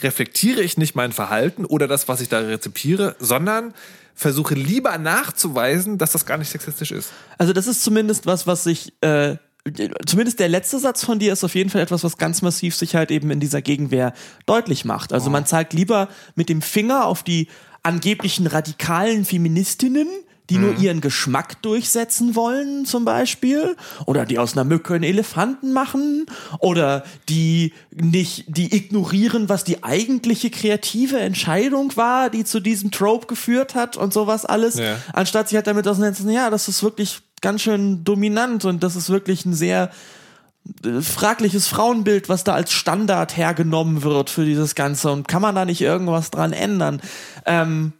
[0.00, 3.74] reflektiere ich nicht mein Verhalten oder das, was ich da rezipiere, sondern
[4.14, 7.10] versuche lieber nachzuweisen, dass das gar nicht sexistisch ist.
[7.38, 9.36] Also das ist zumindest was, was sich, äh,
[10.06, 12.94] zumindest der letzte Satz von dir ist auf jeden Fall etwas, was ganz massiv sich
[12.94, 14.12] halt eben in dieser Gegenwehr
[14.46, 15.12] deutlich macht.
[15.12, 17.48] Also man zeigt lieber mit dem Finger auf die
[17.82, 20.08] angeblichen radikalen Feministinnen,
[20.50, 25.72] die nur ihren Geschmack durchsetzen wollen, zum Beispiel, oder die aus einer Mücke einen Elefanten
[25.72, 26.26] machen,
[26.58, 33.26] oder die nicht, die ignorieren, was die eigentliche kreative Entscheidung war, die zu diesem Trope
[33.26, 34.98] geführt hat und sowas alles, Ja.
[35.14, 39.10] anstatt sich halt damit auseinanderzusetzen, ja, das ist wirklich ganz schön dominant und das ist
[39.10, 39.90] wirklich ein sehr
[40.82, 45.54] äh, fragliches Frauenbild, was da als Standard hergenommen wird für dieses Ganze und kann man
[45.54, 47.02] da nicht irgendwas dran ändern?
[47.44, 47.92] Ähm,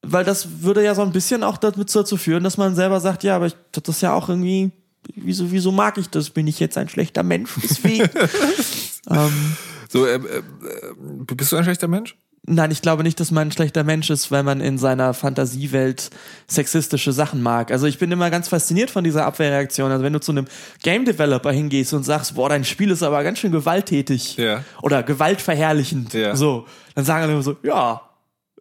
[0.00, 3.24] weil das würde ja so ein bisschen auch damit dazu führen, dass man selber sagt,
[3.24, 4.70] ja, aber ich, das ist ja auch irgendwie,
[5.16, 6.30] wieso, wieso mag ich das?
[6.30, 8.08] Bin ich jetzt ein schlechter Mensch deswegen?
[9.10, 9.56] ähm,
[9.88, 10.42] So, äh, äh,
[11.34, 12.16] bist du ein schlechter Mensch?
[12.46, 16.10] Nein, ich glaube nicht, dass man ein schlechter Mensch ist, weil man in seiner Fantasiewelt
[16.46, 17.70] sexistische Sachen mag.
[17.70, 19.90] Also ich bin immer ganz fasziniert von dieser Abwehrreaktion.
[19.90, 20.46] Also wenn du zu einem
[20.82, 24.62] Game Developer hingehst und sagst, boah, dein Spiel ist aber ganz schön gewalttätig Ja.
[24.82, 26.36] oder gewaltverherrlichend, Ja.
[26.36, 28.02] so, dann sagen alle immer so, ja,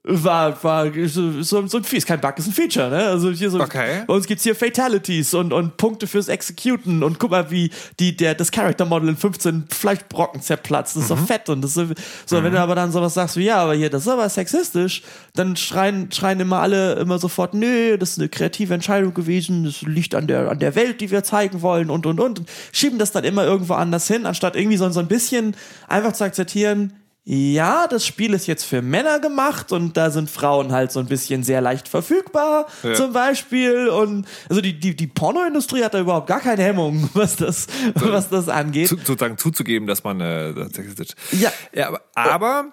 [0.05, 3.05] war, war so, so, so ein Ist kein Bug, ist ein Feature, ne?
[3.05, 4.03] Also hier so, Okay.
[4.05, 7.71] bei uns gibt's hier Fatalities und, und Punkte fürs Executen und guck mal, wie
[8.01, 10.97] die, der, das Character Model in 15 Fleischbrocken zerplatzt.
[10.97, 11.17] Das ist Mhm.
[11.19, 11.93] so fett und das ist so,
[12.25, 15.03] so wenn du aber dann sowas sagst wie, ja, aber hier, das ist aber sexistisch,
[15.35, 19.84] dann schreien, schreien immer alle immer sofort, nö, das ist eine kreative Entscheidung gewesen, das
[19.84, 22.39] liegt an der, an der Welt, die wir zeigen wollen und, und, und.
[22.39, 25.55] und schieben das dann immer irgendwo anders hin, anstatt irgendwie so, so ein bisschen
[25.88, 26.91] einfach zu akzeptieren,
[27.26, 31.06] ja, das Spiel ist jetzt für Männer gemacht und da sind Frauen halt so ein
[31.06, 32.94] bisschen sehr leicht verfügbar, Ja.
[32.95, 33.88] zum Beispiel.
[33.88, 38.28] Und also die, die, die Pornoindustrie hat da überhaupt gar keine Hemmung, was das, was
[38.30, 38.90] das angeht.
[38.90, 41.16] Zu, sozusagen zuzugeben, dass man äh, das.
[41.32, 41.52] Ja.
[41.74, 42.66] ja aber, aber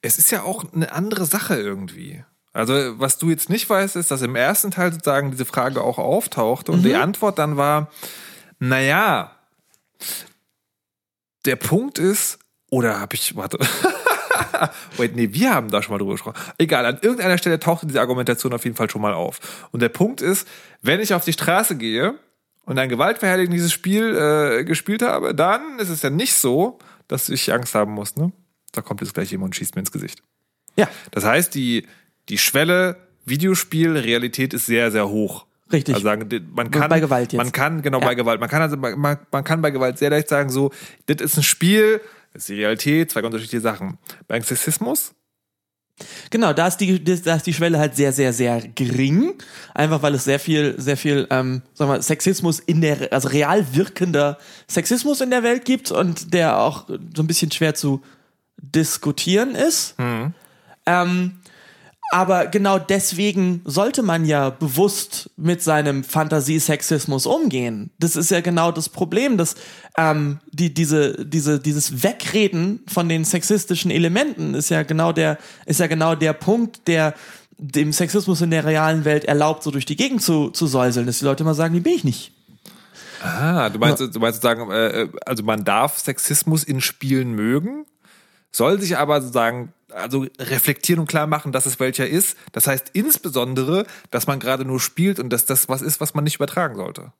[0.00, 2.24] es ist ja auch eine andere Sache irgendwie.
[2.54, 5.98] Also, was du jetzt nicht weißt, ist, dass im ersten Teil sozusagen diese Frage auch
[5.98, 6.84] auftauchte und Mhm.
[6.84, 7.90] die Antwort dann war,
[8.60, 9.32] naja,
[11.44, 12.38] der Punkt ist,
[12.74, 13.58] oder habe ich, warte,
[14.96, 16.36] Wait, nee, wir haben da schon mal drüber gesprochen.
[16.58, 19.68] Egal, an irgendeiner Stelle tauchte diese Argumentation auf jeden Fall schon mal auf.
[19.70, 20.48] Und der Punkt ist,
[20.82, 22.14] wenn ich auf die Straße gehe
[22.64, 27.52] und ein gewaltverherrlichendes Spiel äh, gespielt habe, dann ist es ja nicht so, dass ich
[27.52, 28.32] Angst haben muss, ne?
[28.72, 30.20] Da kommt jetzt gleich jemand und schießt mir ins Gesicht.
[30.74, 30.88] Ja.
[31.12, 31.86] Das heißt, die,
[32.28, 35.46] die Schwelle Videospiel, Realität ist sehr, sehr hoch.
[35.72, 35.94] Richtig.
[35.94, 37.38] Also sagen, man kann, Bei Gewalt jetzt.
[37.38, 38.06] Man kann, genau, Ja.
[38.06, 38.40] bei Gewalt.
[38.40, 40.70] Man kann also, man, man kann bei Gewalt sehr leicht sagen, so,
[41.06, 42.00] das ist ein Spiel,
[42.34, 43.98] ist die Realität, zwei ganz unterschiedliche Sachen.
[44.26, 45.14] Beim Sexismus,
[46.30, 49.34] Genau, da ist die, da ist die Schwelle halt sehr, sehr, sehr gering.
[49.74, 53.64] Einfach weil es sehr viel, sehr viel, ähm, sagen wir, Sexismus in der, also real
[53.74, 54.38] wirkender
[54.68, 58.02] Sexismus in der Welt gibt und der auch so ein bisschen schwer zu
[58.56, 59.94] diskutieren ist.
[60.86, 61.38] Ähm,
[62.14, 67.90] aber genau deswegen sollte man ja bewusst mit seinem Fantasiesexismus umgehen.
[67.98, 69.56] Das ist ja genau das Problem, dass
[69.98, 75.80] ähm, die, diese, diese, dieses Wegreden von den sexistischen Elementen ist ja genau der, ist
[75.80, 77.14] ja genau der Punkt, der
[77.58, 81.18] dem Sexismus in der realen Welt erlaubt, so durch die Gegend zu, zu säuseln, dass
[81.18, 82.32] die Leute immer sagen, die bin ich nicht.
[83.24, 87.86] Ah, du meinst, du meinst sozusagen, äh, also man darf Sexismus in Spielen mögen,
[88.52, 92.36] soll sich aber sozusagen also reflektieren und klar machen, dass es welcher ist.
[92.52, 96.24] Das heißt insbesondere, dass man gerade nur spielt und dass das was ist, was man
[96.24, 97.12] nicht übertragen sollte.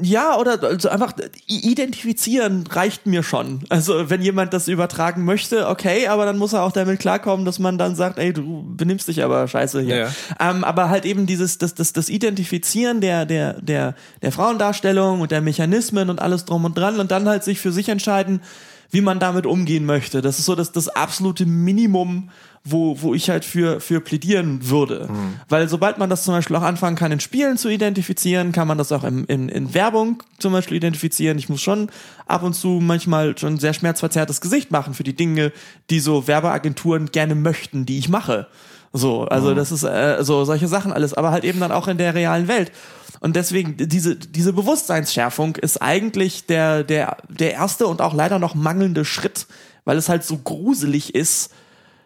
[0.00, 1.14] Ja, oder also einfach
[1.46, 3.64] identifizieren reicht mir schon.
[3.70, 7.58] Also wenn jemand das übertragen möchte, okay, aber dann muss er auch damit klarkommen, dass
[7.58, 9.96] man dann sagt, ey, du benimmst dich aber scheiße hier.
[9.96, 10.10] Ja.
[10.38, 15.32] Ähm, aber halt eben dieses, das, das, das Identifizieren der, der, der, der Frauendarstellung und
[15.32, 18.42] der Mechanismen und alles drum und dran und dann halt sich für sich entscheiden,
[18.90, 20.20] wie man damit umgehen möchte.
[20.20, 22.30] Das ist so das, das absolute Minimum,
[22.64, 25.08] wo, wo ich halt für, für plädieren würde.
[25.48, 28.78] Weil sobald man das zum Beispiel auch anfangen kann, in Spielen zu identifizieren, kann man
[28.78, 31.38] das auch in, in, in Werbung zum Beispiel identifizieren.
[31.38, 31.90] Ich muss schon
[32.26, 35.52] ab und zu manchmal schon sehr schmerzverzerrtes Gesicht machen für die Dinge,
[35.88, 38.48] die so Werbeagenturen gerne möchten, die ich mache.
[38.92, 41.96] So, also das ist äh, so solche Sachen alles, aber halt eben dann auch in
[41.98, 42.72] der realen Welt.
[43.20, 48.54] Und deswegen diese diese Bewusstseinsschärfung ist eigentlich der der der erste und auch leider noch
[48.54, 49.46] mangelnde Schritt,
[49.84, 51.52] weil es halt so gruselig ist,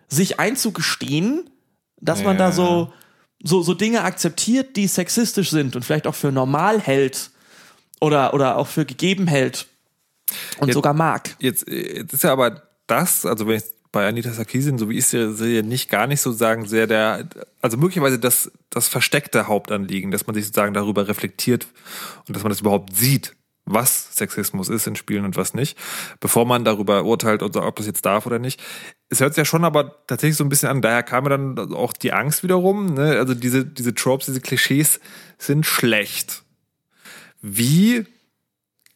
[0.09, 1.49] sich einzugestehen,
[2.01, 2.53] dass man da Ja.
[2.53, 2.93] so
[3.43, 7.31] so so Dinge akzeptiert, die sexistisch sind und vielleicht auch für normal hält
[8.01, 9.67] oder oder auch für gegeben hält
[10.59, 11.37] und Jetzt- sogar mag.
[11.39, 13.65] Jetzt, äh, jetzt ist ja aber das, also wenn ich
[13.95, 17.29] bei Anita Sarkeesian, so wie ich sie sehe, nicht gar nicht sozusagen sehr der,
[17.63, 21.69] also möglicherweise das, das versteckte Hauptanliegen, dass man sich sozusagen darüber reflektiert
[22.27, 25.79] und dass man das überhaupt sieht, was Sexismus ist in Spielen und was nicht,
[26.19, 28.61] bevor man darüber urteilt, ob das jetzt darf oder nicht.
[29.11, 31.73] Es hört sich ja schon aber tatsächlich so ein bisschen an, daher kam mir dann
[31.73, 33.17] auch die Angst wiederum, ne?
[33.19, 34.99] also diese, diese Tropes, diese Klischees
[35.39, 36.43] sind schlecht.
[37.41, 38.07] Wie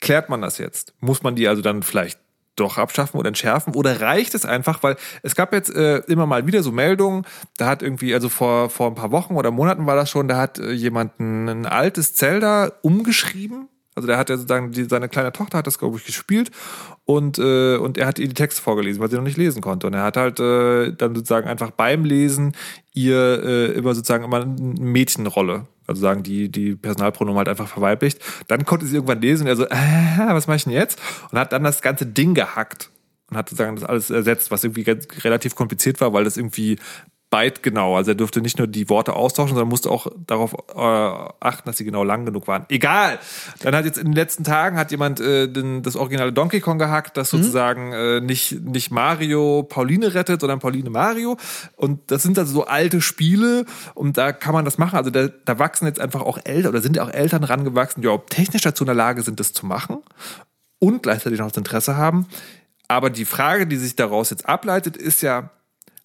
[0.00, 0.92] klärt man das jetzt?
[0.98, 2.18] Muss man die also dann vielleicht
[2.60, 3.74] doch abschaffen oder entschärfen?
[3.74, 7.24] Oder reicht es einfach, weil es gab jetzt äh, immer mal wieder so Meldungen,
[7.56, 10.36] da hat irgendwie, also vor, vor ein paar Wochen oder Monaten war das schon, da
[10.36, 13.68] hat äh, jemand ein, ein altes Zelda umgeschrieben.
[13.94, 16.52] Also der hat ja sozusagen, die, seine kleine Tochter hat das, glaube ich, gespielt
[17.04, 19.88] und, äh, und er hat ihr die Texte vorgelesen, weil sie noch nicht lesen konnte.
[19.88, 22.52] Und er hat halt äh, dann sozusagen einfach beim Lesen
[22.94, 28.20] ihr äh, immer sozusagen immer eine Mädchenrolle, also sagen die, die Personalpronomen halt einfach verweiblicht.
[28.46, 31.00] Dann konnte sie irgendwann lesen und er so, äh, was mache ich denn jetzt?
[31.32, 32.90] Und hat dann das ganze Ding gehackt
[33.30, 34.82] und hat sozusagen das alles ersetzt, was irgendwie
[35.22, 36.78] relativ kompliziert war, weil das irgendwie
[37.30, 41.34] byte genau, also er durfte nicht nur die Worte austauschen, sondern musste auch darauf äh,
[41.40, 42.64] achten, dass sie genau lang genug waren.
[42.68, 43.18] Egal.
[43.60, 46.78] Dann hat jetzt in den letzten Tagen hat jemand äh, den, das originale Donkey Kong
[46.78, 51.36] gehackt, das sozusagen äh, nicht nicht Mario Pauline rettet, sondern Pauline Mario.
[51.76, 54.96] Und das sind also so alte Spiele und da kann man das machen.
[54.96, 58.06] Also da, da wachsen jetzt einfach auch Eltern oder sind ja auch Eltern rangewachsen, die
[58.06, 59.98] überhaupt technisch dazu in der Lage sind, das zu machen
[60.78, 62.26] und gleichzeitig noch das Interesse haben.
[62.88, 65.50] Aber die Frage, die sich daraus jetzt ableitet, ist ja,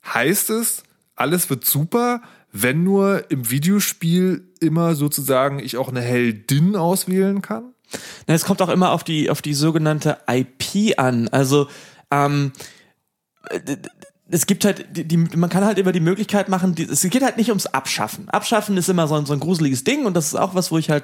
[0.06, 0.84] heißt es,
[1.16, 2.22] alles wird super,
[2.52, 7.74] wenn nur im Videospiel immer sozusagen ich auch eine Heldin auswählen kann?
[8.28, 11.28] Na, es kommt auch immer auf die, auf die sogenannte IP an.
[11.30, 11.68] Also,
[12.12, 12.52] ähm,
[14.30, 17.24] es gibt halt, die, die, man kann halt immer die Möglichkeit machen, die, es geht
[17.24, 18.30] halt nicht ums Abschaffen.
[18.30, 20.78] Abschaffen ist immer so ein, so ein gruseliges Ding und das ist auch was, wo
[20.78, 21.04] ich halt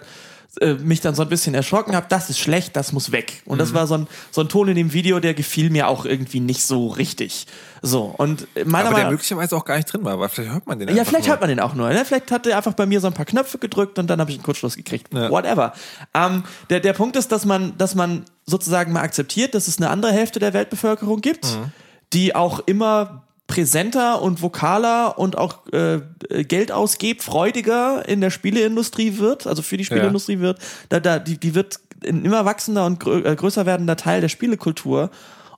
[0.62, 3.42] äh, mich dann so ein bisschen erschrocken habe, das ist schlecht, das muss weg.
[3.46, 3.76] Und das Mhm.
[3.76, 6.64] war so ein, so ein Ton in dem Video, der gefiel mir auch irgendwie nicht
[6.64, 7.46] so richtig.
[7.82, 10.68] So, und meiner Aber der Meinung möglicherweise auch gar nicht drin war, weil vielleicht hört
[10.68, 11.34] man den ja, vielleicht nur.
[11.34, 11.90] hört man den auch nur.
[11.90, 12.04] Ne?
[12.04, 14.38] Vielleicht hat er einfach bei mir so ein paar Knöpfe gedrückt und dann habe ich
[14.38, 15.14] einen Kurzschluss gekriegt.
[15.14, 15.74] Whatever.
[16.14, 19.90] Ähm, der, der Punkt ist, dass man, dass man sozusagen mal akzeptiert, dass es eine
[19.90, 21.72] andere Hälfte der Weltbevölkerung gibt, Mhm.
[22.14, 26.02] die auch immer präsenter und vokaler und auch äh,
[26.44, 30.60] Geld ausgibt, freudiger in der Spieleindustrie wird, also für die Spieleindustrie wird,
[30.90, 34.30] da, da, die, die wird ein immer wachsender und grö äh, größer werdender Teil der
[34.30, 35.10] Spielekultur.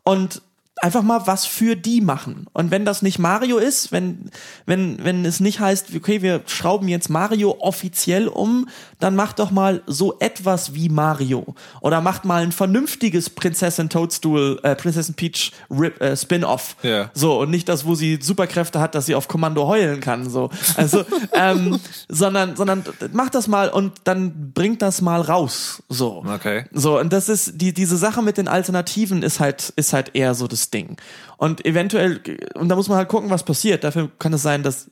[0.04, 0.42] Und
[0.82, 2.48] einfach mal was für die machen.
[2.54, 4.32] Und wenn das nicht Mario ist, wenn,
[4.66, 8.68] wenn, wenn es nicht heißt, okay, wir schrauben jetzt Mario offiziell um,
[9.00, 11.56] dann macht doch mal so etwas wie Mario.
[11.82, 16.76] Oder macht mal ein vernünftiges Prinzessin Toadstool, äh, Prinzessin Peach Rip, äh, Spin-off.
[16.82, 17.12] Ja.
[17.14, 20.30] So, und nicht das, wo sie Superkräfte hat, dass sie auf Kommando heulen kann.
[20.30, 20.50] So.
[20.78, 21.80] Also, ähm,
[22.10, 22.84] sondern, sondern
[23.14, 25.84] macht das mal und dann bringt das mal raus.
[25.90, 26.24] So.
[26.28, 26.66] Okay.
[26.72, 30.34] So, und das ist, die, diese Sache mit den Alternativen ist halt, ist halt eher
[30.34, 30.98] so das Ding.
[31.38, 32.22] Und eventuell,
[32.56, 33.84] und da muss man halt gucken, was passiert.
[33.84, 34.90] Dafür kann es sein, dass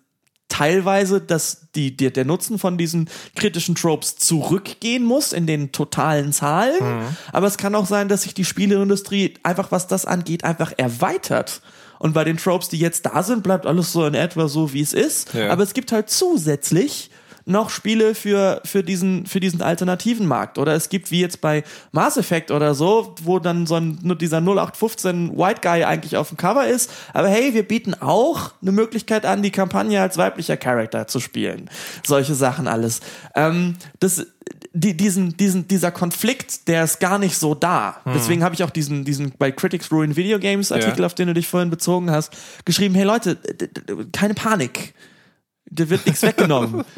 [0.50, 6.34] teilweise, dass die, die, der Nutzen von diesen kritischen Tropes zurückgehen muss in den totalen
[6.34, 6.76] Zahlen.
[6.82, 7.16] Mhm.
[7.32, 11.62] Aber es kann auch sein, dass sich die Spieleindustrie einfach, was das angeht, einfach erweitert.
[12.00, 14.82] Und bei den Tropes, die jetzt da sind, bleibt alles so in etwa so, wie
[14.82, 15.34] es ist.
[15.34, 15.52] Ja.
[15.52, 17.12] Aber es gibt halt zusätzlich
[17.50, 20.58] noch Spiele für, für, diesen, für diesen alternativen Markt.
[20.58, 24.16] Oder es gibt wie jetzt bei Mass Effect oder so, wo dann so ein, nur
[24.16, 26.92] dieser 0815 White Guy eigentlich auf dem Cover ist.
[27.14, 31.70] Aber hey, wir bieten auch eine Möglichkeit an, die Kampagne als weiblicher Charakter zu spielen.
[32.06, 33.02] Solche Sachen alles.
[33.36, 34.26] Ähm, das,
[34.74, 37.98] die, diesen, diesen, dieser Konflikt, der ist gar nicht so da.
[38.04, 38.14] Hm.
[38.14, 41.06] Deswegen habe ich auch diesen, diesen bei Critics Ruin Video Games Artikel, Ja.
[41.08, 42.32] auf den du dich vorhin bezogen hast,
[42.66, 43.38] geschrieben, hey Leute,
[44.12, 44.94] keine Panik.
[45.72, 46.84] Da wird nichts weggenommen.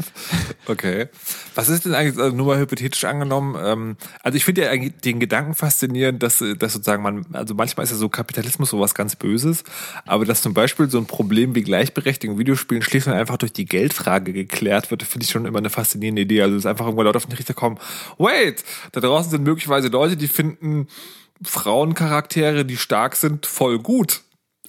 [0.68, 1.08] Okay.
[1.56, 4.94] Was ist denn eigentlich, also nur mal hypothetisch angenommen, ähm, also ich finde ja eigentlich
[5.02, 8.94] den Gedanken faszinierend, dass, äh, dass sozusagen man, also manchmal ist ja so Kapitalismus sowas
[8.94, 9.64] ganz Böses,
[10.06, 14.34] aber dass zum Beispiel so ein Problem wie Gleichberechtigung Videospielen und einfach durch die Geldfrage
[14.34, 16.44] geklärt wird, finde ich schon immer eine faszinierende Idee.
[16.44, 17.80] Also dass einfach irgendwann Leute auf den Richter kommen,
[18.20, 20.88] wait, da draußen sind möglicherweise Leute, die finden
[21.42, 24.22] Frauencharaktere, die stark sind, voll gut.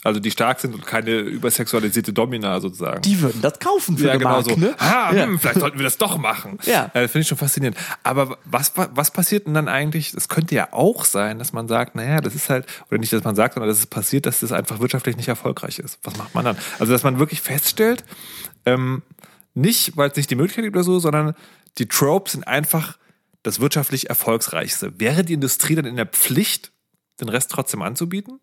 [0.04, 3.02] Also die stark sind und keine übersexualisierte Domina sozusagen.
[3.02, 4.56] Die würden das kaufen für ja, genau Mark, so.
[4.56, 4.74] ne?
[4.78, 5.24] Ah, Ja.
[5.26, 6.58] hm, vielleicht sollten wir das doch machen.
[6.64, 6.90] Ja.
[6.92, 7.78] Äh, Finde ich schon faszinierend.
[8.02, 10.12] Aber was, was passiert denn dann eigentlich?
[10.12, 13.22] Es könnte ja auch sein, dass man sagt, naja, das ist halt, oder nicht, dass
[13.22, 16.00] man sagt, sondern dass es passiert, dass das einfach wirtschaftlich nicht erfolgreich ist.
[16.02, 16.56] Was macht man dann?
[16.80, 18.02] Also, dass man wirklich feststellt,
[18.66, 19.02] ähm,
[19.54, 21.34] nicht, weil es nicht die Möglichkeit gibt oder so, sondern
[21.78, 22.98] die Tropes sind einfach
[23.44, 24.98] das wirtschaftlich erfolgsreichste.
[24.98, 26.72] Wäre die Industrie dann in der Pflicht,
[27.20, 28.40] den Rest trotzdem anzubieten?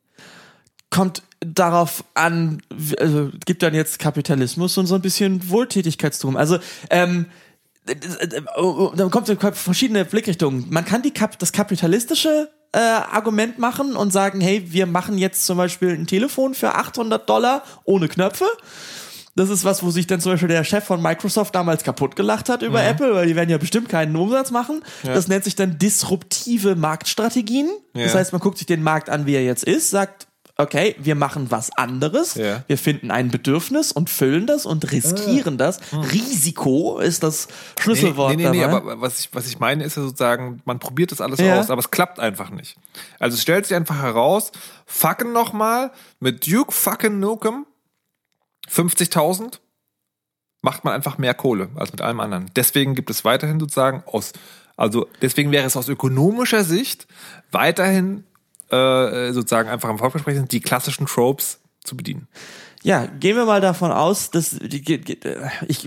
[0.89, 2.61] Kommt darauf an,
[2.99, 6.35] also gibt dann jetzt Kapitalismus und so ein bisschen Wohltätigkeitstum.
[6.35, 6.57] Also
[6.89, 7.27] ähm,
[7.87, 10.65] äh, äh, oh, oh, dann kommt verschiedene Blickrichtungen.
[10.69, 15.45] Man kann die Kap das kapitalistische äh, Argument machen und sagen, hey, wir machen jetzt
[15.45, 18.45] zum Beispiel ein Telefon für 800 Dollar ohne Knöpfe.
[19.35, 22.49] Das ist was, wo sich dann zum Beispiel der Chef von Microsoft damals kaputt gelacht
[22.49, 22.87] hat über Mhm.
[22.89, 24.83] Apple, weil die werden ja bestimmt keinen Umsatz machen.
[25.03, 25.13] Ja.
[25.13, 27.69] Das nennt sich dann disruptive Marktstrategien.
[27.93, 28.19] Das Ja.
[28.19, 30.27] heißt, man guckt sich den Markt an, wie er jetzt ist, sagt,
[30.59, 32.35] okay, wir machen was anderes.
[32.35, 32.63] Ja.
[32.67, 35.79] Wir finden ein Bedürfnis und füllen das und riskieren das.
[35.93, 37.47] Risiko ist das
[37.79, 40.79] Schlüsselwort Nee, nee, nee, nee, aber was ich, was ich meine ist ja sozusagen, man
[40.79, 41.59] probiert das alles Ja.
[41.59, 42.75] aus, aber es klappt einfach nicht.
[43.19, 44.51] Also es stellt sich einfach heraus,
[44.85, 47.65] fucken nochmal mit Duke fucking Nukem
[48.69, 49.59] 50.000
[50.61, 52.51] macht man einfach mehr Kohle als mit allem anderen.
[52.55, 54.33] Deswegen gibt es weiterhin sozusagen aus,
[54.75, 57.07] also deswegen wäre es aus ökonomischer Sicht
[57.51, 58.25] weiterhin
[58.71, 62.27] äh, sozusagen einfach am Erfolgsversprechen, die klassischen Tropes zu bedienen.
[62.81, 64.87] Ja, gehen wir mal davon aus, dass ich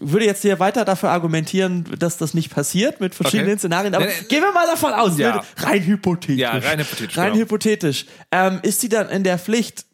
[0.03, 3.59] würde jetzt hier weiter dafür argumentieren, dass das nicht passiert mit verschiedenen Okay.
[3.61, 4.27] Szenarien, aber Nee, nee.
[4.29, 5.35] gehen wir mal davon aus, Ja.
[5.37, 6.39] würde- rein hypothetisch.
[6.39, 7.45] Ja, rein hypothetisch, Rein genau.
[7.45, 8.07] hypothetisch.
[8.31, 9.87] Ähm, ist sie dann in der Pflicht?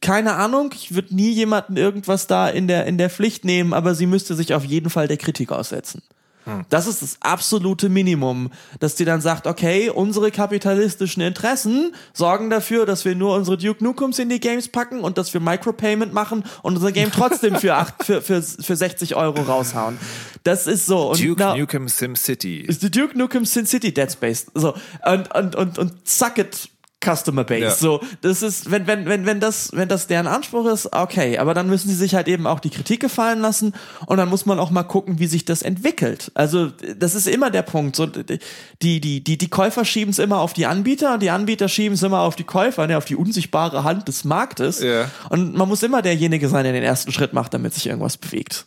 [0.00, 3.94] Keine Ahnung, ich würde nie jemanden irgendwas da in der, in der Pflicht nehmen, aber
[3.94, 6.02] sie müsste sich auf jeden Fall der Kritik aussetzen.
[6.48, 6.64] Hm.
[6.70, 8.50] Das ist das absolute Minimum,
[8.80, 13.84] dass die dann sagt, okay, unsere kapitalistischen Interessen sorgen dafür, dass wir nur unsere Duke
[13.84, 17.74] Nukums in die Games packen und dass wir Micropayment machen und unser Game trotzdem für,
[17.74, 19.98] acht, für, für, für 60 Euro raushauen.
[20.44, 21.10] Das ist so.
[21.10, 22.58] Und Duke na- Nukem Sim City.
[22.60, 24.46] ist die Duke Nukem Sin City Dead Space.
[24.54, 26.70] So, und, und, und, und suck it
[27.04, 27.62] Customer Base.
[27.62, 27.70] Ja.
[27.70, 31.54] So, das ist, wenn, wenn, wenn, wenn das, wenn das deren Anspruch ist, okay, aber
[31.54, 33.74] dann müssen sie sich halt eben auch die Kritik gefallen lassen
[34.06, 36.32] und dann muss man auch mal gucken, wie sich das entwickelt.
[36.34, 37.94] Also, das ist immer der Punkt.
[37.94, 41.68] So, die, die, die, die Käufer schieben es immer auf die Anbieter und die Anbieter
[41.68, 44.80] schieben es immer auf die Käufer, ne, auf die unsichtbare Hand des Marktes.
[44.80, 45.10] Ja.
[45.30, 48.66] Und man muss immer derjenige sein, der den ersten Schritt macht, damit sich irgendwas bewegt.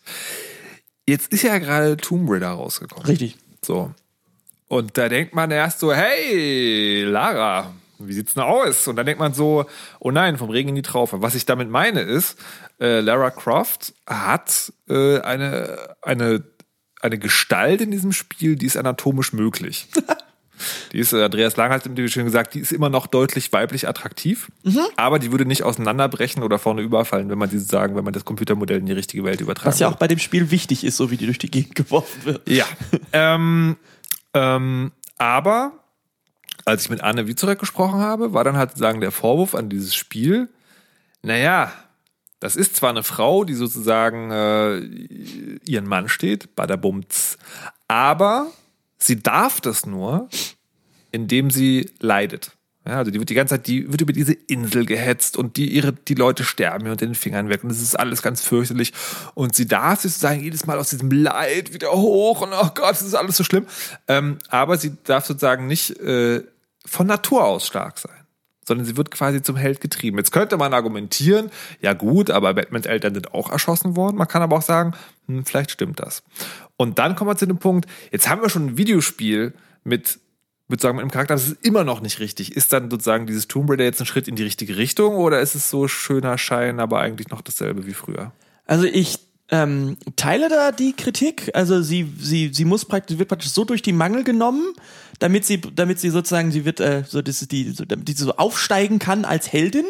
[1.06, 3.06] Jetzt ist ja gerade Tomb Raider rausgekommen.
[3.06, 3.36] Richtig.
[3.62, 3.92] So.
[4.70, 7.74] Und da denkt man erst so, hey, Lara,
[8.08, 8.88] wie sieht's denn aus?
[8.88, 9.66] Und dann denkt man so,
[10.00, 11.22] oh nein, vom Regen in die Traufe.
[11.22, 12.38] Was ich damit meine ist,
[12.80, 16.44] äh, Lara Croft hat äh, eine, eine,
[17.02, 19.88] eine Gestalt in diesem Spiel, die ist anatomisch möglich.
[20.92, 23.88] Die ist, äh, Andreas Lang hat im schön gesagt, die ist immer noch deutlich weiblich
[23.88, 24.52] attraktiv,
[24.96, 28.26] aber die würde nicht auseinanderbrechen oder vorne überfallen, wenn man diese sagen, wenn man das
[28.26, 31.12] Computermodell in die richtige Welt übertragen Was ja auch bei dem Spiel wichtig ist, so
[31.12, 32.48] wie die durch die Gegend geworfen wird.
[32.50, 32.66] Ja.
[33.14, 33.78] ähm,
[34.34, 35.74] ähm, aber
[36.66, 39.96] als ich mit Anne Wietzurek gesprochen habe, war dann halt sozusagen der Vorwurf an dieses
[39.96, 40.50] Spiel,
[41.24, 41.72] naja,
[42.40, 44.80] das ist zwar eine Frau, die sozusagen äh,
[45.70, 47.38] ihren Mann steht, badabumts,
[47.88, 48.48] aber
[48.98, 50.28] sie darf das nur,
[51.12, 52.58] indem sie leidet.
[52.88, 55.72] Ja, also die wird die ganze Zeit, die wird über diese Insel gehetzt und die
[55.72, 58.92] ihre, die Leute sterben ihr unter den Fingern weg und es ist alles ganz fürchterlich
[59.36, 63.04] und sie darf sozusagen jedes Mal aus diesem Leid wieder hoch und oh Gott, es
[63.04, 63.68] ist alles so schlimm.
[64.08, 66.44] Ähm, aber sie darf sozusagen nicht äh,
[66.86, 68.26] von Natur aus stark sein,
[68.66, 70.18] sondern sie wird quasi zum Held getrieben.
[70.18, 71.52] Jetzt könnte man argumentieren,
[71.82, 74.18] ja gut, aber Batmans Eltern sind auch erschossen worden.
[74.18, 74.94] Man kann aber auch sagen,
[75.28, 76.24] hm, vielleicht stimmt das.
[76.78, 79.54] Und dann kommen wir zu dem Punkt, jetzt haben wir schon ein Videospiel
[79.84, 80.20] mit
[80.72, 82.56] würde sagen, mit einem Charakter, das ist immer noch nicht richtig.
[82.56, 85.54] Ist dann sozusagen dieses Tomb Raider jetzt ein Schritt in die richtige Richtung oder ist
[85.54, 88.32] es so schöner Schein, aber eigentlich noch dasselbe wie früher?
[88.66, 91.52] Also ich ähm, teile da die Kritik.
[91.54, 94.74] Also sie, sie, sie muss praktisch, wird praktisch so durch die Mangel genommen,
[95.22, 98.14] damit sie, damit sie sozusagen, sie wird, äh, so, das ist die, so, damit sie
[98.16, 99.86] so aufsteigen kann als Heldin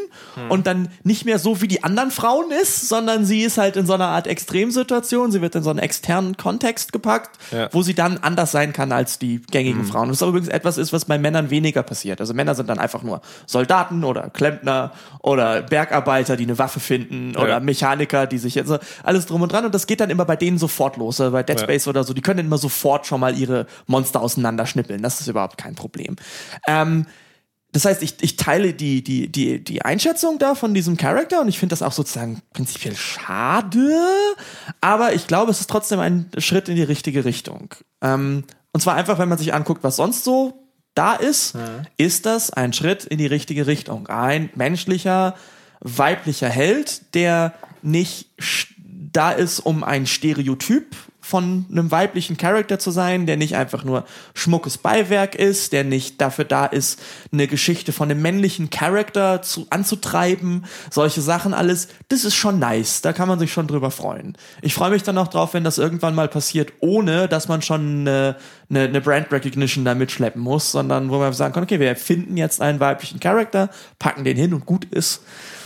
[0.50, 3.86] und dann nicht mehr so wie die anderen Frauen ist, sondern sie ist halt in
[3.86, 5.32] so einer Art Extremsituation.
[5.32, 7.70] Sie wird in so einen externen Kontext gepackt, Ja.
[7.72, 10.10] wo sie dann anders sein kann als die gängigen Frauen.
[10.10, 12.20] Was übrigens etwas ist, was bei Männern weniger passiert.
[12.20, 14.92] Also Männer sind dann einfach nur Soldaten oder Klempner
[15.22, 17.60] oder Bergarbeiter, die eine Waffe finden oder Ja.
[17.62, 18.72] Mechaniker, die sich jetzt
[19.04, 21.22] alles drum und dran und das geht dann immer bei denen sofort los.
[21.22, 21.64] Also bei Dead Ja.
[21.64, 25.02] Space oder so, die können immer sofort schon mal ihre Monster auseinanderschnippeln.
[25.02, 26.16] Das ist überhaupt kein Problem.
[26.68, 27.06] Ähm,
[27.72, 31.48] das heißt, ich, ich teile die, die, die, die Einschätzung da von diesem Charakter und
[31.48, 33.96] ich finde das auch sozusagen prinzipiell schade,
[34.82, 37.74] aber ich glaube, es ist trotzdem ein Schritt in die richtige Richtung.
[38.02, 38.44] Ähm,
[38.74, 40.62] und zwar einfach, wenn man sich anguckt, was sonst so
[40.94, 41.56] da ist,
[41.98, 44.08] ist das ein Schritt in die richtige Richtung.
[44.08, 45.36] Ein menschlicher,
[45.80, 48.30] weiblicher Held, der nicht
[49.12, 50.96] da ist, um ein Stereotyp
[51.32, 54.04] von einem weiblichen Charakter zu sein, der nicht einfach nur
[54.34, 57.02] schmuckes Beiwerk ist, der nicht dafür da ist,
[57.32, 63.02] eine Geschichte von einem männlichen Charakter zu, anzutreiben, solche Sachen alles, das ist schon nice,
[63.02, 64.38] da kann man sich schon drüber freuen.
[64.62, 68.02] Ich freue mich dann auch drauf, wenn das irgendwann mal passiert, ohne dass man schon
[68.02, 68.36] eine,
[68.70, 72.36] eine, eine Brand Recognition da mitschleppen muss, sondern wo man sagen kann, okay, wir erfinden
[72.36, 75.22] jetzt einen weiblichen Charakter, packen den hin und gut ist.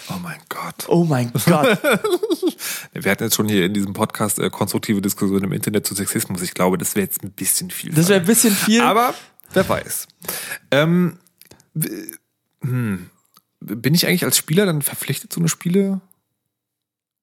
[0.10, 0.86] Oh mein Gott.
[0.88, 1.84] Oh mein Gott.
[2.94, 6.42] Wir hatten jetzt schon hier in diesem Podcast äh, konstruktive Diskussionen im Internet zu Sexismus.
[6.42, 7.94] Ich glaube, das wäre jetzt ein bisschen viel.
[7.94, 8.82] Das wäre ein bisschen viel.
[8.82, 9.14] Aber
[9.54, 10.08] wer weiß.
[10.72, 11.18] Ähm,
[12.62, 13.10] hm,
[13.60, 16.02] bin ich eigentlich als Spieler dann verpflichtet, so eine Spiele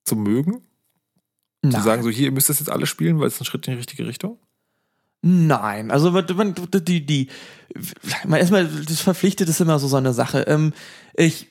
[0.04, 0.62] zu mögen?
[1.62, 1.82] Zu Nein.
[1.82, 3.78] sagen, so hier, ihr müsst das jetzt alle spielen, weil es ein Schritt in die
[3.78, 4.38] richtige Richtung?
[5.22, 7.28] Nein, also man, die, die,
[8.26, 10.40] man erstmal, das verpflichtet ist immer so so eine Sache.
[10.48, 10.72] Ähm,
[11.14, 11.48] ich,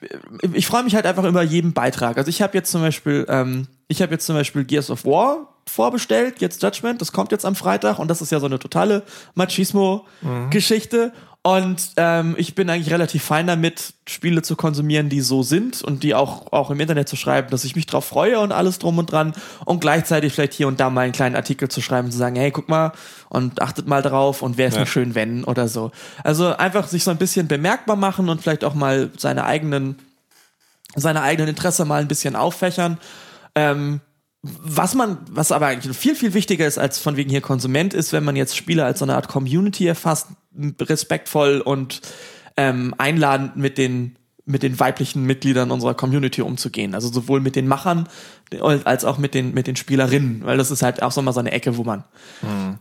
[0.52, 2.18] ich freue mich halt einfach über jeden Beitrag.
[2.18, 5.48] Also ich habe jetzt zum Beispiel, ähm, ich habe jetzt zum Beispiel Gears of War
[5.66, 9.04] vorbestellt, jetzt Judgment, das kommt jetzt am Freitag und das ist ja so eine totale
[9.36, 11.14] Machismo-Geschichte.
[11.44, 16.04] Und ähm, ich bin eigentlich relativ fein damit, Spiele zu konsumieren, die so sind und
[16.04, 19.00] die auch, auch im Internet zu schreiben, dass ich mich drauf freue und alles drum
[19.00, 19.34] und dran
[19.66, 22.36] und gleichzeitig vielleicht hier und da mal einen kleinen Artikel zu schreiben und zu sagen,
[22.36, 22.92] hey, guck mal
[23.30, 24.82] und achtet mal drauf und wäre es Ja.
[24.82, 25.92] nicht schön, wenn oder so.
[26.24, 29.98] Also einfach sich so ein bisschen bemerkbar machen und vielleicht auch mal seine eigenen,
[30.96, 33.00] seine eigenen Interesse mal ein bisschen auffächern.
[33.56, 34.00] Ähm,
[34.44, 38.12] was man, was aber eigentlich viel, viel wichtiger ist als von wegen hier Konsument ist,
[38.12, 40.28] wenn man jetzt Spiele als so eine Art Community erfasst,
[40.80, 42.02] respektvoll und
[42.58, 44.16] ähm, einladend mit den
[44.46, 46.96] mit den weiblichen Mitgliedern unserer Community umzugehen.
[46.96, 48.10] Also sowohl mit den Machern
[48.60, 51.40] als auch mit den, mit den Spielerinnen, weil das ist halt auch so mal so
[51.40, 52.04] eine Ecke, wo man,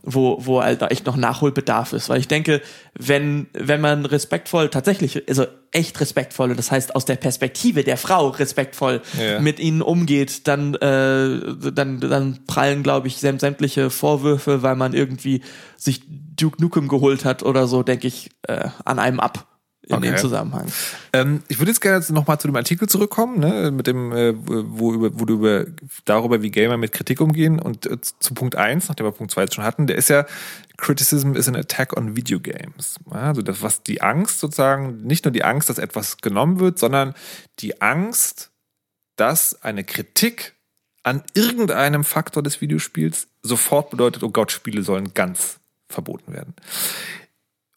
[0.03, 2.09] wo, wo halt da echt noch Nachholbedarf ist.
[2.09, 2.61] Weil ich denke,
[2.97, 7.95] wenn, wenn man respektvoll tatsächlich, also echt respektvoll, und das heißt aus der Perspektive der
[7.97, 9.39] Frau respektvoll Ja.
[9.39, 11.39] mit ihnen umgeht, dann, äh,
[11.71, 15.41] dann, dann prallen, glaube ich, säm- sämtliche Vorwürfe, weil man irgendwie
[15.77, 16.01] sich
[16.35, 19.47] Duke Nukem geholt hat oder so, denke ich, äh, an einem ab.
[19.87, 20.11] In Okay.
[20.11, 20.71] dem Zusammenhang.
[21.11, 24.33] Ähm, ich würde jetzt gerne noch mal zu dem Artikel zurückkommen, ne, mit dem, äh,
[24.35, 25.65] wo, über, wo du über
[26.05, 27.59] darüber, wie Gamer mit Kritik umgehen.
[27.59, 30.25] Und äh, zu Punkt 1, nachdem wir Punkt 2 jetzt schon hatten, der ist ja,
[30.77, 32.95] Criticism is an attack on video games.
[33.09, 37.13] Also das, was die Angst sozusagen, nicht nur die Angst, dass etwas genommen wird, sondern
[37.59, 38.51] die Angst,
[39.15, 40.55] dass eine Kritik
[41.03, 45.59] an irgendeinem Faktor des Videospiels sofort bedeutet, oh Gott, Spiele sollen ganz
[45.89, 46.53] verboten werden.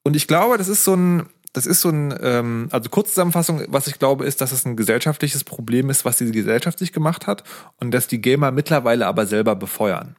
[0.02, 3.86] Und ich glaube, das ist so ein, das ist so ein, ähm, also Kurzzusammenfassung, was
[3.86, 7.44] ich glaube, ist, dass es ein gesellschaftliches Problem ist, was diese Gesellschaft sich gemacht hat
[7.78, 10.16] und dass die Gamer mittlerweile aber selber befeuern.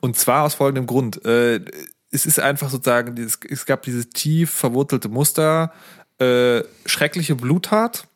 [0.00, 1.24] Und zwar aus folgendem Grund.
[1.24, 1.60] Äh,
[2.10, 5.72] es ist einfach sozusagen, es, es gab dieses tief verwurzelte Muster,
[6.18, 8.06] äh, schreckliche Bluttat,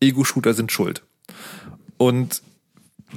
[0.00, 1.02] Ego-Shooter sind schuld.
[1.98, 2.40] Und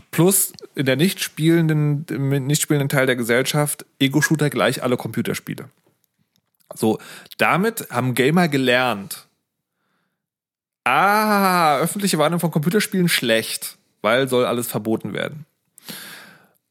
[0.10, 2.06] plus in der nicht spielenden,
[2.48, 5.70] nicht spielenden Teil der Gesellschaft, Ego-Shooter gleich alle Computerspiele.
[6.73, 6.99] So,
[7.38, 9.27] damit haben Gamer gelernt.
[10.84, 15.45] Ah, öffentliche Warnung von Computerspielen schlecht, weil soll alles verboten werden.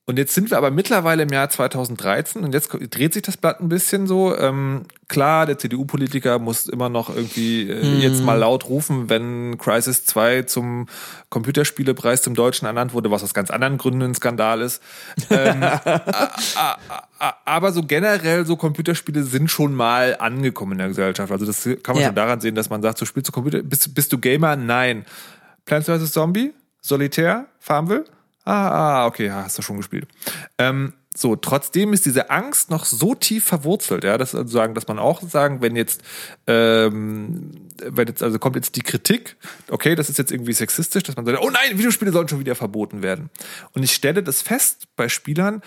[0.08, 3.60] Und jetzt sind wir aber mittlerweile im Jahr 2013 und jetzt dreht sich das Blatt
[3.60, 4.36] ein bisschen so.
[4.38, 8.00] Ähm, klar, der CDU-Politiker muss immer noch irgendwie äh, Mhm.
[8.02, 10.86] jetzt mal laut rufen, wenn Crisis 2 zum
[11.28, 14.80] Computerspielepreis zum Deutschen ernannt wurde, was aus ganz anderen Gründen ein Skandal ist.
[15.28, 15.60] Ähm,
[17.44, 21.32] aber so generell, so Computerspiele sind schon mal angekommen in der Gesellschaft.
[21.32, 22.06] Also das kann man Ja.
[22.08, 24.54] schon daran sehen, dass man sagt, so spielst du Computer, bist, bist du Gamer?
[24.54, 25.04] Nein.
[25.64, 26.12] Plants vs.
[26.12, 26.52] Zombie?
[26.80, 27.46] Solitär?
[27.58, 28.04] Farmville?
[28.46, 30.06] Ah, okay, ja, hast du schon gespielt.
[30.56, 34.86] Ähm, so, trotzdem ist diese Angst noch so tief verwurzelt, ja, dass also sagen, dass
[34.86, 36.02] man auch sagen, wenn jetzt,
[36.46, 37.50] ähm,
[37.82, 39.36] wenn jetzt, also kommt jetzt die Kritik,
[39.70, 42.54] okay, das ist jetzt irgendwie sexistisch, dass man sagt, oh nein, Videospiele sollen schon wieder
[42.54, 43.30] verboten werden.
[43.72, 45.62] Und ich stelle das fest bei Spielern,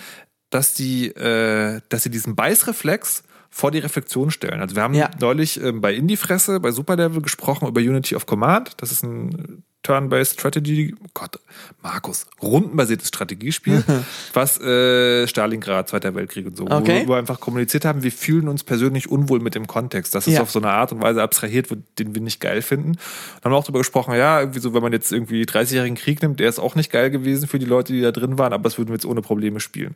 [0.52, 4.62] dass die, äh, dass sie diesen Beißreflex vor die Reflexion stellen.
[4.62, 5.10] Also wir haben Ja.
[5.20, 8.74] neulich ähm, bei Indie-Fresse, bei Superlevel gesprochen über Unity of Command.
[8.78, 11.40] Das ist ein Turn-Based Strategy, oh Gott,
[11.82, 13.84] Markus, rundenbasiertes Strategiespiel,
[14.34, 17.04] was äh, Stalingrad, Zweiter Weltkrieg und so, Okay.
[17.06, 20.34] wo wir einfach kommuniziert haben, wir fühlen uns persönlich unwohl mit dem Kontext, dass es
[20.34, 20.42] Ja.
[20.42, 22.94] auf so eine Art und Weise abstrahiert wird, den wir nicht geil finden.
[23.36, 26.22] Dann haben wir auch darüber gesprochen, ja, irgendwie so, wenn man jetzt irgendwie 30-jährigen Krieg
[26.22, 28.64] nimmt, der ist auch nicht geil gewesen für die Leute, die da drin waren, aber
[28.64, 29.96] das würden wir jetzt ohne Probleme spielen.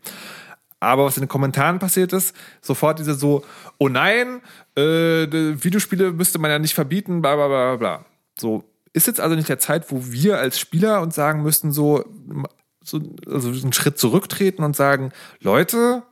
[0.80, 3.46] Aber was in den Kommentaren passiert ist, sofort diese so,
[3.78, 4.42] oh nein,
[4.78, 8.06] äh, Videospiele müsste man ja nicht verbieten, bla bla bla bla, bla.
[8.38, 8.64] So,
[8.94, 12.06] ist jetzt also nicht der Zeit, wo wir als Spieler uns sagen müssten, so,
[12.84, 16.04] so also einen Schritt zurücktreten und sagen, Leute,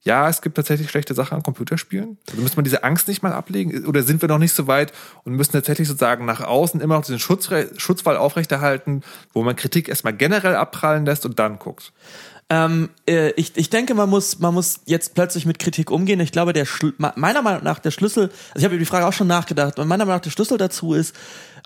[0.00, 2.18] ja, es gibt tatsächlich schlechte Sachen an Computerspielen.
[2.30, 3.84] Also müsste man diese Angst nicht mal ablegen?
[3.84, 4.92] Oder sind wir noch nicht so weit
[5.24, 9.02] und müssen tatsächlich sozusagen nach außen immer noch diesen Schutzre Schutzwall aufrechterhalten,
[9.32, 11.92] wo man Kritik erstmal generell abprallen lässt und dann guckt?
[12.50, 16.20] Ähm, äh, ich, ich denke, man muss, man muss jetzt plötzlich mit Kritik umgehen.
[16.20, 19.06] Ich glaube, der Schl meiner Meinung nach der Schlüssel, also ich habe über die Frage
[19.06, 21.14] auch schon nachgedacht, und meiner Meinung nach der Schlüssel dazu ist,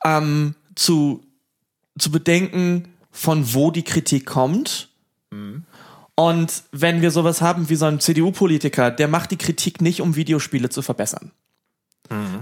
[0.05, 1.24] ähm, zu,
[1.99, 4.89] zu bedenken, von wo die Kritik kommt.
[6.15, 10.16] Und wenn wir sowas haben wie so einen CDU-Politiker, der macht die Kritik nicht, um
[10.16, 11.33] Videospiele zu verbessern.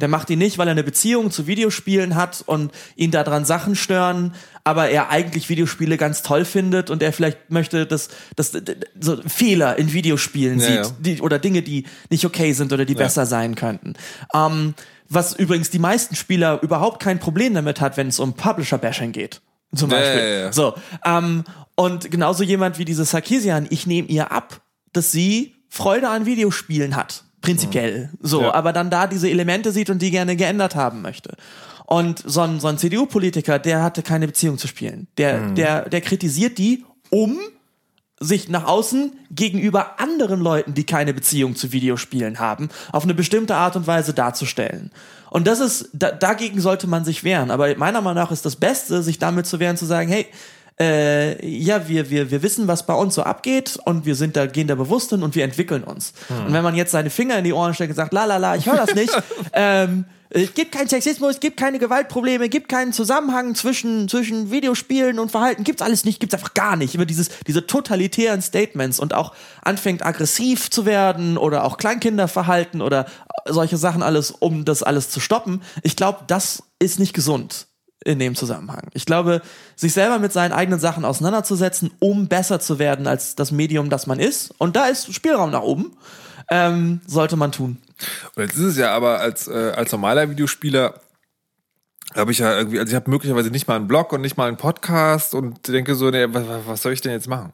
[0.01, 3.77] Der macht die nicht, weil er eine Beziehung zu Videospielen hat und ihn daran Sachen
[3.77, 4.35] stören,
[4.65, 8.53] aber er eigentlich Videospiele ganz toll findet und er vielleicht möchte, dass, dass
[8.99, 10.93] so Fehler in Videospielen Ja, sieht ja.
[10.99, 13.95] Die, oder Dinge, die nicht okay sind oder die besser sein könnten.
[14.35, 14.75] Ähm,
[15.11, 19.43] was übrigens die meisten Spieler überhaupt kein Problem damit hat, wenn es um Publisher-Bashing geht.
[19.75, 20.21] Zum Beispiel.
[20.21, 20.53] ja, ja.
[20.53, 20.75] So,
[21.05, 24.63] ähm, und genauso jemand wie diese Sarkisian, ich nehme ihr ab,
[24.93, 27.25] dass sie Freude an Videospielen hat.
[27.41, 28.11] Prinzipiell.
[28.21, 28.55] So, Ja.
[28.55, 31.37] aber dann da diese Elemente sieht und die gerne geändert haben möchte.
[31.87, 35.09] Und so ein, so ein CDU-Politiker, der hatte keine Beziehung zu spielen.
[35.19, 37.39] Der, der, der kritisiert die, um
[38.21, 43.57] sich nach außen gegenüber anderen Leuten, die keine Beziehung zu Videospielen haben, auf eine bestimmte
[43.57, 44.91] Art und Weise darzustellen.
[45.31, 47.51] Und das ist, da, dagegen sollte man sich wehren.
[47.51, 50.27] Aber meiner Meinung nach ist das Beste, sich damit zu wehren, zu sagen, hey,
[50.79, 54.47] äh, ja, wir, wir, wir wissen, was bei uns so abgeht und wir sind da,
[54.47, 56.13] gehen da bewusst hin und wir entwickeln uns.
[56.47, 58.57] Und wenn man jetzt seine Finger in die Ohren steckt und sagt, la la la,
[58.57, 59.13] ich höre das nicht,
[59.53, 64.53] ähm, es gibt keinen Sexismus, es gibt keine Gewaltprobleme, es gibt keinen Zusammenhang zwischen, zwischen
[64.53, 66.95] Videospielen und Verhalten, gibt's alles nicht, gibt's einfach gar nicht.
[66.95, 73.07] Immer dieses, diese totalitären Statements und auch anfängt aggressiv zu werden oder auch Kleinkinderverhalten oder
[73.47, 75.63] solche Sachen alles, um das alles zu stoppen.
[75.83, 77.67] Ich glaube, das ist nicht gesund
[78.05, 78.89] in dem Zusammenhang.
[78.95, 79.43] Ich glaube,
[79.75, 84.07] sich selber mit seinen eigenen Sachen auseinanderzusetzen, um besser zu werden als das Medium, das
[84.07, 85.97] man ist, und da ist Spielraum nach oben,
[86.49, 87.79] ähm, sollte man tun.
[88.35, 91.01] Und jetzt ist es ja aber als, äh, als normaler Videospieler
[92.15, 94.49] habe ich ja irgendwie, also ich habe möglicherweise nicht mal einen Blog und nicht mal
[94.49, 97.53] einen Podcast und denke so, nee, was, was soll ich denn jetzt machen?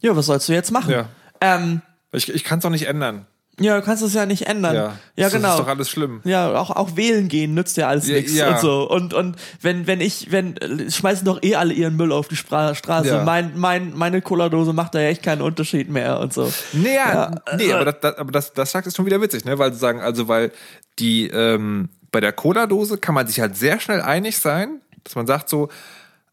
[0.00, 0.90] Ja, was sollst du jetzt machen?
[0.90, 1.08] Ja.
[1.40, 1.82] Ähm,
[2.12, 3.26] Ich, ich kann es auch nicht ändern.
[3.60, 4.74] Ja, du kannst es ja nicht ändern.
[4.74, 4.82] Ja,
[5.14, 5.50] ja das genau.
[5.50, 6.20] ist doch alles schlimm.
[6.24, 8.50] Ja, auch, auch wählen gehen nützt ja alles Ja, nichts ja.
[8.50, 8.88] und so.
[8.88, 10.56] Und, und wenn, wenn ich, wenn,
[10.90, 13.08] schmeißen doch eh alle ihren Müll auf die Spra Straße.
[13.08, 13.24] Ja.
[13.24, 16.50] Mein, mein, meine Cola-Dose macht da ja echt keinen Unterschied mehr und so.
[16.72, 19.58] Nee, ja, nee aber, das, das, aber das, das sagt ist schon wieder witzig, ne?
[19.58, 20.50] Weil sie sagen, also weil
[20.98, 25.26] die ähm, bei der Cola-Dose kann man sich halt sehr schnell einig sein, dass man
[25.26, 25.68] sagt so,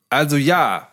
[0.09, 0.87] also ja,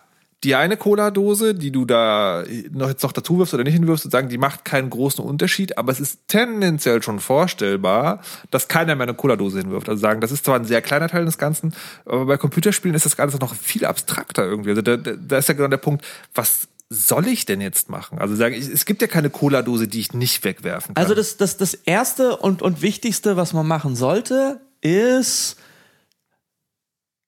[0.47, 4.29] die eine Cola-Dose, die du da noch jetzt noch dazu wirfst oder nicht hinwirfst, sozusagen,
[4.29, 8.21] die macht keinen großen Unterschied, aber es ist tendenziell schon vorstellbar,
[8.53, 9.89] dass keiner mehr eine Cola-Dose hinwirft.
[9.89, 11.75] Also sagen, das ist zwar ein sehr kleiner Teil des Ganzen,
[12.05, 14.71] aber bei Computerspielen ist das Ganze noch viel abstrakter irgendwie.
[14.71, 18.21] Also da, da, ist ja genau der Punkt, was soll ich denn jetzt machen?
[18.21, 21.03] Also sagen, es gibt ja keine Cola-Dose, die ich nicht wegwerfen kann.
[21.03, 25.57] Also das, das, das erste und, und wichtigste, was man machen sollte, ist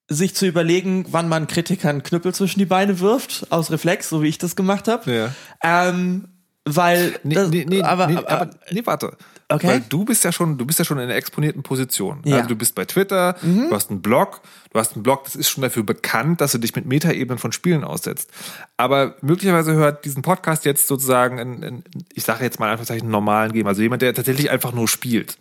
[0.08, 4.28] sich zu überlegen, wann man Kritikern Knüppel zwischen die Beine wirft, aus Reflex, so wie
[4.28, 5.12] ich das gemacht habe.
[5.12, 5.34] Ja.
[5.62, 6.28] Ähm,
[6.64, 9.16] weil Nee, das, nee, nee, aber, nee, aber, aber, nee, warte.
[9.50, 9.66] Okay.
[9.66, 12.20] Weil du bist ja schon, du bist ja schon in einer exponierten Position.
[12.24, 12.30] Ja.
[12.30, 12.34] Mhm.
[12.34, 15.48] Also du bist bei Twitter, du hast einen Blog, du hast einen Blog, das ist
[15.48, 18.30] schon dafür bekannt, dass du dich mit Metaebenen von Spielen aussetzt.
[18.76, 23.04] Aber möglicherweise hört diesen Podcast jetzt sozusagen, in, in, ich sage jetzt mal in Anführungszeichen,
[23.04, 25.38] einen normalen Game, also jemand, der tatsächlich einfach nur spielt.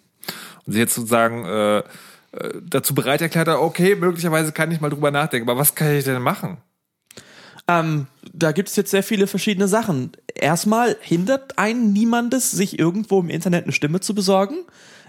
[0.65, 1.83] Und sich jetzt sozusagen äh, äh,
[2.61, 6.03] dazu bereit erklärt hat, okay, möglicherweise kann ich mal drüber nachdenken, aber was kann ich
[6.03, 6.57] denn machen?
[7.69, 10.11] Ähm, da gibt es jetzt sehr viele verschiedene Sachen.
[10.33, 14.55] Erstmal hindert einen niemandes, sich irgendwo im Internet eine Stimme zu besorgen.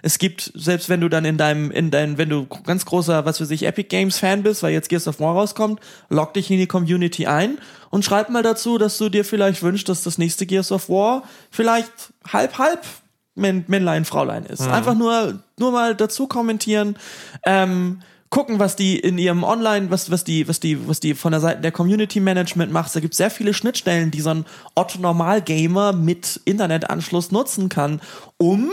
[0.02, 3.40] Es gibt, selbst wenn du dann in deinem, in dein, wenn du ganz großer, was
[3.40, 6.58] weiß ich, Epic Games Fan bist, weil jetzt Gears of War rauskommt, log dich in
[6.58, 7.58] die Community ein
[7.90, 11.24] und schreib mal dazu, dass du dir vielleicht wünschst, dass das nächste Gears of War
[11.50, 13.07] vielleicht halb, halb Män
[13.38, 14.62] Männlein, Fraulein ist.
[14.68, 16.96] Einfach nur, nur mal dazu kommentieren,
[17.44, 18.00] ähm,
[18.30, 21.40] gucken, was die in ihrem Online, was, was die, was die, was die von der
[21.40, 22.94] Seite der Community Management macht.
[22.94, 24.44] Da gibt es sehr viele Schnittstellen, die so ein
[24.74, 28.00] Otto Normal Gamer mit Internetanschluss nutzen kann,
[28.36, 28.70] um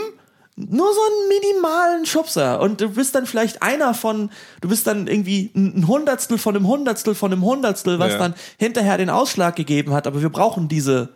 [0.56, 2.60] nur so einen minimalen Schubser.
[2.60, 4.30] Und du bist dann vielleicht einer von,
[4.62, 8.18] du bist dann irgendwie ein ein Hundertstel von einem Hundertstel von einem Hundertstel, was Ja.
[8.18, 10.06] dann hinterher den Ausschlag gegeben hat.
[10.06, 11.10] Aber wir brauchen diese,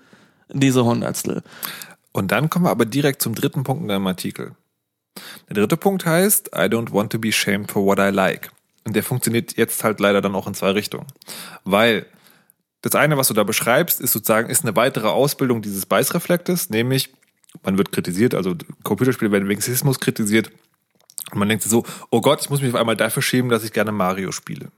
[0.52, 1.42] diese Hundertstel.
[2.12, 4.54] Und dann kommen wir aber direkt zum dritten Punkt in deinem Artikel.
[5.48, 8.50] Der dritte Punkt heißt, I don't want to be shamed for what I like.
[8.84, 11.06] Und der funktioniert jetzt halt leider dann auch in zwei Richtungen.
[11.64, 12.06] Weil
[12.82, 17.12] das eine, was du da beschreibst, ist sozusagen, ist eine weitere Ausbildung dieses Beißreflektes, nämlich
[17.62, 18.54] man wird kritisiert, also
[18.84, 20.50] Computerspiele werden wegen Sexismus kritisiert.
[21.30, 23.72] Und man denkt so, oh Gott, ich muss mich auf einmal dafür schämen, dass ich
[23.72, 24.70] gerne Mario spiele.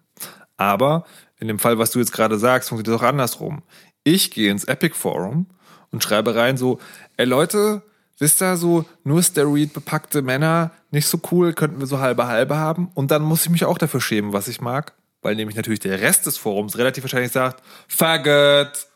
[0.57, 1.07] Aber
[1.39, 3.63] in dem Fall, was du jetzt gerade sagst, funktioniert es auch andersrum.
[4.05, 5.47] Ich gehe ins Epic Forum
[5.93, 6.79] und schreibe rein so,
[7.17, 7.83] ey Leute,
[8.19, 12.57] wisst ihr so, nur Steroid bepackte Männer, nicht so cool, könnten wir so halbe halbe
[12.57, 12.91] haben.
[12.95, 14.95] Und dann muss ich mich auch dafür schämen, was ich mag.
[15.21, 18.89] Weil nämlich natürlich der Rest des Forums relativ wahrscheinlich sagt, Faggot.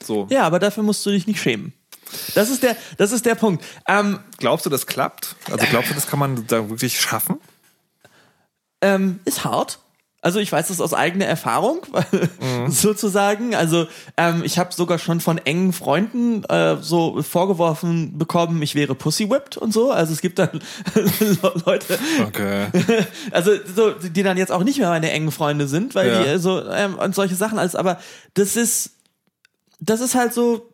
[0.00, 0.28] So.
[0.30, 1.72] Ja, aber dafür musst du dich nicht schämen.
[2.34, 3.64] Das ist der, das ist der Punkt.
[3.86, 5.34] Ähm, Glaubst du, das klappt?
[5.50, 7.38] Also glaubst du, das kann man sozusagen wirklich schaffen?
[8.80, 9.78] ähm, ist hart.
[10.20, 11.80] Also ich weiß das aus eigener Erfahrung,
[12.68, 13.54] sozusagen.
[13.54, 13.86] Also
[14.16, 19.30] ähm, ich habe sogar schon von engen Freunden äh, so vorgeworfen bekommen, ich wäre Pussy
[19.30, 19.90] whipped und so.
[19.92, 20.60] Also es gibt dann
[21.66, 22.66] Leute, Okay.
[23.30, 26.22] also so, die dann jetzt auch nicht mehr meine engen Freunde sind, weil Ja.
[26.22, 27.74] die äh, so ähm, und solche Sachen alles.
[27.76, 28.00] Aber
[28.34, 28.90] das ist,
[29.80, 30.68] das ist halt so.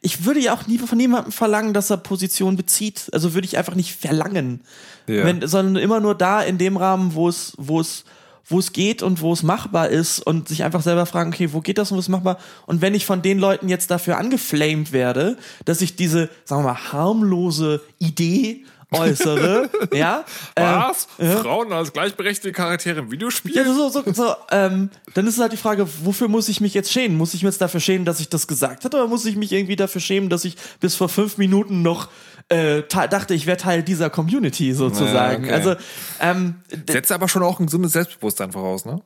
[0.00, 3.10] Ich würde ja auch nie von niemandem verlangen, dass er Position bezieht.
[3.12, 4.62] Also würde ich einfach nicht verlangen,
[5.06, 5.24] Ja.
[5.24, 8.04] wenn, sondern immer nur da in dem Rahmen, wo es, wo es
[8.46, 11.60] wo es geht und wo es machbar ist und sich einfach selber fragen, okay, wo
[11.60, 12.38] geht das und wo ist machbar?
[12.66, 16.72] Und wenn ich von den Leuten jetzt dafür angeflamed werde, dass ich diese, sagen wir
[16.72, 20.24] mal, harmlose Idee äußere, ja,
[20.56, 21.08] ähm, Was?
[21.40, 23.54] Frauen als gleichberechtigte Charaktere im Videospiel?
[23.56, 26.92] ja, so, so, so, ähm, dann ist halt die Frage, wofür muss ich mich jetzt
[26.92, 27.16] schämen?
[27.16, 29.52] Muss ich mich jetzt dafür schämen, dass ich das gesagt habe, oder muss ich mich
[29.52, 32.08] irgendwie dafür schämen, dass ich bis vor fünf Minuten noch
[32.48, 35.44] äh, te- dachte, ich wäre Teil dieser Community sozusagen?
[35.44, 35.68] Ja, okay.
[35.68, 35.74] Also,
[36.20, 36.56] ähm,
[36.88, 39.00] Setzt aber schon auch ein gesundes Selbstbewusstsein voraus, ne?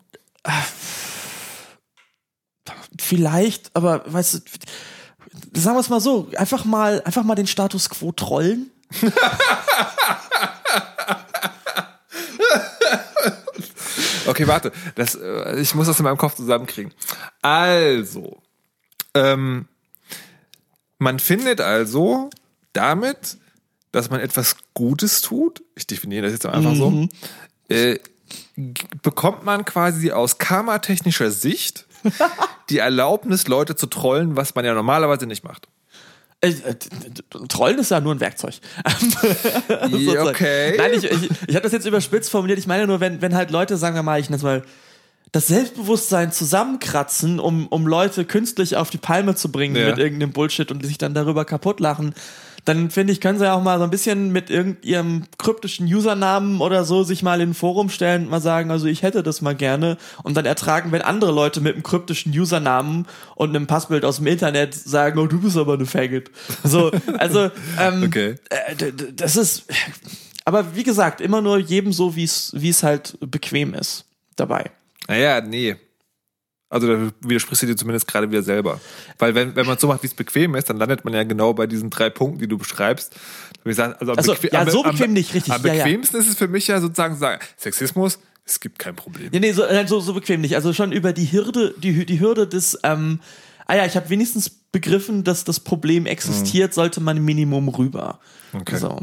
[3.00, 7.88] vielleicht, aber weißt du, sagen wir es mal so, einfach mal, einfach mal den Status
[7.90, 8.70] quo trollen.
[14.26, 14.72] Okay, warte.
[14.94, 16.92] Das, äh, ich muss das in meinem Kopf zusammenkriegen.
[17.42, 18.42] Also,
[19.14, 19.66] ähm,
[20.98, 22.30] man findet also
[22.72, 23.38] damit,
[23.92, 27.08] dass man etwas Gutes tut, ich definiere das jetzt einfach so,
[27.68, 27.98] äh,
[29.02, 31.86] bekommt man quasi aus karmatechnischer Sicht
[32.70, 35.68] die Erlaubnis, Leute zu trollen, was man ja normalerweise nicht macht.
[36.42, 36.74] Äh, äh,
[37.48, 38.54] Trollen ist ja nur ein Werkzeug.
[40.28, 40.74] Okay.
[40.76, 42.58] Nein, ich, ich, ich habe das jetzt überspitzt formuliert.
[42.58, 44.62] Ich meine nur, wenn, wenn halt Leute, sagen wir mal, ich nenne es mal,
[45.32, 49.88] das Selbstbewusstsein zusammenkratzen, um, um Leute künstlich auf die Palme zu bringen Ja.
[49.90, 52.14] mit irgendeinem Bullshit und sich dann darüber kaputt lachen,
[52.66, 56.60] dann finde ich, können sie ja auch mal so ein bisschen mit irgendeinem kryptischen Usernamen
[56.60, 59.40] oder so sich mal in ein Forum stellen und mal sagen, also ich hätte das
[59.40, 63.06] mal gerne und dann ertragen, wenn andere Leute mit einem kryptischen Usernamen
[63.36, 66.30] und einem Passbild aus dem Internet sagen, oh, du bist aber eine Faggot.
[66.64, 68.34] So, also, ähm, Okay.
[68.50, 69.64] äh, das ist,
[70.44, 74.70] aber wie gesagt, immer nur jedem so, wie es wie es halt bequem ist dabei.
[75.08, 75.76] Naja, nee.
[76.68, 78.80] Also da widersprichst du dir zumindest gerade wieder selber.
[79.18, 81.52] Weil wenn, wenn man so macht, wie es bequem ist, dann landet man ja genau
[81.54, 83.14] bei diesen drei Punkten, die du beschreibst.
[83.62, 85.74] Wie gesagt, also am Also, bequem- ja, am- so am- bequem nicht, richtig, Am ja,
[85.74, 85.84] ja.
[85.84, 89.28] bequemsten ist es für mich ja sozusagen zu sagen, Sexismus, es gibt kein Problem.
[89.32, 90.56] Ja, nee, so, so, so bequem nicht.
[90.56, 93.20] Also schon über die Hürde, die, die Hürde des, ähm,
[93.66, 98.18] ah ja, ich habe wenigstens begriffen, dass das Problem existiert, sollte man Minimum rüber.
[98.52, 98.76] Okay.
[98.76, 99.00] So.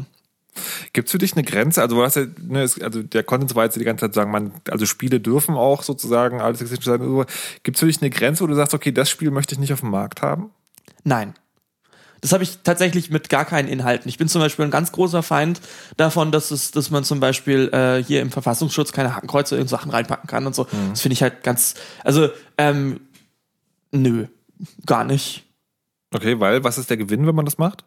[0.92, 1.82] Gibt es für dich eine Grenze?
[1.82, 4.30] Also, du hast ja, ne, es, also der Content war jetzt die ganze Zeit sagen,
[4.30, 7.26] man, also Spiele dürfen auch sozusagen alles sexistisch sein.
[7.62, 9.72] Gibt es für dich eine Grenze, wo du sagst, okay, das Spiel möchte ich nicht
[9.72, 10.50] auf dem Markt haben?
[11.02, 11.34] Nein.
[12.20, 14.08] Das habe ich tatsächlich mit gar keinen Inhalten.
[14.08, 15.60] Ich bin zum Beispiel ein ganz großer Feind
[15.98, 19.90] davon, dass es, dass man zum Beispiel äh, hier im Verfassungsschutz keine Hakenkreuze in Sachen
[19.90, 20.66] reinpacken kann und so.
[20.88, 23.00] Das finde ich halt ganz, also ähm,
[23.92, 24.26] nö,
[24.86, 25.44] gar nicht.
[26.14, 27.84] Okay, weil was ist der Gewinn, wenn man das macht?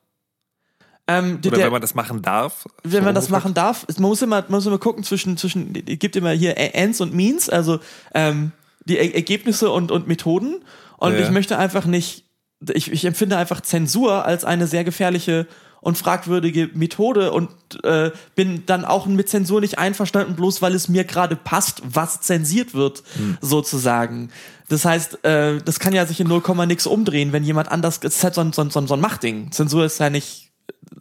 [1.08, 2.66] Ähm, der, Oder wenn man das machen darf?
[2.84, 6.00] wenn man das machen darf, man muss immer, man muss immer gucken zwischen, zwischen, es
[6.00, 7.80] gibt immer hier Ends und Means, also
[8.14, 8.52] ähm,
[8.86, 10.64] die er Ergebnisse und, und Methoden.
[10.98, 11.20] Und Ja.
[11.20, 12.26] ich möchte einfach nicht,
[12.74, 15.48] ich, ich empfinde einfach Zensur als eine sehr gefährliche
[15.80, 17.50] und fragwürdige Methode und
[17.84, 22.20] äh, bin dann auch mit Zensur nicht einverstanden, bloß weil es mir gerade passt, was
[22.22, 23.04] zensiert wird,
[23.42, 24.30] sozusagen.
[24.70, 28.18] Das heißt, äh, das kann ja sich in 0, nix umdrehen, wenn jemand anders, es
[28.18, 29.52] ist halt so ein, so ein, so ein so ein Machtding.
[29.52, 30.47] Zensur ist ja nicht,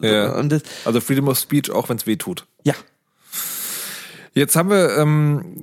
[0.01, 0.41] Ja.
[0.43, 2.45] das, Also Freedom of Speech, auch wenn es weh tut.
[2.63, 2.73] ja.
[4.33, 5.59] Jetzt haben wir, ähm,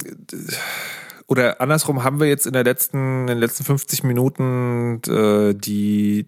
[1.29, 6.27] oder andersrum haben wir jetzt in der letzten, in den letzten 50 Minuten äh, die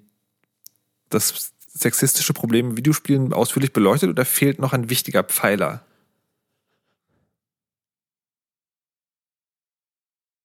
[1.09, 5.85] das sexistische Problem in Videospielen ausführlich beleuchtet oder fehlt noch ein wichtiger Pfeiler?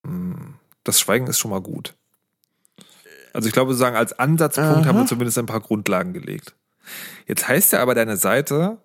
[0.06, 1.94] Hm, Das Schweigen ist schon mal gut.
[3.34, 4.86] Also ich glaube, sagen als Ansatzpunkt Aha.
[4.86, 6.56] haben wir zumindest ein paar Grundlagen gelegt.
[7.28, 8.78] Jetzt heißt ja aber deine Seite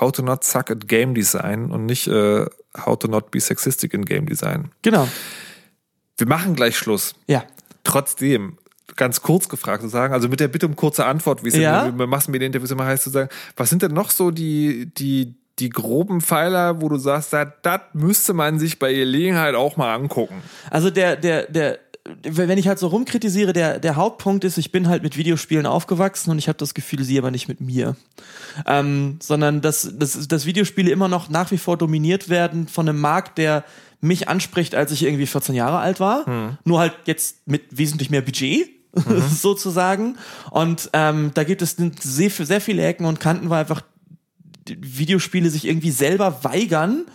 [0.00, 2.46] How to not suck at Game Design und nicht äh,
[2.76, 4.70] How to not be sexistic in Game Design.
[4.82, 5.06] Genau.
[6.16, 7.14] Wir machen gleich Schluss.
[7.26, 7.44] Ja.
[7.84, 8.58] Trotzdem,
[8.96, 11.86] ganz kurz gefragt zu sagen, also mit der Bitte um kurze Antwort, wie es Ja.
[11.86, 16.20] in, Massenmedieninterviews immer heißt, zu sagen, was sind denn noch so die, die, die groben
[16.20, 20.42] Pfeiler, wo du sagst, das, das müsste man sich bei Gelegenheit auch mal angucken.
[20.70, 24.88] Also der, der, der, wenn ich halt so rumkritisiere, der, der Hauptpunkt ist, ich bin
[24.88, 27.96] halt mit Videospielen aufgewachsen und ich habe das Gefühl, sie aber nicht mit mir.
[28.66, 33.00] Ähm, sondern dass, dass, dass Videospiele immer noch nach wie vor dominiert werden von einem
[33.00, 33.64] Markt, der
[34.00, 36.26] mich anspricht, als ich irgendwie 14 Jahre alt war.
[36.64, 38.68] Nur halt jetzt mit wesentlich mehr Budget.
[39.30, 40.18] sozusagen.
[40.50, 43.80] Und ähm, da gibt es sehr, sehr viele Ecken und Kanten, weil einfach
[44.68, 47.06] Videospiele sich irgendwie selber weigern,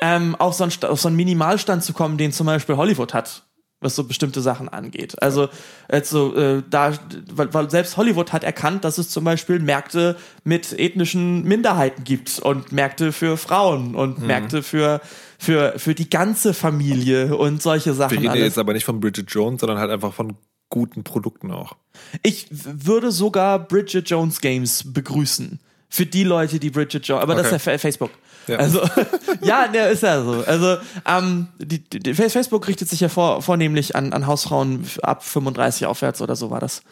[0.00, 3.42] ähm, auf, so einen, auf so einen Minimalstand zu kommen, den zum Beispiel Hollywood hat,
[3.80, 5.20] was so bestimmte Sachen angeht.
[5.22, 5.48] Also
[5.92, 6.94] jetzt so, äh, da,
[7.32, 12.38] weil, weil selbst Hollywood hat erkannt, dass es zum Beispiel Märkte mit ethnischen Minderheiten gibt
[12.38, 15.00] und Märkte für Frauen und Märkte für
[15.38, 18.12] für für die ganze Familie und solche Wir Sachen.
[18.14, 18.44] reden ja alles.
[18.44, 20.36] jetzt aber nicht von Bridget Jones, sondern halt einfach von
[20.70, 21.76] guten Produkten auch.
[22.22, 25.60] Ich würde sogar Bridget Jones Games begrüßen.
[25.88, 27.70] Für die Leute, die Bridget Jones, aber das ist ja Okay.
[27.72, 28.10] Fa- Facebook.
[28.46, 28.56] Ja.
[28.58, 28.80] Also,
[29.42, 30.44] ja, der ist ja so.
[30.46, 35.24] Also, ähm, die, die, die Facebook richtet sich ja vor, vornehmlich an, an Hausfrauen ab
[35.24, 36.82] 35 aufwärts oder so war das.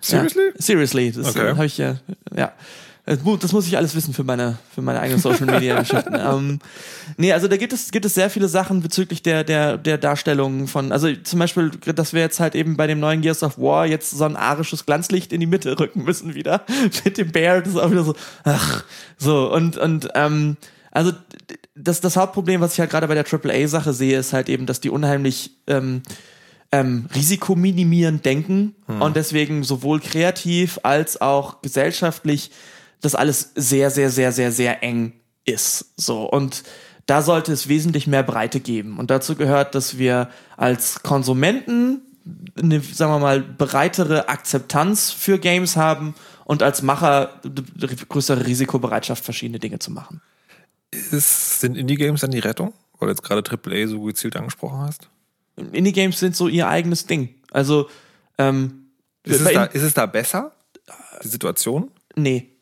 [0.00, 0.42] Seriously?
[0.46, 1.12] Ja, seriously.
[1.12, 1.48] Das Okay.
[1.48, 1.96] äh, habe ich ja,
[2.36, 2.52] ja.
[3.06, 6.14] Das mu- das muss ich alles wissen für meine, für meine eigenen Social Media Geschichten.
[6.18, 6.58] ähm,
[7.16, 10.68] nee, also da gibt es, gibt es sehr viele Sachen bezüglich der, der, der Darstellung
[10.68, 13.86] von, also zum Beispiel, dass wir jetzt halt eben bei dem neuen Gears of War
[13.86, 16.62] jetzt so ein arisches Glanzlicht in die Mitte rücken müssen wieder.
[17.04, 18.14] Mit dem Bear, das ist auch wieder so,
[18.44, 18.84] ach,
[19.18, 20.56] so, und, und, ähm,
[20.90, 21.12] also
[21.74, 24.80] das, das Hauptproblem, was ich halt gerade bei der AAA-Sache sehe, ist halt eben, dass
[24.80, 26.02] die unheimlich ähm,
[26.72, 32.50] ähm, risikominimierend denken und deswegen sowohl kreativ als auch gesellschaftlich
[33.00, 35.14] das alles sehr, sehr, sehr, sehr, sehr eng
[35.44, 35.92] ist.
[35.96, 36.62] So und
[37.06, 38.98] da sollte es wesentlich mehr Breite geben.
[38.98, 42.02] Und dazu gehört, dass wir als Konsumenten
[42.56, 46.14] eine, sagen wir mal, breitere Akzeptanz für Games haben
[46.44, 47.40] und als Macher
[48.08, 50.20] größere Risikobereitschaft, verschiedene Dinge zu machen.
[50.92, 52.72] Ist, sind Indie-Games dann die Rettung?
[52.98, 55.08] Weil du jetzt gerade AAA so gezielt angesprochen hast.
[55.56, 57.34] Indie-Games sind so ihr eigenes Ding.
[57.50, 57.88] Also,
[58.38, 58.86] ähm,
[59.24, 60.52] Ist es, da, ist es da besser?
[61.22, 61.90] Die Situation?
[62.16, 62.50] nee.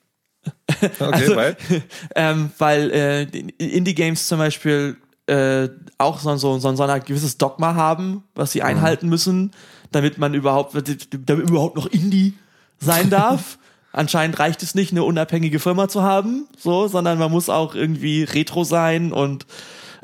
[0.81, 1.57] Okay, Also, weil?
[2.15, 4.97] ähm, weil äh, die Indie-Games zum Beispiel
[5.27, 5.69] äh,
[5.99, 9.53] auch so, so, so, so ein gewisses Dogma haben, was sie einhalten müssen,
[9.91, 12.35] damit man überhaupt, damit überhaupt noch Indie
[12.79, 13.59] sein darf.
[13.99, 18.23] Anscheinend reicht es nicht, eine unabhängige Firma zu haben, so, sondern man muss auch irgendwie
[18.23, 19.45] retro sein und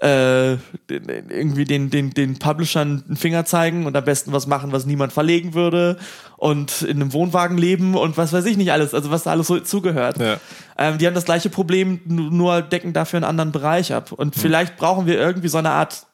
[0.03, 0.55] äh,
[0.89, 5.13] irgendwie den, den, den Publishern einen Finger zeigen und am besten was machen, was niemand
[5.13, 5.97] verlegen würde
[6.37, 9.47] und in einem Wohnwagen leben und was weiß ich nicht alles, also was da alles
[9.47, 10.19] so zugehört.
[10.19, 10.39] Ja.
[10.77, 14.11] Ähm, die haben das gleiche Problem, nur decken dafür einen anderen Bereich ab.
[14.11, 16.07] Und vielleicht brauchen wir irgendwie so eine Art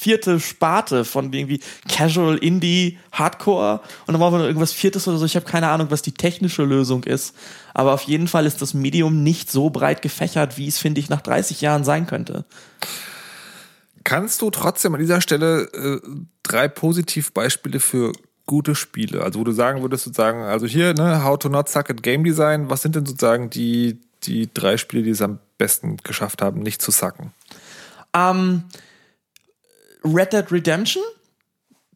[0.00, 5.18] vierte Sparte von irgendwie Casual, Indie, Hardcore und dann brauchen wir noch irgendwas Viertes oder
[5.18, 5.26] so.
[5.26, 7.36] Ich habe keine Ahnung, was die technische Lösung ist.
[7.74, 11.10] Aber auf jeden Fall ist das Medium nicht so breit gefächert, wie es, finde ich,
[11.10, 12.46] nach 30 Jahren sein könnte.
[14.02, 16.00] Kannst du trotzdem an dieser Stelle äh,
[16.42, 18.12] drei Positivbeispiele für
[18.46, 21.90] gute Spiele, also wo du sagen würdest, sozusagen, also hier, ne, How to Not Suck
[21.90, 25.98] at Game Design, was sind denn sozusagen die, die drei Spiele, die es am besten
[25.98, 27.32] geschafft haben, nicht zu sacken?
[28.14, 28.64] Ähm,
[30.04, 31.02] Red Dead Redemption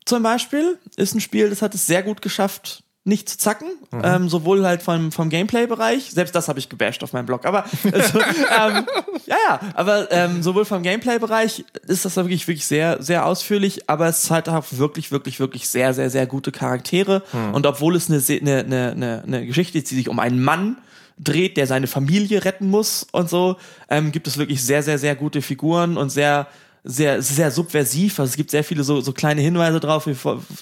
[0.05, 3.68] zum Beispiel ist ein Spiel, das hat es sehr gut geschafft, nicht zu zacken.
[3.90, 4.01] Mhm.
[4.02, 7.64] Ähm, sowohl halt vom, vom Gameplay-Bereich, selbst das habe ich gebasht auf meinem Blog, aber
[7.93, 8.86] also, ähm,
[9.26, 13.89] ja, ja, aber ähm, sowohl vom Gameplay-Bereich ist das da wirklich, wirklich sehr, sehr ausführlich,
[13.89, 17.22] aber es hat auch wirklich, wirklich, wirklich sehr, sehr, sehr gute Charaktere.
[17.32, 17.55] Mhm.
[17.55, 20.78] Und obwohl es eine, eine, eine, eine Geschichte ist, die sich um einen Mann
[21.18, 23.56] dreht, der seine Familie retten muss und so,
[23.89, 26.48] ähm, gibt es wirklich sehr, sehr, sehr gute Figuren und sehr,
[26.85, 28.20] sehr, sehr subversiv.
[28.20, 30.06] Also es gibt sehr viele so, so kleine Hinweise drauf,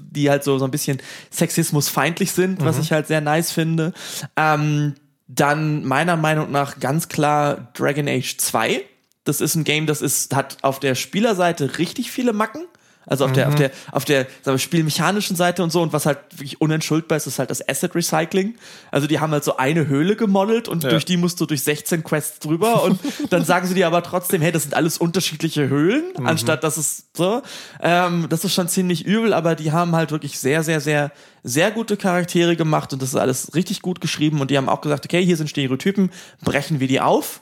[0.00, 0.98] die halt so, so ein bisschen
[1.30, 2.82] sexismusfeindlich sind, was Mhm.
[2.82, 3.92] ich halt sehr nice finde.
[4.36, 4.94] Ähm,
[5.28, 8.82] dann meiner Meinung nach ganz klar Dragon Age 2.
[9.24, 12.64] Das ist ein Game, das ist, hat auf der Spielerseite richtig viele Macken.
[13.06, 13.58] Also auf der, auf Mhm.
[13.58, 15.82] der, auf der sagen wir, spielmechanischen Seite und so.
[15.82, 18.54] Und was halt wirklich unentschuldbar ist, ist halt das Asset Recycling.
[18.90, 20.90] Also die haben halt so eine Höhle gemodelt und Ja.
[20.90, 22.98] durch die musst du durch 16 Quests drüber und
[23.30, 26.26] dann sagen sie dir aber trotzdem, hey, das sind alles unterschiedliche Höhlen, Mhm.
[26.26, 27.42] anstatt dass es so.
[27.80, 31.10] Ähm, das ist schon ziemlich übel, aber die haben halt wirklich sehr, sehr, sehr,
[31.42, 34.80] sehr gute Charaktere gemacht und das ist alles richtig gut geschrieben und die haben auch
[34.80, 36.10] gesagt, okay, hier sind Stereotypen,
[36.44, 37.40] brechen wir die auf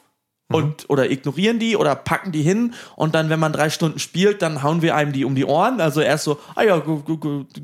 [0.57, 4.43] und oder ignorieren die oder packen die hin und dann, wenn man drei Stunden spielt,
[4.43, 5.81] dann hauen wir einem die um die Ohren.
[5.81, 6.83] Also erst so, ah ja,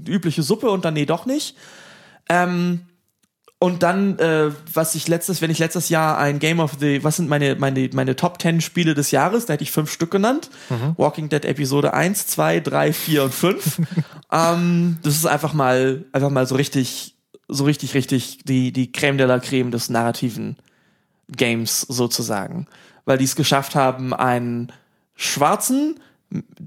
[0.06, 1.56] übliche Suppe und dann nee, doch nicht.
[2.28, 2.80] Ähm,
[3.58, 7.16] und dann, äh, was ich letztes, wenn ich letztes Jahr ein Game of the, was
[7.16, 10.50] sind meine, meine, meine Top 10 Spiele des Jahres, da hätte ich fünf Stück genannt.
[10.98, 13.80] Walking Dead Episode 1, 2, 3, 4 und 5.
[14.32, 17.16] ähm, das ist einfach mal, einfach mal so richtig,
[17.48, 20.56] so richtig, richtig die, die Creme de la Creme des narrativen
[21.28, 22.66] Games sozusagen.
[23.04, 24.72] Weil die es geschafft haben, einen
[25.14, 26.00] Schwarzen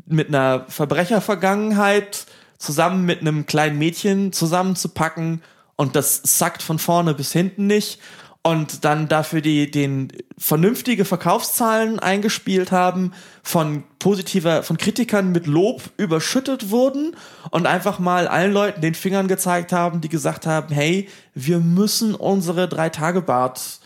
[0.05, 2.25] mit einer Verbrechervergangenheit
[2.57, 5.41] zusammen mit einem kleinen Mädchen zusammenzupacken
[5.75, 7.99] und das sackt von vorne bis hinten nicht
[8.41, 13.13] und dann dafür die den vernünftige Verkaufszahlen eingespielt haben,
[13.43, 17.15] von positiver, von Kritikern mit Lob überschüttet wurden
[17.51, 22.15] und einfach mal allen Leuten den Fingern gezeigt haben, die gesagt haben, hey, wir müssen
[22.15, 23.79] unsere drei Tage Bart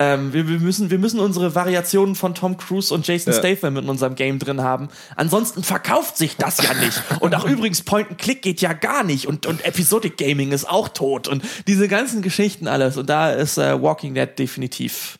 [0.00, 3.38] ähm, wir, wir, müssen, wir müssen unsere Variationen von Tom Cruise und Jason Ja.
[3.38, 4.88] Statham in unserem Game drin haben.
[5.16, 7.02] Ansonsten verkauft sich das ja nicht.
[7.20, 9.26] Und auch übrigens Point-and-Click geht ja gar nicht.
[9.26, 11.26] Und, und Episodic Gaming ist auch tot.
[11.26, 12.96] Und diese ganzen Geschichten alles.
[12.96, 15.18] Und da ist äh, Walking Dead definitiv.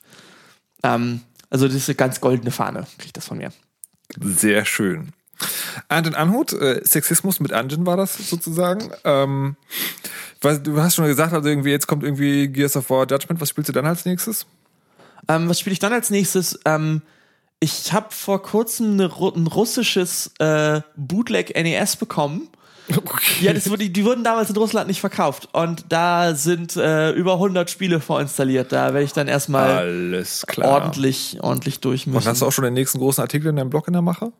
[0.84, 3.50] Ähm, also das ist eine ganz goldene Fahne, kriegt das von mir.
[4.20, 5.12] Sehr schön.
[5.88, 8.90] Anton Anhut, äh, Sexismus mit Anjin war das sozusagen.
[9.04, 9.56] Ähm,
[10.40, 13.40] was, du hast schon gesagt, also irgendwie jetzt kommt irgendwie Gears of War Judgment.
[13.40, 14.46] Was spielst du dann als nächstes?
[15.28, 16.58] Ähm, was spiele ich dann als nächstes?
[16.64, 17.02] Ähm,
[17.60, 22.48] ich habe vor kurzem eine, ein russisches äh, Bootleg NES bekommen.
[23.40, 25.48] Ja, das wurde, die wurden damals in Russland nicht verkauft.
[25.52, 28.72] Und da sind äh, über 100 Spiele vorinstalliert.
[28.72, 30.24] Da werde ich dann erstmal
[30.56, 33.88] ordentlich, ordentlich durch Und hast du auch schon den nächsten großen Artikel in deinem Blog
[33.88, 34.32] in der Mache?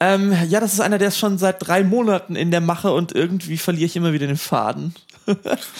[0.00, 3.14] Ähm, ja, das ist einer, der ist schon seit drei Monaten in der Mache und
[3.14, 4.94] irgendwie verliere ich immer wieder den Faden.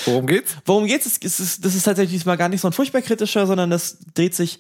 [0.05, 0.57] Worum geht's?
[0.65, 1.07] Worum geht's?
[1.23, 4.35] Es ist, das ist tatsächlich diesmal gar nicht so ein furchtbar kritischer, sondern das dreht
[4.35, 4.59] sich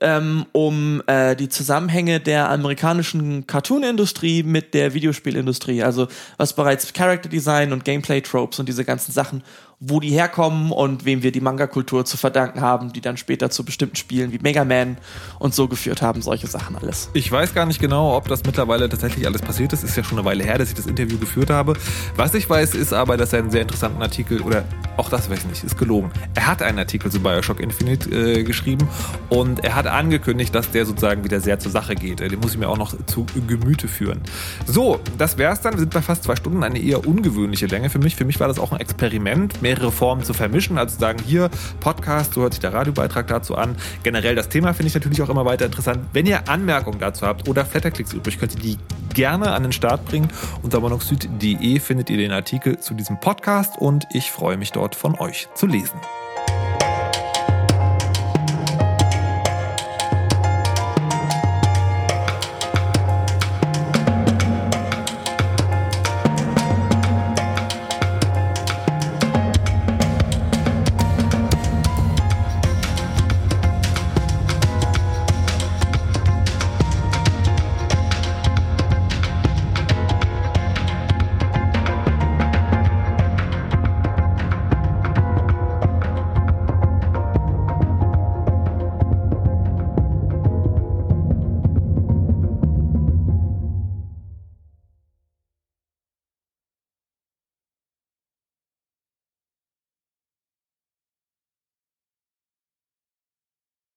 [0.00, 5.82] ähm, um äh, die Zusammenhänge der amerikanischen Cartoon-Industrie mit der Videospielindustrie.
[5.82, 9.42] Also was bereits Character Design und Gameplay-Tropes und diese ganzen Sachen,
[9.80, 13.64] wo die herkommen und wem wir die Manga-Kultur zu verdanken haben, die dann später zu
[13.64, 14.96] bestimmten Spielen wie Mega Man
[15.38, 17.10] und so geführt haben, solche Sachen alles.
[17.14, 19.84] Ich weiß gar nicht genau, ob das mittlerweile tatsächlich alles passiert ist.
[19.84, 21.74] Ist ja schon eine Weile her, dass ich das Interview geführt habe.
[22.16, 24.64] Was ich weiß, ist aber, dass er einen sehr interessanten Artikel, oder
[24.96, 26.10] auch das weiß ich nicht, ist gelogen.
[26.34, 28.88] Er hat einen Artikel zu Bioshock Infinite äh, geschrieben
[29.28, 32.18] und er hat angekündigt, dass der sozusagen wieder sehr zur Sache geht.
[32.18, 34.22] Den muss ich mir auch noch zu Gemüte führen.
[34.66, 35.74] So, das wär's dann.
[35.74, 38.16] Wir sind bei fast zwei Stunden, eine eher ungewöhnliche Länge für mich.
[38.16, 40.78] Für mich war das auch ein Experiment, mehrere Formen zu vermischen.
[40.78, 41.50] Also sagen hier
[41.80, 43.76] Podcast, so hört sich der Radiobeitrag dazu an.
[44.02, 46.06] Generell das Thema finde ich natürlich auch immer weiter interessant.
[46.14, 48.78] Wenn ihr Anmerkungen dazu habt oder Flatterklicks übrig, könnt ihr die
[49.12, 50.28] gerne an den Start bringen.
[50.62, 55.18] Unter monoxid.de findet ihr den Artikel zu diesem Podcast und ich freue mich dort von
[55.18, 56.00] euch zu lesen.